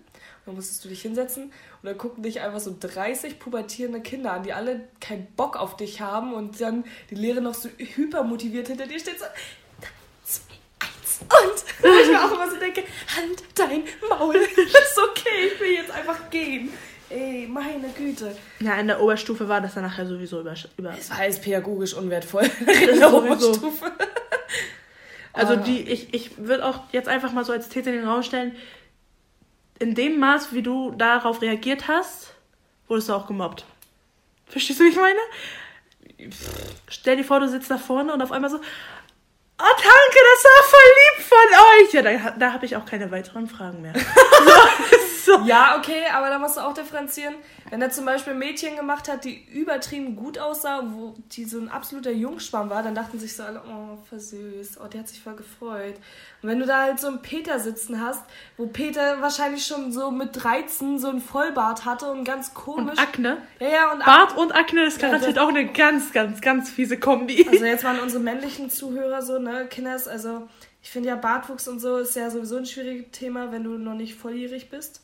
Dann 0.47 0.55
musstest 0.55 0.85
du 0.85 0.87
dich 0.87 1.01
hinsetzen 1.01 1.43
und 1.43 1.53
dann 1.83 1.97
gucken 1.97 2.23
dich 2.23 2.39
einfach 2.39 2.61
so 2.61 2.73
30 2.79 3.37
pubertierende 3.37 3.99
Kinder 3.99 4.31
an, 4.31 4.43
die 4.43 4.53
alle 4.53 4.87
keinen 5.01 5.27
Bock 5.35 5.57
auf 5.57 5.75
dich 5.75 5.99
haben 5.99 6.33
und 6.33 6.61
dann 6.61 6.85
die 7.09 7.15
Lehre 7.15 7.41
noch 7.41 7.53
so 7.53 7.67
hypermotiviert 7.77 8.69
hinter 8.69 8.87
dir 8.87 8.97
steht 8.97 9.19
so, 9.19 9.25
und 11.19 11.81
wo 11.81 11.87
ich 12.01 12.07
mir 12.07 12.23
auch 12.23 12.31
immer 12.31 12.49
so 12.49 12.55
denke, 12.55 12.83
halt 13.13 13.43
dein 13.55 13.83
Maul, 14.09 14.35
das 14.55 14.65
ist 14.65 14.99
okay, 14.99 15.51
ich 15.53 15.59
will 15.59 15.73
jetzt 15.73 15.91
einfach 15.91 16.29
gehen. 16.29 16.71
Ey, 17.09 17.45
meine 17.49 17.89
Güte. 17.89 18.33
Ja, 18.61 18.75
in 18.75 18.87
der 18.87 19.01
Oberstufe 19.01 19.49
war 19.49 19.59
das 19.59 19.73
dann 19.73 19.83
nachher 19.83 20.05
sowieso 20.05 20.39
über. 20.39 20.53
über 20.77 20.95
es 20.97 21.09
war 21.09 21.19
alles 21.19 21.39
pädagogisch 21.41 21.93
unwertvoll 21.93 22.43
in 22.59 22.99
der 22.99 23.13
Oberstufe. 23.13 23.91
Also 25.33 25.53
ah. 25.53 25.57
die, 25.57 25.81
ich, 25.81 26.13
ich 26.13 26.37
würde 26.37 26.65
auch 26.65 26.83
jetzt 26.93 27.09
einfach 27.09 27.33
mal 27.33 27.43
so 27.43 27.51
als 27.51 27.67
These 27.67 27.89
in 27.89 27.97
den 27.97 28.07
Raum 28.07 28.23
stellen, 28.23 28.55
in 29.79 29.95
dem 29.95 30.19
Maß, 30.19 30.53
wie 30.53 30.61
du 30.61 30.91
darauf 30.91 31.41
reagiert 31.41 31.87
hast, 31.87 32.33
wurdest 32.87 33.09
du 33.09 33.13
auch 33.13 33.27
gemobbt. 33.27 33.65
Verstehst 34.47 34.79
du, 34.79 34.85
wie 34.85 34.89
ich 34.89 34.95
meine? 34.95 35.19
Stell 36.87 37.17
dir 37.17 37.23
vor, 37.23 37.39
du 37.39 37.47
sitzt 37.47 37.69
da 37.69 37.77
vorne 37.77 38.13
und 38.13 38.21
auf 38.21 38.31
einmal 38.31 38.49
so, 38.49 38.59
Oh, 39.59 39.75
danke, 39.75 40.19
das 40.35 40.43
war 40.43 40.63
voll 40.69 40.91
lieb 40.99 41.25
von 41.25 41.49
euch. 41.65 41.93
Ja, 41.93 42.01
da, 42.03 42.37
da 42.37 42.53
habe 42.53 42.65
ich 42.67 42.75
auch 42.75 42.85
keine 42.85 43.09
weiteren 43.09 43.47
Fragen 43.47 43.81
mehr. 43.81 43.93
so. 43.95 45.06
Ja, 45.45 45.77
okay, 45.77 46.03
aber 46.13 46.29
da 46.29 46.39
musst 46.39 46.57
du 46.57 46.61
auch 46.61 46.73
differenzieren. 46.73 47.35
Wenn 47.69 47.81
er 47.81 47.89
zum 47.89 48.05
Beispiel 48.05 48.33
ein 48.33 48.39
Mädchen 48.39 48.75
gemacht 48.75 49.09
hat, 49.09 49.25
die 49.25 49.43
übertrieben 49.51 50.15
gut 50.15 50.39
aussah, 50.39 50.83
wo 50.85 51.15
die 51.33 51.45
so 51.45 51.59
ein 51.59 51.69
absoluter 51.69 52.11
Jungschwamm 52.11 52.69
war, 52.69 52.81
dann 52.81 52.95
dachten 52.95 53.19
sich 53.19 53.35
so 53.35 53.43
alle, 53.43 53.61
oh, 53.61 53.97
süß, 54.17 54.79
oh, 54.83 54.87
der 54.87 55.01
hat 55.01 55.09
sich 55.09 55.21
voll 55.21 55.35
gefreut. 55.35 55.95
Und 56.41 56.49
wenn 56.49 56.59
du 56.59 56.65
da 56.65 56.83
halt 56.83 56.99
so 56.99 57.07
einen 57.07 57.21
Peter 57.21 57.59
sitzen 57.59 58.01
hast, 58.01 58.23
wo 58.55 58.67
Peter 58.67 59.21
wahrscheinlich 59.21 59.65
schon 59.65 59.91
so 59.91 60.11
mit 60.11 60.29
13 60.43 60.99
so 60.99 61.09
einen 61.09 61.21
Vollbart 61.21 61.85
hatte 61.85 62.09
und 62.11 62.23
ganz 62.23 62.53
komisch. 62.53 62.93
Und 62.93 62.99
Akne. 62.99 63.37
Ja, 63.59 63.67
ja, 63.67 63.91
und 63.91 64.05
Bart 64.05 64.31
Ak 64.31 64.37
und 64.37 64.51
Akne 64.53 64.85
ist 64.85 64.99
garantiert 64.99 65.35
ja, 65.35 65.43
auch 65.43 65.49
eine 65.49 65.67
ganz, 65.67 66.13
ganz, 66.13 66.39
ganz 66.41 66.69
fiese 66.69 66.97
Kombi. 66.97 67.47
Also 67.49 67.65
jetzt 67.65 67.83
waren 67.83 67.99
unsere 67.99 68.21
männlichen 68.21 68.69
Zuhörer 68.69 69.21
so, 69.21 69.39
ne, 69.39 69.67
Kinders, 69.67 70.07
also 70.07 70.47
ich 70.87 70.93
finde 70.93 71.09
ja 71.09 71.17
Bartwuchs 71.17 71.67
und 71.67 71.81
so 71.81 71.97
ist 71.97 72.15
ja 72.15 72.29
sowieso 72.29 72.55
ein 72.55 72.65
schwieriges 72.65 73.11
Thema, 73.11 73.51
wenn 73.51 73.65
du 73.65 73.71
noch 73.71 73.93
nicht 73.93 74.15
volljährig 74.15 74.69
bist 74.69 75.01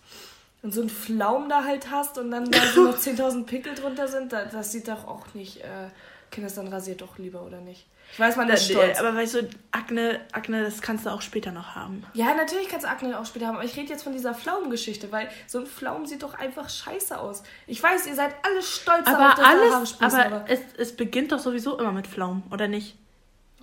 und 0.61 0.73
so 0.73 0.79
einen 0.79 0.89
Flaum 0.89 1.49
da 1.49 1.65
halt 1.65 1.91
hast 1.91 2.17
und 2.17 2.31
dann 2.31 2.49
da 2.49 2.61
so 2.73 2.85
noch 2.85 2.97
10.000 2.99 3.43
Pickel 3.43 3.75
drunter 3.75 4.07
sind, 4.07 4.31
das 4.31 4.71
sieht 4.71 4.87
doch 4.87 5.05
auch 5.05 5.33
nicht, 5.33 5.57
äh, 5.57 5.89
Kinders 6.31 6.55
dann 6.55 6.69
rasiert 6.69 7.01
doch 7.01 7.17
lieber, 7.17 7.41
oder 7.41 7.59
nicht? 7.59 7.85
Ich 8.13 8.19
weiß, 8.19 8.37
man 8.37 8.47
ist 8.47 8.71
stolz. 8.71 8.97
Aber 8.97 9.13
weißt 9.13 9.33
du, 9.35 9.49
Akne, 9.71 10.21
Akne, 10.31 10.63
das 10.63 10.81
kannst 10.81 11.05
du 11.05 11.09
auch 11.09 11.21
später 11.21 11.51
noch 11.51 11.75
haben. 11.75 12.05
Ja, 12.13 12.33
natürlich 12.33 12.69
kannst 12.69 12.85
du 12.85 12.89
Akne 12.89 13.19
auch 13.19 13.25
später 13.25 13.47
haben. 13.47 13.55
Aber 13.55 13.65
ich 13.65 13.75
rede 13.75 13.89
jetzt 13.89 14.03
von 14.03 14.13
dieser 14.13 14.33
Pflaumengeschichte, 14.33 15.11
weil 15.11 15.29
so 15.47 15.59
ein 15.59 15.65
Pflaumen 15.65 16.05
sieht 16.05 16.23
doch 16.23 16.33
einfach 16.33 16.69
scheiße 16.69 17.19
aus. 17.19 17.43
Ich 17.67 17.83
weiß, 17.83 18.07
ihr 18.07 18.15
seid 18.15 18.33
alle 18.41 18.61
stolz 18.61 19.05
aber 19.05 19.17
darauf, 19.17 19.35
dass 19.35 19.45
alles, 19.45 19.73
Haare 19.73 19.85
sprießen, 19.85 20.19
aber, 20.19 20.35
aber 20.35 20.45
es, 20.49 20.59
es 20.77 20.95
beginnt 20.95 21.33
doch 21.33 21.39
sowieso 21.39 21.77
immer 21.77 21.91
mit 21.91 22.07
Pflaumen, 22.07 22.43
oder 22.51 22.69
nicht? 22.69 22.95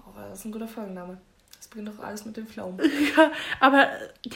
Oh, 0.00 0.10
das 0.28 0.40
ist 0.40 0.44
ein 0.44 0.52
guter 0.52 0.68
Folgenname. 0.68 1.18
Beginnt 1.70 1.88
doch 1.88 2.04
alles 2.04 2.24
mit 2.24 2.36
dem 2.36 2.48
Pflaumen. 2.48 2.80
ja, 3.16 3.30
aber, 3.60 3.88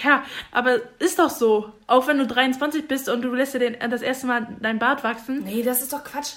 ja, 0.02 0.24
aber 0.52 0.80
ist 1.00 1.18
doch 1.18 1.30
so. 1.30 1.72
Auch 1.88 2.06
wenn 2.06 2.18
du 2.18 2.28
23 2.28 2.86
bist 2.86 3.08
und 3.08 3.22
du 3.22 3.34
lässt 3.34 3.54
dir 3.54 3.58
den, 3.58 3.76
das 3.90 4.02
erste 4.02 4.28
Mal 4.28 4.56
dein 4.60 4.78
Bart 4.78 5.02
wachsen. 5.02 5.42
Nee, 5.42 5.64
das 5.64 5.82
ist 5.82 5.92
doch 5.92 6.04
Quatsch. 6.04 6.34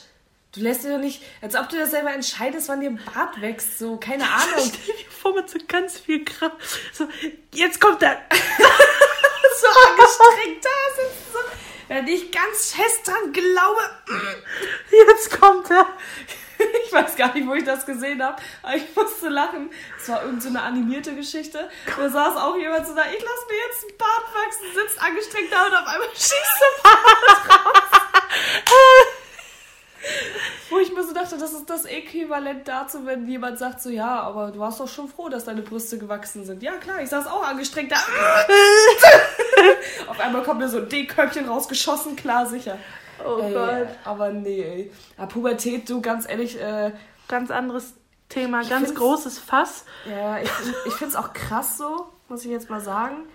Du 0.53 0.61
lässt 0.61 0.83
dir 0.83 0.93
doch 0.93 0.99
nicht, 0.99 1.21
als 1.39 1.55
ob 1.55 1.69
du 1.69 1.77
das 1.77 1.91
selber 1.91 2.11
entscheidest, 2.11 2.67
wann 2.67 2.81
dir 2.81 2.89
ein 2.89 2.99
Bart 3.13 3.39
wächst. 3.41 3.77
So, 3.77 3.97
keine 3.97 4.23
Ahnung. 4.27 4.71
Stell 4.73 4.95
dir 4.95 5.11
vor, 5.11 5.35
mit 5.35 5.47
so 5.47 5.59
ganz 5.67 5.99
viel 5.99 6.25
Kraft. 6.25 6.55
So, 6.93 7.07
jetzt 7.53 7.79
kommt 7.79 8.01
er. 8.01 8.17
so 8.31 9.67
angestrengt 9.67 10.65
da 10.65 10.69
sitzt. 10.95 11.33
So, 11.33 11.39
wenn 11.89 12.07
ich 12.07 12.31
ganz 12.31 12.73
fest 12.73 13.07
dran 13.07 13.31
glaube. 13.33 13.81
Jetzt 14.89 15.39
kommt 15.39 15.69
er. 15.69 15.85
Ich 16.87 16.93
weiß 16.93 17.17
gar 17.17 17.33
nicht, 17.33 17.45
wo 17.45 17.53
ich 17.53 17.65
das 17.65 17.85
gesehen 17.85 18.23
habe, 18.23 18.41
aber 18.63 18.75
ich 18.75 18.95
musste 18.95 19.27
lachen. 19.27 19.69
Es 19.99 20.07
war 20.07 20.23
irgendeine 20.23 20.59
so 20.59 20.65
animierte 20.65 21.13
Geschichte. 21.15 21.69
Da 21.85 22.09
saß 22.09 22.37
auch 22.37 22.55
jemand 22.55 22.87
so 22.87 22.95
da, 22.95 23.03
ich 23.03 23.21
lasse 23.21 23.45
mir 23.49 23.57
jetzt 23.67 23.83
ein 23.83 23.97
Bart 23.97 24.23
wachsen, 24.33 24.73
sitzt 24.73 24.97
angestrengt 25.01 25.51
da 25.51 25.65
und 25.65 25.73
auf 25.73 25.85
einmal 25.85 26.07
schießt 26.13 26.31
der 26.31 26.83
Bart 26.83 27.65
raus. 27.65 27.83
Wo 30.69 30.79
ich 30.79 30.93
mir 30.93 31.03
so 31.03 31.13
dachte, 31.13 31.37
das 31.37 31.53
ist 31.53 31.69
das 31.69 31.85
Äquivalent 31.85 32.67
dazu, 32.67 33.05
wenn 33.05 33.27
jemand 33.27 33.59
sagt 33.59 33.81
so, 33.81 33.89
ja, 33.89 34.21
aber 34.21 34.51
du 34.51 34.59
warst 34.59 34.79
doch 34.79 34.87
schon 34.87 35.09
froh, 35.09 35.29
dass 35.29 35.45
deine 35.45 35.61
Brüste 35.61 35.97
gewachsen 35.97 36.45
sind. 36.45 36.63
Ja, 36.63 36.73
klar, 36.73 37.01
ich 37.01 37.09
saß 37.09 37.27
auch 37.27 37.45
angestrengt 37.45 37.91
da. 37.91 37.97
Auf 40.07 40.19
einmal 40.19 40.43
kommt 40.43 40.59
mir 40.59 40.69
so 40.69 40.77
ein 40.77 40.89
D-Körbchen 40.89 41.47
rausgeschossen, 41.47 42.15
klar, 42.15 42.45
sicher. 42.45 42.77
Oh 43.25 43.39
ey, 43.39 43.53
Gott. 43.53 43.87
Aber 44.03 44.31
nee, 44.31 44.61
ey. 44.61 44.91
Aber 45.17 45.27
Pubertät, 45.27 45.89
du, 45.89 46.01
ganz 46.01 46.27
ehrlich, 46.27 46.59
äh, 46.59 46.91
Ganz 47.27 47.51
anderes 47.51 47.93
Thema, 48.29 48.63
ganz 48.63 48.93
großes 48.93 49.39
Fass. 49.39 49.85
Ja, 50.09 50.39
ich, 50.39 50.49
ich 50.85 50.93
finde 50.93 51.09
es 51.09 51.15
auch 51.15 51.33
krass 51.33 51.77
so, 51.77 52.07
muss 52.29 52.45
ich 52.45 52.51
jetzt 52.51 52.69
mal 52.69 52.81
sagen. 52.81 53.27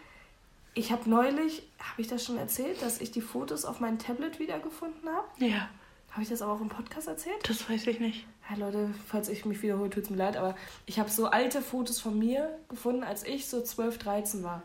Ich 0.74 0.90
habe 0.92 1.08
neulich, 1.08 1.68
habe 1.78 2.00
ich 2.00 2.08
das 2.08 2.24
schon 2.24 2.38
erzählt, 2.38 2.80
dass 2.80 3.00
ich 3.00 3.10
die 3.10 3.20
Fotos 3.20 3.64
auf 3.66 3.80
meinem 3.80 3.98
Tablet 3.98 4.38
wiedergefunden 4.38 5.08
habe? 5.08 5.26
Ja. 5.36 5.68
Habe 6.10 6.22
ich 6.22 6.28
das 6.28 6.42
aber 6.42 6.52
auch 6.52 6.60
im 6.60 6.68
Podcast 6.68 7.08
erzählt? 7.08 7.36
Das 7.48 7.68
weiß 7.68 7.86
ich 7.86 8.00
nicht. 8.00 8.26
Ja, 8.48 8.56
Leute, 8.56 8.90
falls 9.06 9.28
ich 9.28 9.44
mich 9.44 9.62
wiederhole, 9.62 9.90
tut 9.90 10.04
es 10.04 10.10
mir 10.10 10.16
leid, 10.16 10.36
aber 10.36 10.54
ich 10.86 10.98
habe 10.98 11.10
so 11.10 11.26
alte 11.26 11.62
Fotos 11.62 12.00
von 12.00 12.18
mir 12.18 12.58
gefunden, 12.68 13.02
als 13.02 13.24
ich 13.24 13.46
so 13.46 13.62
12, 13.62 13.98
13 13.98 14.42
war. 14.42 14.62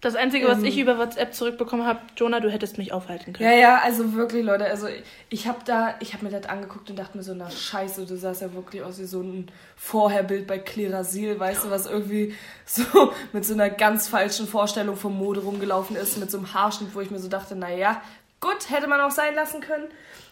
Das 0.00 0.14
Einzige, 0.14 0.46
was 0.46 0.58
ähm, 0.58 0.64
ich 0.64 0.78
über 0.78 0.96
WhatsApp 0.96 1.34
zurückbekommen 1.34 1.84
habe, 1.84 1.98
Jonah, 2.16 2.38
du 2.38 2.50
hättest 2.50 2.78
mich 2.78 2.92
aufhalten 2.92 3.32
können. 3.32 3.50
Ja, 3.50 3.56
ja, 3.56 3.80
also 3.82 4.14
wirklich, 4.14 4.44
Leute, 4.44 4.64
also 4.66 4.86
ich 5.28 5.48
habe 5.48 5.58
da, 5.64 5.96
ich 5.98 6.14
habe 6.14 6.24
mir 6.24 6.30
das 6.30 6.48
angeguckt 6.48 6.88
und 6.88 6.96
dachte 6.96 7.16
mir 7.16 7.24
so, 7.24 7.34
na 7.34 7.50
scheiße, 7.50 8.06
du 8.06 8.16
sahst 8.16 8.42
ja 8.42 8.54
wirklich 8.54 8.82
aus 8.82 9.00
wie 9.00 9.06
so 9.06 9.20
ein 9.20 9.50
Vorherbild 9.76 10.46
bei 10.46 10.58
Klerasil, 10.58 11.40
weißt 11.40 11.64
du, 11.64 11.70
was 11.70 11.86
irgendwie 11.86 12.34
so 12.64 13.12
mit 13.32 13.44
so 13.44 13.54
einer 13.54 13.70
ganz 13.70 14.06
falschen 14.06 14.46
Vorstellung 14.46 14.96
von 14.96 15.16
Mode 15.16 15.40
rumgelaufen 15.40 15.96
ist, 15.96 16.16
mit 16.18 16.30
so 16.30 16.38
einem 16.38 16.54
Haarschnitt, 16.54 16.94
wo 16.94 17.00
ich 17.00 17.10
mir 17.10 17.18
so 17.18 17.28
dachte, 17.28 17.56
naja, 17.56 18.00
Gut, 18.40 18.70
hätte 18.70 18.86
man 18.86 19.00
auch 19.00 19.10
sein 19.10 19.34
lassen 19.34 19.60
können. 19.60 19.88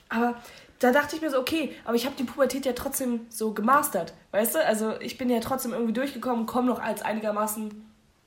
Aber 0.08 0.36
da 0.78 0.92
dachte 0.92 1.16
ich 1.16 1.22
mir 1.22 1.30
so, 1.30 1.40
okay, 1.40 1.74
aber 1.84 1.96
ich 1.96 2.06
habe 2.06 2.16
die 2.16 2.24
Pubertät 2.24 2.66
ja 2.66 2.72
trotzdem 2.72 3.26
so 3.28 3.52
gemastert, 3.52 4.14
weißt 4.30 4.54
du? 4.54 4.64
Also 4.64 5.00
ich 5.00 5.18
bin 5.18 5.30
ja 5.30 5.40
trotzdem 5.40 5.72
irgendwie 5.72 5.92
durchgekommen, 5.92 6.46
komme 6.46 6.68
noch 6.68 6.80
als 6.80 7.02
einigermaßen, 7.02 7.84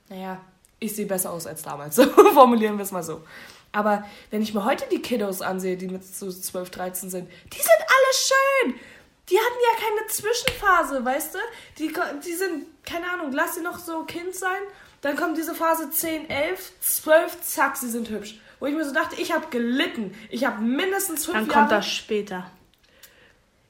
naja, 0.10 0.40
ich 0.80 0.96
sehe 0.96 1.06
besser 1.06 1.32
aus 1.32 1.48
als 1.48 1.62
damals. 1.62 1.96
So 2.00 2.06
formulieren 2.06 2.78
wir 2.78 2.84
es 2.84 2.92
mal 2.92 3.04
so. 3.04 3.22
Aber 3.72 4.04
wenn 4.32 4.42
ich 4.42 4.54
mir 4.54 4.66
heute 4.66 4.86
die 4.92 5.02
Kiddos 5.02 5.42
ansehe, 5.42 5.78
die 5.78 5.88
mit 5.88 6.04
so 6.04 6.32
12, 6.32 6.70
13 6.70 7.10
sind, 7.10 7.30
die 7.54 7.58
sind 7.58 7.70
alle 7.70 8.74
schön. 8.74 8.80
Die 9.30 9.38
hatten 9.38 9.60
ja 9.62 9.88
keine 9.88 10.08
Zwischenphase, 10.08 11.06
weißt 11.06 11.36
du? 11.36 11.40
Die, 11.78 11.94
die 12.26 12.34
sind, 12.34 12.66
keine 12.84 13.12
Ahnung, 13.12 13.32
lass 13.32 13.56
sie 13.56 13.62
noch 13.62 13.78
so 13.78 14.04
Kind 14.04 14.34
sein. 14.34 14.62
Dann 15.02 15.16
kommt 15.16 15.38
diese 15.38 15.54
Phase 15.54 15.92
10, 15.92 16.30
11, 16.30 16.72
12, 16.82 17.42
zack, 17.42 17.78
sie 17.78 17.90
sind 17.90 18.10
hübsch. 18.10 18.40
Wo 18.60 18.66
ich 18.66 18.74
mir 18.74 18.84
so 18.84 18.94
dachte, 18.94 19.22
ich 19.22 19.32
habe 19.32 19.48
gelitten. 19.50 20.16
Ich 20.30 20.46
habe 20.46 20.62
mindestens 20.62 21.26
fünf 21.26 21.38
Jahre... 21.38 21.48
Dann 21.48 21.56
kommt 21.56 21.72
das 21.72 21.88
später. 21.88 22.50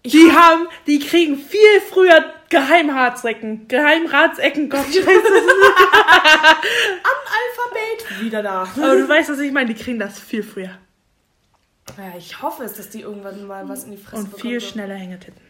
Ich 0.01 0.13
die 0.13 0.31
haben, 0.31 0.67
die 0.87 0.99
kriegen 0.99 1.37
viel 1.37 1.81
früher 1.91 2.33
Geheimratsecken. 2.49 3.67
Geheimratsecken, 3.67 4.69
Gott, 4.69 4.85
scheiße. 4.85 5.05
Analphabet, 7.05 8.21
wieder 8.21 8.41
da. 8.43 8.63
Aber 8.63 8.95
du 8.95 9.07
weißt, 9.07 9.29
was 9.29 9.39
ich 9.39 9.51
meine, 9.51 9.73
die 9.73 9.81
kriegen 9.81 9.99
das 9.99 10.19
viel 10.19 10.43
früher. 10.43 10.77
Naja, 11.97 12.13
ich 12.17 12.41
hoffe 12.41 12.63
es, 12.63 12.73
dass 12.73 12.89
die 12.89 13.01
irgendwann 13.01 13.45
mal 13.47 13.67
was 13.67 13.83
in 13.83 13.91
die 13.91 13.97
Fresse 13.97 14.23
Und 14.23 14.39
viel 14.39 14.61
schneller 14.61 14.95
Hängetitten. 14.95 15.48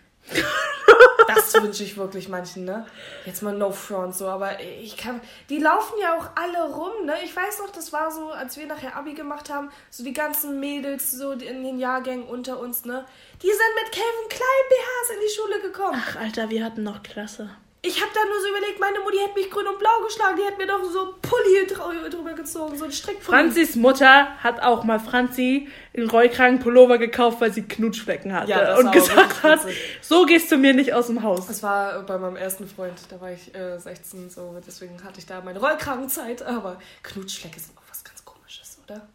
Das 1.28 1.54
wünsche 1.62 1.84
ich 1.84 1.96
wirklich 1.96 2.28
manchen, 2.28 2.66
ne? 2.66 2.88
Jetzt 3.26 3.44
mal 3.44 3.56
no 3.56 3.72
front 3.72 4.16
so, 4.16 4.28
aber 4.28 4.60
ich 4.60 4.98
kann. 4.98 5.22
Die 5.50 5.60
laufen 5.60 5.94
ja 6.02 6.18
auch 6.18 6.30
alle 6.36 6.74
rum, 6.74 7.06
ne? 7.06 7.14
Ich 7.24 7.36
weiß 7.36 7.60
noch, 7.60 7.70
das 7.70 7.94
war 7.94 8.12
so, 8.12 8.32
als 8.32 8.58
wir 8.58 8.66
nachher 8.66 8.96
Abi 8.96 9.14
gemacht 9.14 9.50
haben, 9.50 9.70
so 9.92 10.04
die 10.04 10.14
ganzen 10.14 10.60
Mädels 10.60 11.12
so 11.12 11.32
in 11.32 11.64
den 11.64 11.78
Jahrgängen 11.80 12.26
unter 12.26 12.60
uns, 12.60 12.84
ne? 12.86 13.06
Die 13.44 13.48
sind 13.48 13.76
mit 13.76 13.92
Calvin 13.92 14.30
Klein 14.30 14.66
BHs 14.70 15.10
in 15.14 15.20
die 15.22 15.36
Schule 15.36 15.62
gekommen. 15.62 16.02
Ach, 16.04 16.16
Alter, 16.16 16.50
wir 16.50 16.64
hatten 16.64 16.84
noch 16.84 17.04
Klasse. 17.04 17.50
Ich 17.82 18.02
habe 18.02 18.12
da 18.14 18.20
nur 18.26 18.42
so 18.42 18.50
überlegt, 18.50 18.78
meine 18.80 19.00
Mutti 19.00 19.18
hätte 19.18 19.40
mich 19.40 19.50
grün 19.50 19.66
und 19.66 19.80
blau 19.80 20.02
geschlagen. 20.06 20.36
Die 20.36 20.44
hätte 20.44 20.58
mir 20.58 20.68
doch 20.68 20.84
so 20.84 21.16
Pulli 21.22 21.66
drüber 22.10 22.34
gezogen, 22.34 22.78
so 22.78 22.84
ein 22.84 22.92
Strickpulli. 22.92 23.38
Franzis 23.38 23.78
Mutter 23.78 24.36
hat 24.40 24.62
auch 24.62 24.84
mal 24.84 25.00
Franzi 25.00 25.70
einen 25.96 26.10
Rollkragenpullover 26.10 26.98
gekauft, 26.98 27.40
weil 27.40 27.54
sie 27.54 27.62
Knutschflecken 27.62 28.34
hatte. 28.34 28.52
Ja, 28.52 28.78
und 28.78 28.92
gesagt 28.92 29.44
hat, 29.44 29.62
so 30.02 30.26
gehst 30.26 30.52
du 30.52 30.58
mir 30.58 30.74
nicht 30.74 30.92
aus 30.94 31.08
dem 31.08 31.24
Haus. 31.24 31.48
Das 31.48 31.64
war 31.64 32.04
bei 32.04 32.18
meinem 32.18 32.36
ersten 32.36 32.68
Freund, 32.68 33.00
da 33.10 33.22
war 33.22 33.32
ich 33.32 33.56
äh, 33.56 33.78
16, 33.78 34.30
so 34.30 34.60
deswegen 34.66 35.02
hatte 35.06 35.20
ich 35.20 35.26
da 35.26 35.40
meine 35.40 35.60
Rollkragenzeit. 35.60 36.42
Aber 36.42 36.80
Knutschflecke 37.04 37.62
sind 37.62 37.78
auch 37.78 37.90
was 37.90 38.04
ganz 38.04 38.26
komisches, 38.26 38.78
oder? 38.86 39.08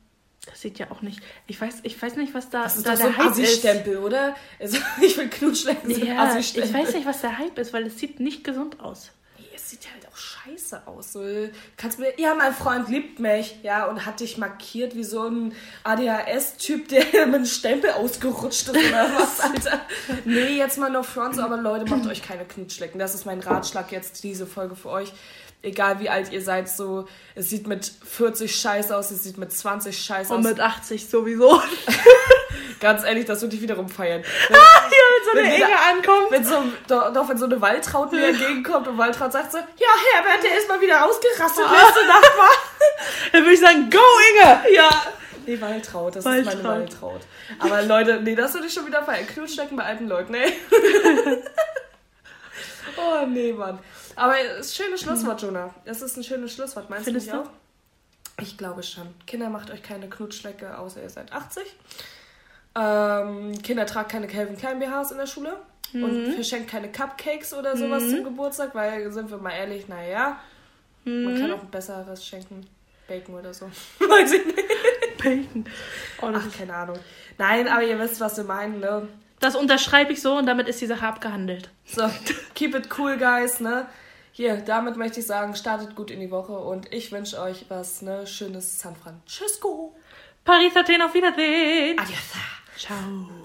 Das 0.46 0.60
sieht 0.60 0.78
ja 0.78 0.90
auch 0.90 1.02
nicht. 1.02 1.20
Ich 1.46 1.60
weiß, 1.60 1.80
ich 1.82 2.00
weiß 2.00 2.16
nicht, 2.16 2.34
was 2.34 2.50
da, 2.50 2.64
das 2.64 2.76
ist 2.76 2.86
da 2.86 2.96
der 2.96 3.12
so 3.12 3.16
Hype 3.16 3.38
ist. 3.38 3.58
stempel 3.58 3.98
oder? 3.98 4.34
Also, 4.60 4.78
ich 5.02 5.16
will 5.16 5.28
Knutschlecken 5.28 5.90
ja, 5.90 6.38
Ich 6.38 6.56
weiß 6.56 6.94
nicht, 6.94 7.06
was 7.06 7.20
der 7.20 7.38
Hype 7.38 7.58
ist, 7.58 7.72
weil 7.72 7.86
es 7.86 7.98
sieht 7.98 8.20
nicht 8.20 8.44
gesund 8.44 8.80
aus. 8.80 9.10
Nee, 9.38 9.46
es 9.54 9.70
sieht 9.70 9.88
halt 9.92 10.06
auch 10.06 10.16
scheiße 10.16 10.86
aus. 10.86 11.12
So, 11.12 11.22
kannst 11.76 11.98
mir, 11.98 12.18
ja, 12.18 12.34
mein 12.34 12.52
Freund 12.52 12.88
liebt 12.88 13.18
mich, 13.18 13.58
ja, 13.62 13.86
und 13.86 14.04
hat 14.04 14.20
dich 14.20 14.38
markiert 14.38 14.94
wie 14.94 15.04
so 15.04 15.28
ein 15.28 15.52
ADHS-Typ, 15.84 16.88
der 16.88 17.04
mit 17.26 17.34
einem 17.34 17.46
Stempel 17.46 17.90
ausgerutscht 17.90 18.68
ist 18.68 18.76
oder 18.76 19.10
was, 19.16 19.40
Alter. 19.40 19.80
nee, 20.24 20.56
jetzt 20.56 20.78
mal 20.78 20.90
noch 20.90 21.04
Front, 21.04 21.38
aber 21.38 21.56
Leute, 21.56 21.90
macht 21.90 22.06
euch 22.06 22.22
keine 22.22 22.44
Knutschlecken. 22.44 22.98
Das 22.98 23.14
ist 23.14 23.24
mein 23.24 23.40
Ratschlag 23.40 23.92
jetzt, 23.92 24.22
diese 24.24 24.46
Folge 24.46 24.76
für 24.76 24.90
euch 24.90 25.12
egal 25.64 26.00
wie 26.00 26.08
alt 26.08 26.30
ihr 26.30 26.42
seid, 26.42 26.68
so, 26.68 27.08
es 27.34 27.50
sieht 27.50 27.66
mit 27.66 27.90
40 28.04 28.54
scheiße 28.54 28.96
aus, 28.96 29.10
es 29.10 29.24
sieht 29.24 29.38
mit 29.38 29.52
20 29.52 29.96
scheiße 29.96 30.30
aus. 30.30 30.36
Und 30.36 30.44
mit 30.44 30.60
80 30.60 31.08
sowieso. 31.08 31.60
Ganz 32.80 33.04
ehrlich, 33.04 33.24
das 33.24 33.40
würde 33.40 33.56
ich 33.56 33.62
wiederum 33.62 33.88
feiern. 33.88 34.22
Wenn, 34.48 34.56
ah, 34.56 34.60
ja, 34.60 34.90
wenn 34.90 35.24
so 35.24 35.38
eine 35.38 35.54
Enge 35.54 35.78
ankommt. 35.90 36.30
Wenn 36.30 36.44
so, 36.44 36.62
doch, 36.86 37.12
doch, 37.12 37.28
wenn 37.28 37.38
so 37.38 37.46
eine 37.46 37.60
Waltraut 37.60 38.12
mir 38.12 38.28
entgegenkommt 38.28 38.86
und 38.88 38.98
Waltraut 38.98 39.32
sagt 39.32 39.52
so, 39.52 39.58
ja, 39.58 39.88
Herbert, 40.12 40.44
der 40.44 40.58
ist 40.58 40.68
mal 40.68 40.80
wieder 40.80 41.04
ausgerastet 41.04 41.64
letzte 41.64 42.06
Nacht 42.06 42.36
war. 42.36 42.50
Dann 43.32 43.42
würde 43.42 43.54
ich 43.54 43.60
sagen, 43.60 43.88
go, 43.90 43.98
Inge! 44.32 44.74
Ja. 44.74 44.90
Nee, 45.46 45.60
Waltraut, 45.60 46.16
das 46.16 46.24
Waltraut. 46.24 46.54
ist 46.54 46.62
meine 46.62 46.80
Waltraut. 46.80 47.20
Aber 47.58 47.82
Leute, 47.82 48.20
nee, 48.22 48.34
das 48.34 48.54
würde 48.54 48.66
ich 48.66 48.72
schon 48.74 48.86
wieder 48.86 49.02
feiern. 49.02 49.26
Knutschnecken 49.26 49.76
bei 49.76 49.84
alten 49.84 50.06
Leuten, 50.06 50.34
ey. 50.34 50.52
Oh, 52.96 53.26
nee, 53.26 53.52
Mann. 53.52 53.78
Aber 54.16 54.34
es 54.40 54.66
ist 54.66 54.80
ein 54.80 54.84
schönes 54.84 55.00
Schlusswort, 55.02 55.42
Jonah. 55.42 55.74
Es 55.84 56.02
ist 56.02 56.16
ein 56.16 56.24
schönes 56.24 56.52
Schlusswort, 56.52 56.90
meinst 56.90 57.04
Findest 57.04 57.28
du 57.28 57.36
nicht 57.36 57.46
auch? 57.46 57.50
Ich 58.40 58.56
glaube 58.56 58.82
schon. 58.82 59.14
Kinder 59.26 59.48
macht 59.48 59.70
euch 59.70 59.82
keine 59.82 60.08
Knutschlecke, 60.08 60.76
außer 60.78 61.02
ihr 61.02 61.10
seid 61.10 61.32
80. 61.32 61.62
Ähm, 62.76 63.62
Kinder 63.62 63.86
tragt 63.86 64.10
keine 64.10 64.26
Calvin 64.26 64.56
Klein 64.56 64.80
BHs 64.80 65.12
in 65.12 65.18
der 65.18 65.26
Schule. 65.26 65.56
Mhm. 65.92 66.04
Und 66.04 66.34
verschenkt 66.34 66.70
keine 66.70 66.90
Cupcakes 66.90 67.54
oder 67.54 67.76
sowas 67.76 68.02
mhm. 68.04 68.10
zum 68.10 68.24
Geburtstag, 68.24 68.74
weil, 68.74 69.10
sind 69.12 69.30
wir 69.30 69.38
mal 69.38 69.52
ehrlich, 69.52 69.86
naja, 69.86 70.40
mhm. 71.04 71.24
man 71.24 71.40
kann 71.40 71.52
auch 71.52 71.62
ein 71.62 71.70
besseres 71.70 72.26
schenken. 72.26 72.66
Bacon 73.06 73.34
oder 73.34 73.52
so. 73.52 73.66
Weiß 73.98 74.32
ich 74.32 74.46
nicht. 74.46 75.18
Bacon. 75.22 75.64
Oh, 76.22 76.30
Ach, 76.34 76.56
keine 76.56 76.74
Ahnung. 76.74 76.98
Nein, 77.38 77.68
aber 77.68 77.82
ihr 77.82 77.98
wisst, 77.98 78.20
was 78.20 78.36
wir 78.36 78.44
meinen, 78.44 78.80
ne? 78.80 79.08
Das 79.44 79.56
unterschreibe 79.56 80.10
ich 80.10 80.22
so 80.22 80.38
und 80.38 80.46
damit 80.46 80.68
ist 80.68 80.80
die 80.80 80.86
Sache 80.86 81.06
abgehandelt. 81.06 81.68
So, 81.84 82.08
keep 82.54 82.74
it 82.74 82.88
cool, 82.96 83.18
guys, 83.18 83.60
ne? 83.60 83.86
Hier, 84.32 84.56
damit 84.56 84.96
möchte 84.96 85.20
ich 85.20 85.26
sagen, 85.26 85.54
startet 85.54 85.94
gut 85.94 86.10
in 86.10 86.20
die 86.20 86.30
Woche 86.30 86.52
und 86.52 86.90
ich 86.94 87.12
wünsche 87.12 87.38
euch 87.38 87.66
was, 87.68 88.00
ne? 88.00 88.26
Schönes 88.26 88.80
San 88.80 88.96
Francisco. 88.96 89.94
Paris, 90.46 90.74
Athen, 90.74 91.02
auf 91.02 91.12
Wiedersehen. 91.12 91.98
Adios. 91.98 92.18
Ciao. 92.78 93.43